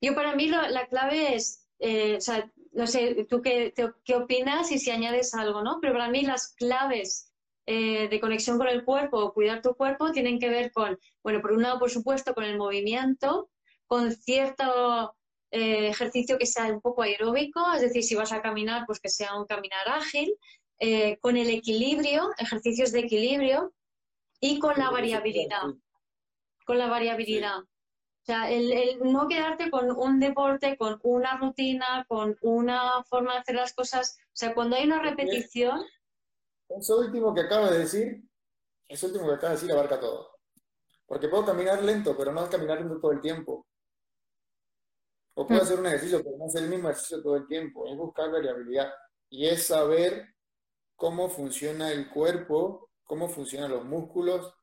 Yo 0.00 0.14
para 0.14 0.34
mí 0.34 0.48
la 0.48 0.86
clave 0.88 1.34
es, 1.34 1.68
eh, 1.78 2.16
o 2.16 2.20
sea, 2.22 2.50
no 2.72 2.86
sé, 2.86 3.26
tú 3.28 3.42
qué, 3.42 3.72
qué, 4.04 4.14
opinas 4.14 4.70
y 4.72 4.78
si 4.78 4.90
añades 4.90 5.34
algo, 5.34 5.62
¿no? 5.62 5.78
Pero 5.80 5.94
para 5.94 6.08
mí 6.08 6.22
las 6.22 6.54
claves 6.54 7.30
eh, 7.66 8.08
de 8.08 8.20
conexión 8.20 8.58
con 8.58 8.68
el 8.68 8.84
cuerpo 8.84 9.18
o 9.18 9.32
cuidar 9.32 9.62
tu 9.62 9.74
cuerpo 9.74 10.10
tienen 10.10 10.38
que 10.38 10.48
ver 10.48 10.72
con, 10.72 10.98
bueno, 11.22 11.40
por 11.40 11.52
un 11.52 11.62
lado, 11.62 11.78
por 11.78 11.90
supuesto, 11.90 12.34
con 12.34 12.44
el 12.44 12.56
movimiento, 12.56 13.50
con 13.86 14.12
cierto 14.12 15.14
eh, 15.50 15.88
ejercicio 15.88 16.38
que 16.38 16.46
sea 16.46 16.66
un 16.66 16.80
poco 16.80 17.02
aeróbico, 17.02 17.60
es 17.74 17.82
decir, 17.82 18.02
si 18.02 18.14
vas 18.14 18.32
a 18.32 18.42
caminar, 18.42 18.84
pues 18.86 19.00
que 19.00 19.10
sea 19.10 19.38
un 19.38 19.46
caminar 19.46 19.88
ágil, 19.88 20.34
con 21.20 21.36
el 21.36 21.48
equilibrio, 21.48 22.30
ejercicios 22.38 22.90
de 22.90 23.00
equilibrio 23.00 23.72
y 24.40 24.58
con 24.58 24.76
la 24.76 24.90
variabilidad. 24.90 25.62
Con 26.66 26.76
la 26.76 26.88
variabilidad. 26.88 27.60
O 28.22 28.24
sea, 28.24 28.48
el, 28.52 29.00
no 29.00 29.26
quedarte 29.26 29.68
con 29.68 29.90
un 29.90 30.20
deporte, 30.20 30.76
con 30.76 31.00
una 31.02 31.38
rutina, 31.38 32.06
con 32.08 32.36
una 32.42 33.02
forma 33.02 33.32
de 33.32 33.38
hacer 33.40 33.54
las 33.56 33.74
cosas. 33.74 34.16
O 34.26 34.30
sea, 34.32 34.54
cuando 34.54 34.76
hay 34.76 34.86
una 34.86 35.02
repetición. 35.02 35.82
Eso 36.68 36.98
último 36.98 37.34
que 37.34 37.40
acabas 37.40 37.72
de 37.72 37.78
decir, 37.80 38.22
eso 38.86 39.08
último 39.08 39.26
que 39.26 39.34
acabas 39.34 39.60
de 39.60 39.66
decir 39.66 39.72
abarca 39.72 39.98
todo. 39.98 40.38
Porque 41.04 41.28
puedo 41.28 41.44
caminar 41.44 41.82
lento, 41.82 42.16
pero 42.16 42.30
no 42.30 42.48
caminar 42.48 42.78
lento 42.78 43.00
todo 43.00 43.10
el 43.10 43.20
tiempo. 43.20 43.66
O 45.34 45.44
puedo 45.44 45.60
mm. 45.60 45.64
hacer 45.64 45.80
un 45.80 45.86
ejercicio, 45.86 46.22
pero 46.22 46.36
no 46.38 46.44
hacer 46.44 46.62
el 46.62 46.70
mismo 46.70 46.90
ejercicio 46.90 47.22
todo 47.24 47.36
el 47.36 47.48
tiempo. 47.48 47.88
Es 47.88 47.96
buscar 47.96 48.30
variabilidad. 48.30 48.92
Y 49.30 49.48
es 49.48 49.66
saber 49.66 50.28
cómo 50.94 51.28
funciona 51.28 51.90
el 51.90 52.08
cuerpo, 52.08 52.88
cómo 53.02 53.28
funcionan 53.28 53.72
los 53.72 53.84
músculos, 53.84 54.54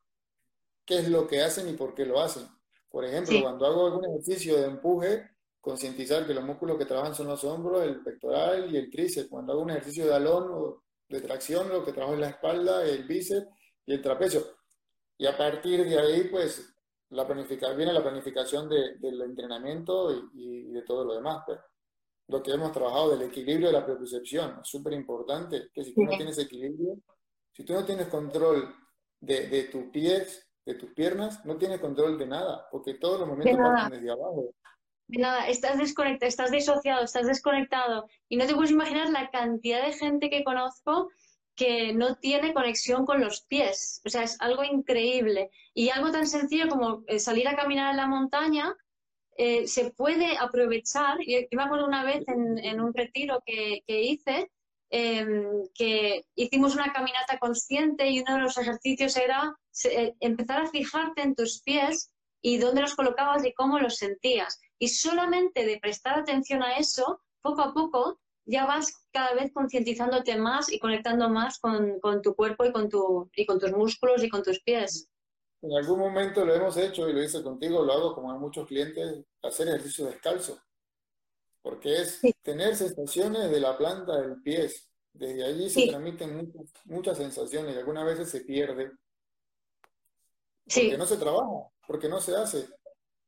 qué 0.85 0.99
es 0.99 1.09
lo 1.09 1.27
que 1.27 1.41
hacen 1.41 1.67
y 1.67 1.73
por 1.73 1.93
qué 1.93 2.05
lo 2.05 2.21
hacen. 2.21 2.47
Por 2.89 3.05
ejemplo, 3.05 3.41
cuando 3.41 3.65
hago 3.65 3.85
algún 3.85 4.05
ejercicio 4.05 4.57
de 4.57 4.65
empuje, 4.65 5.29
concientizar 5.61 6.25
que 6.25 6.33
los 6.33 6.43
músculos 6.43 6.77
que 6.77 6.85
trabajan 6.85 7.13
son 7.13 7.27
los 7.27 7.43
hombros, 7.43 7.83
el 7.83 8.01
pectoral 8.01 8.73
y 8.73 8.77
el 8.77 8.89
tríceps. 8.89 9.29
Cuando 9.29 9.53
hago 9.53 9.61
un 9.61 9.71
ejercicio 9.71 10.05
de 10.05 10.15
alón 10.15 10.49
o 10.51 10.83
de 11.07 11.21
tracción, 11.21 11.69
lo 11.69 11.83
que 11.83 11.93
trabajo 11.93 12.15
es 12.15 12.19
la 12.19 12.29
espalda, 12.29 12.85
el 12.85 13.03
bíceps 13.03 13.47
y 13.85 13.93
el 13.93 14.01
trapecio. 14.01 14.43
Y 15.17 15.25
a 15.27 15.37
partir 15.37 15.85
de 15.85 15.99
ahí, 15.99 16.23
pues, 16.31 16.73
la 17.09 17.25
viene 17.25 17.93
la 17.93 18.03
planificación 18.03 18.69
del 18.69 19.21
entrenamiento 19.21 20.29
y, 20.33 20.71
de 20.71 20.81
todo 20.83 21.03
lo 21.05 21.15
demás. 21.15 21.43
Pues. 21.45 21.59
Lo 22.27 22.41
que 22.41 22.51
hemos 22.51 22.71
trabajado 22.71 23.11
del 23.11 23.27
equilibrio 23.27 23.67
de 23.67 23.73
la 23.73 23.85
propiocepción, 23.85 24.59
es 24.61 24.67
súper 24.67 24.93
importante, 24.93 25.69
que 25.73 25.83
si 25.83 25.93
tú 25.93 26.03
no 26.03 26.11
tienes 26.15 26.37
equilibrio, 26.37 26.97
si 27.51 27.63
tú 27.63 27.73
no 27.73 27.83
tienes 27.83 28.07
control 28.07 28.73
de, 29.19 29.47
de 29.47 29.63
tus 29.63 29.85
pies, 29.85 30.48
de 30.69 30.75
tus 30.75 30.93
piernas, 30.93 31.43
no 31.45 31.57
tienes 31.57 31.79
control 31.79 32.17
de 32.19 32.27
nada, 32.27 32.67
porque 32.71 32.93
todos 32.93 33.19
los 33.19 33.29
momentos 33.29 33.57
parten 33.57 33.99
desde 33.99 34.11
abajo. 34.11 34.53
De 35.07 35.17
nada, 35.17 35.47
estás 35.47 35.79
desconectado, 35.79 36.29
estás 36.29 36.51
disociado, 36.51 37.03
estás 37.03 37.25
desconectado. 37.25 38.07
Y 38.27 38.37
no 38.37 38.45
te 38.45 38.53
puedes 38.53 38.69
imaginar 38.69 39.09
la 39.09 39.31
cantidad 39.31 39.83
de 39.83 39.93
gente 39.93 40.29
que 40.29 40.43
conozco 40.43 41.09
que 41.55 41.93
no 41.93 42.15
tiene 42.15 42.53
conexión 42.53 43.05
con 43.05 43.19
los 43.19 43.41
pies. 43.41 44.01
O 44.05 44.09
sea, 44.09 44.21
es 44.23 44.39
algo 44.39 44.63
increíble. 44.63 45.49
Y 45.73 45.89
algo 45.89 46.11
tan 46.11 46.27
sencillo 46.27 46.69
como 46.69 47.03
eh, 47.07 47.19
salir 47.19 47.47
a 47.47 47.55
caminar 47.55 47.89
en 47.89 47.97
la 47.97 48.07
montaña, 48.07 48.75
eh, 49.35 49.67
se 49.67 49.89
puede 49.91 50.37
aprovechar. 50.37 51.17
Yo, 51.25 51.39
me 51.51 51.63
acuerdo 51.63 51.87
una 51.87 52.03
vez 52.03 52.23
en, 52.27 52.79
un 52.79 52.93
retiro 52.93 53.41
que, 53.43 53.81
hice, 53.87 54.51
em, 54.89 55.63
que 55.73 56.25
hicimos 56.35 56.75
una 56.75 56.91
caminata 56.91 57.37
consciente 57.39 58.09
y 58.09 58.21
uno 58.21 58.35
de 58.35 58.41
los 58.41 58.57
ejercicios 58.57 59.15
era 59.17 59.55
eh, 59.85 60.15
empezar 60.19 60.61
a 60.61 60.69
fijarte 60.69 61.21
en 61.21 61.35
tus 61.35 61.61
pies 61.61 62.11
y 62.41 62.57
dónde 62.57 62.81
los 62.81 62.95
colocabas 62.95 63.45
y 63.45 63.53
cómo 63.53 63.79
los 63.79 63.97
sentías. 63.97 64.59
Y 64.79 64.89
solamente 64.89 65.65
de 65.65 65.79
prestar 65.79 66.19
atención 66.19 66.63
a 66.63 66.77
eso, 66.77 67.21
poco 67.41 67.61
a 67.61 67.73
poco, 67.73 68.19
ya 68.45 68.65
vas 68.65 68.91
cada 69.11 69.35
vez 69.35 69.51
concientizándote 69.53 70.35
más 70.37 70.71
y 70.71 70.79
conectando 70.79 71.29
más 71.29 71.59
con, 71.59 71.99
tu 72.23 72.35
cuerpo 72.35 72.65
y 72.65 72.71
con, 72.71 72.89
tu, 72.89 73.29
y 73.35 73.45
con 73.45 73.59
tus 73.59 73.71
músculos 73.71 74.23
y 74.23 74.29
con 74.29 74.41
tus 74.41 74.59
pies. 74.61 75.07
En 75.61 75.73
algún 75.73 75.99
momento 75.99 76.45
lo 76.45 76.55
hemos 76.55 76.77
hecho 76.77 77.09
y 77.09 77.13
lo 77.13 77.21
hice 77.21 77.43
contigo, 77.43 77.83
lo 77.83 77.93
hago 77.93 78.15
como 78.15 78.31
a 78.31 78.37
muchos 78.37 78.65
clientes, 78.65 79.25
hacer 79.43 79.67
ejercicio 79.67 80.05
descalzo. 80.05 80.57
Porque 81.61 82.01
es 82.01 82.21
tener 82.41 82.75
sensaciones 82.75 83.51
de 83.51 83.59
la 83.59 83.77
planta 83.77 84.21
del 84.21 84.41
pie. 84.41 84.69
Desde 85.13 85.43
allí 85.43 85.69
se 85.69 85.87
transmiten 85.87 86.51
muchas, 86.85 87.17
sensaciones 87.17 87.75
y 87.75 87.79
algunas 87.79 88.05
veces 88.05 88.29
se 88.29 88.41
pierde. 88.41 88.91
Porque 90.63 90.97
no 90.97 91.05
se 91.05 91.17
trabaja, 91.17 91.69
porque 91.87 92.07
no 92.09 92.21
se 92.21 92.35
hace. 92.35 92.67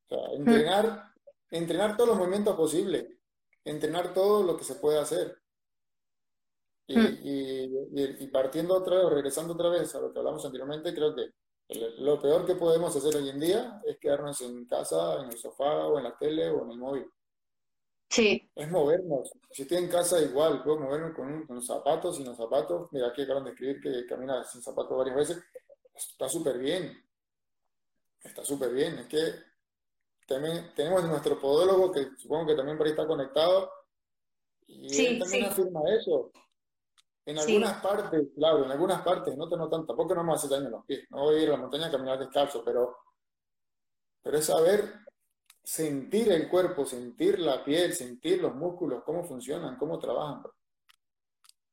O 0.07 0.15
sea, 0.15 0.33
entrenar, 0.35 1.11
entrenar 1.49 1.97
todos 1.97 2.09
los 2.09 2.17
movimientos 2.17 2.55
posibles 2.55 3.07
entrenar 3.65 4.13
todo 4.13 4.43
lo 4.43 4.57
que 4.57 4.63
se 4.63 4.75
puede 4.75 4.99
hacer. 4.99 5.37
Y, 6.87 7.67
hmm. 7.67 8.31
partiendo 8.31 8.75
otra 8.75 8.97
vez, 8.97 9.05
o 9.05 9.09
regresando 9.09 9.53
otra 9.53 9.69
vez 9.69 9.93
a 9.95 10.01
lo 10.01 10.11
que 10.11 10.19
hablamos 10.19 10.43
anteriormente, 10.45 10.93
creo 10.93 11.15
que 11.15 11.29
lo 11.99 12.21
peor 12.21 12.45
que 12.45 12.55
podemos 12.55 12.93
hacer 12.93 13.15
hoy 13.15 13.29
en 13.29 13.39
día 13.39 13.81
es 13.85 13.97
quedarnos 13.97 14.41
en 14.41 14.65
casa, 14.65 15.21
en 15.21 15.29
el 15.29 15.37
sofá, 15.37 15.87
o 15.87 15.97
en 15.97 16.03
la 16.03 16.17
tele, 16.17 16.49
o 16.49 16.65
en 16.65 16.71
el 16.71 16.77
móvil. 16.77 17.05
Sí. 18.11 18.51
Es 18.53 18.69
movernos. 18.69 19.31
Si 19.51 19.61
estoy 19.61 19.77
en 19.77 19.87
casa, 19.87 20.21
igual, 20.21 20.61
puedo 20.63 20.81
moverme 20.81 21.13
con, 21.13 21.47
con 21.47 21.55
los 21.55 21.65
zapatos, 21.65 22.17
sin 22.17 22.25
los 22.25 22.35
zapatos. 22.35 22.89
Mira, 22.91 23.07
aquí 23.07 23.21
acaban 23.21 23.45
de 23.45 23.51
escribir 23.51 23.81
que 23.81 24.05
camina 24.05 24.43
sin 24.43 24.61
zapatos 24.61 24.97
varias 24.97 25.15
veces. 25.15 25.43
Está 25.95 26.27
súper 26.27 26.57
bien. 26.57 26.91
Está 28.21 28.43
súper 28.43 28.73
bien. 28.73 28.99
Es 28.99 29.07
que 29.07 29.33
también 30.27 30.73
tenemos 30.75 31.03
nuestro 31.03 31.39
podólogo, 31.39 31.91
que 31.91 32.09
supongo 32.17 32.47
que 32.47 32.55
también 32.55 32.77
por 32.77 32.85
ahí 32.85 32.91
está 32.91 33.07
conectado, 33.07 33.71
y 34.67 35.05
él 35.05 35.19
también 35.19 35.45
afirma 35.45 35.81
eso. 35.89 36.31
En 37.25 37.37
algunas 37.37 37.81
partes, 37.81 38.27
claro, 38.35 38.65
en 38.65 38.71
algunas 38.71 39.01
partes, 39.03 39.37
no 39.37 39.47
te 39.47 39.57
notan, 39.57 39.85
tampoco 39.85 40.15
no 40.15 40.23
me 40.23 40.33
hace 40.33 40.47
daño 40.47 40.65
en 40.65 40.71
los 40.71 40.85
pies, 40.85 41.05
no 41.11 41.23
voy 41.23 41.35
a 41.35 41.43
ir 41.43 41.49
a 41.49 41.51
la 41.51 41.57
montaña 41.57 41.87
a 41.87 41.91
caminar 41.91 42.19
descalzo, 42.19 42.63
pero, 42.63 42.97
pero 44.21 44.37
es 44.37 44.45
saber 44.45 44.91
sentir 45.63 46.31
el 46.31 46.49
cuerpo, 46.49 46.85
sentir 46.85 47.39
la 47.39 47.63
piel, 47.63 47.93
sentir 47.93 48.41
los 48.41 48.55
músculos, 48.55 49.03
cómo 49.03 49.23
funcionan, 49.23 49.77
cómo 49.77 49.99
trabajan. 49.99 50.43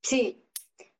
Sí, 0.03 0.45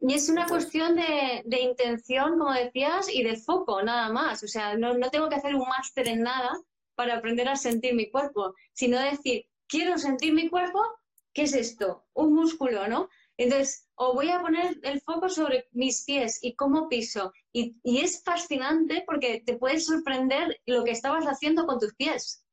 y 0.01 0.15
es 0.15 0.29
una 0.29 0.47
cuestión 0.47 0.97
de, 0.97 1.43
de, 1.45 1.61
intención, 1.61 2.39
como 2.39 2.53
decías, 2.53 3.09
y 3.13 3.23
de 3.23 3.37
foco, 3.37 3.83
nada 3.83 4.11
más. 4.11 4.43
O 4.43 4.49
sea, 4.49 4.77
no, 4.77 4.95
no 4.95 5.11
tengo 5.11 5.29
que 5.29 5.37
hacer 5.37 5.55
un 5.55 5.69
máster 5.69 6.09
en 6.09 6.23
nada, 6.23 6.59
para 6.99 7.19
aprender 7.19 7.49
a 7.49 7.55
sentir 7.55 7.95
mi 7.95 8.11
cuerpo, 8.11 8.57
sino 8.73 8.99
decir, 8.99 9.47
quiero 9.69 9.97
sentir 9.99 10.35
mi 10.35 10.49
cuerpo, 10.49 10.81
¿qué 11.33 11.43
es 11.43 11.55
esto? 11.55 12.05
Un 12.13 12.35
músculo, 12.35 12.89
¿no? 12.89 13.09
Entonces, 13.37 13.89
o 13.95 14.15
voy 14.15 14.31
a 14.31 14.41
poner 14.41 14.81
el 14.83 15.01
foco 15.03 15.29
sobre 15.29 15.69
mis 15.71 16.05
pies 16.05 16.41
y 16.43 16.57
cómo 16.57 16.89
piso. 16.89 17.33
Y, 17.53 17.77
es 17.85 18.25
fascinante 18.25 19.05
porque 19.07 19.45
te 19.47 19.57
puedes 19.57 19.87
sorprender 19.87 20.61
lo 20.67 20.83
que 20.83 20.91
estabas 20.91 21.27
haciendo 21.27 21.67
con 21.67 21.79
tus 21.79 21.95
pies. 21.95 22.45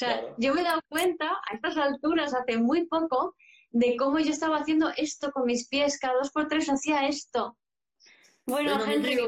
O 0.00 0.02
sea, 0.02 0.22
yo 0.38 0.54
me 0.54 0.62
he 0.62 0.64
dado 0.64 0.80
cuenta 0.88 1.26
a 1.28 1.54
estas 1.54 1.76
alturas, 1.76 2.32
hace 2.32 2.56
muy 2.56 2.86
poco, 2.86 3.36
de 3.70 3.96
cómo 3.96 4.18
yo 4.18 4.30
estaba 4.30 4.56
haciendo 4.56 4.90
esto 4.96 5.30
con 5.30 5.44
mis 5.44 5.68
pies. 5.68 5.98
Cada 5.98 6.14
dos 6.14 6.30
por 6.30 6.48
tres 6.48 6.70
hacía 6.70 7.06
esto. 7.06 7.58
Bueno, 8.46 8.82
Henry, 8.82 9.18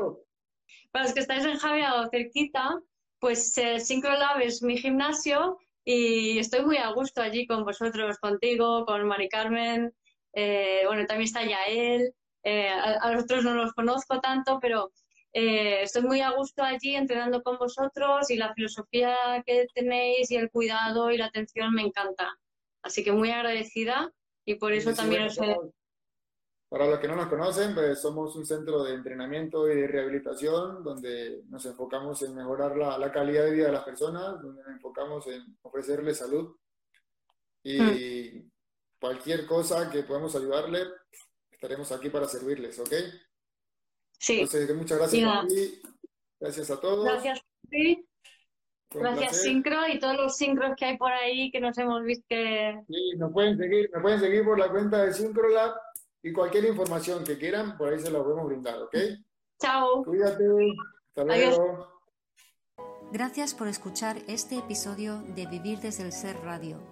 para 0.90 1.04
los 1.04 1.12
que 1.12 1.20
estáis 1.20 1.44
en 1.44 1.58
Javier 1.58 1.90
o 1.92 2.08
cerquita, 2.08 2.80
pues 3.18 3.58
eh, 3.58 3.80
Syncrolab 3.80 4.40
es 4.40 4.62
mi 4.62 4.78
gimnasio 4.78 5.58
y 5.84 6.38
estoy 6.38 6.64
muy 6.64 6.78
a 6.78 6.90
gusto 6.92 7.20
allí 7.20 7.46
con 7.46 7.64
vosotros, 7.64 8.18
contigo, 8.18 8.86
con 8.86 9.06
Mari 9.06 9.28
Carmen, 9.28 9.94
eh, 10.32 10.84
bueno, 10.86 11.04
también 11.04 11.26
está 11.26 11.44
Yael, 11.44 12.14
eh, 12.44 12.70
a, 12.70 13.12
los 13.12 13.24
otros 13.24 13.44
no 13.44 13.54
los 13.54 13.74
conozco 13.74 14.20
tanto, 14.20 14.58
pero 14.58 14.90
eh, 15.34 15.82
estoy 15.82 16.02
muy 16.02 16.20
a 16.20 16.30
gusto 16.30 16.62
allí 16.62 16.94
entrenando 16.94 17.42
con 17.42 17.56
vosotros 17.56 18.30
y 18.30 18.36
la 18.36 18.52
filosofía 18.54 19.16
que 19.46 19.66
tenéis 19.74 20.30
y 20.30 20.36
el 20.36 20.50
cuidado 20.50 21.10
y 21.10 21.16
la 21.16 21.26
atención 21.26 21.72
me 21.72 21.82
encanta. 21.82 22.38
Así 22.82 23.02
que 23.02 23.12
muy 23.12 23.30
agradecida 23.30 24.12
y 24.44 24.56
por 24.56 24.72
eso 24.72 24.92
también 24.92 25.22
os 25.24 25.38
he... 25.38 25.56
Para 26.68 26.86
los 26.86 26.98
que 27.00 27.08
no 27.08 27.16
nos 27.16 27.26
conocen, 27.26 27.74
pues 27.74 28.00
somos 28.00 28.34
un 28.34 28.46
centro 28.46 28.82
de 28.82 28.94
entrenamiento 28.94 29.70
y 29.70 29.76
de 29.76 29.86
rehabilitación 29.86 30.82
donde 30.82 31.42
nos 31.48 31.64
enfocamos 31.66 32.22
en 32.22 32.34
mejorar 32.34 32.76
la, 32.76 33.12
calidad 33.12 33.44
de 33.44 33.50
vida 33.50 33.66
de 33.66 33.72
las 33.72 33.84
personas, 33.84 34.40
donde 34.40 34.62
nos 34.62 34.72
enfocamos 34.72 35.26
en 35.26 35.58
ofrecerles 35.60 36.18
salud 36.18 36.56
y 37.62 37.78
hmm. 37.78 38.50
cualquier 38.98 39.46
cosa 39.46 39.90
que 39.90 40.02
podamos 40.02 40.34
ayudarle, 40.34 40.84
estaremos 41.50 41.92
aquí 41.92 42.08
para 42.08 42.26
servirles, 42.26 42.78
¿ok? 42.78 42.92
Sí. 44.22 44.40
Entonces, 44.40 44.76
muchas 44.76 44.98
gracias 44.98 45.28
a 45.28 45.46
ti, 45.48 45.82
gracias 46.38 46.70
a 46.70 46.80
todos. 46.80 47.04
Gracias 47.04 47.40
a 47.40 47.68
ti. 47.68 48.08
Gracias 48.94 49.42
Sincro 49.42 49.88
y 49.88 49.98
todos 49.98 50.16
los 50.16 50.36
sincros 50.36 50.76
que 50.76 50.84
hay 50.84 50.96
por 50.98 51.10
ahí 51.10 51.50
que 51.50 51.60
nos 51.60 51.76
hemos 51.78 52.04
visto 52.04 52.26
que... 52.28 52.78
Sí, 52.86 53.16
nos 53.16 53.32
pueden 53.32 53.56
seguir, 53.56 53.90
nos 53.90 54.02
pueden 54.02 54.20
seguir 54.20 54.44
por 54.44 54.58
la 54.58 54.70
cuenta 54.70 55.04
de 55.04 55.12
Syncrolab 55.12 55.74
y 56.22 56.32
cualquier 56.32 56.66
información 56.66 57.24
que 57.24 57.36
quieran, 57.36 57.76
por 57.76 57.92
ahí 57.92 57.98
se 57.98 58.10
la 58.10 58.22
podemos 58.22 58.46
brindar, 58.46 58.80
¿ok? 58.82 58.96
Chao. 59.60 60.04
Cuídate. 60.04 60.44
Hasta 61.08 61.24
luego. 61.24 61.88
Gracias 63.10 63.54
por 63.54 63.66
escuchar 63.66 64.18
este 64.28 64.58
episodio 64.58 65.22
de 65.34 65.46
Vivir 65.46 65.80
desde 65.80 66.04
el 66.04 66.12
Ser 66.12 66.36
Radio. 66.44 66.91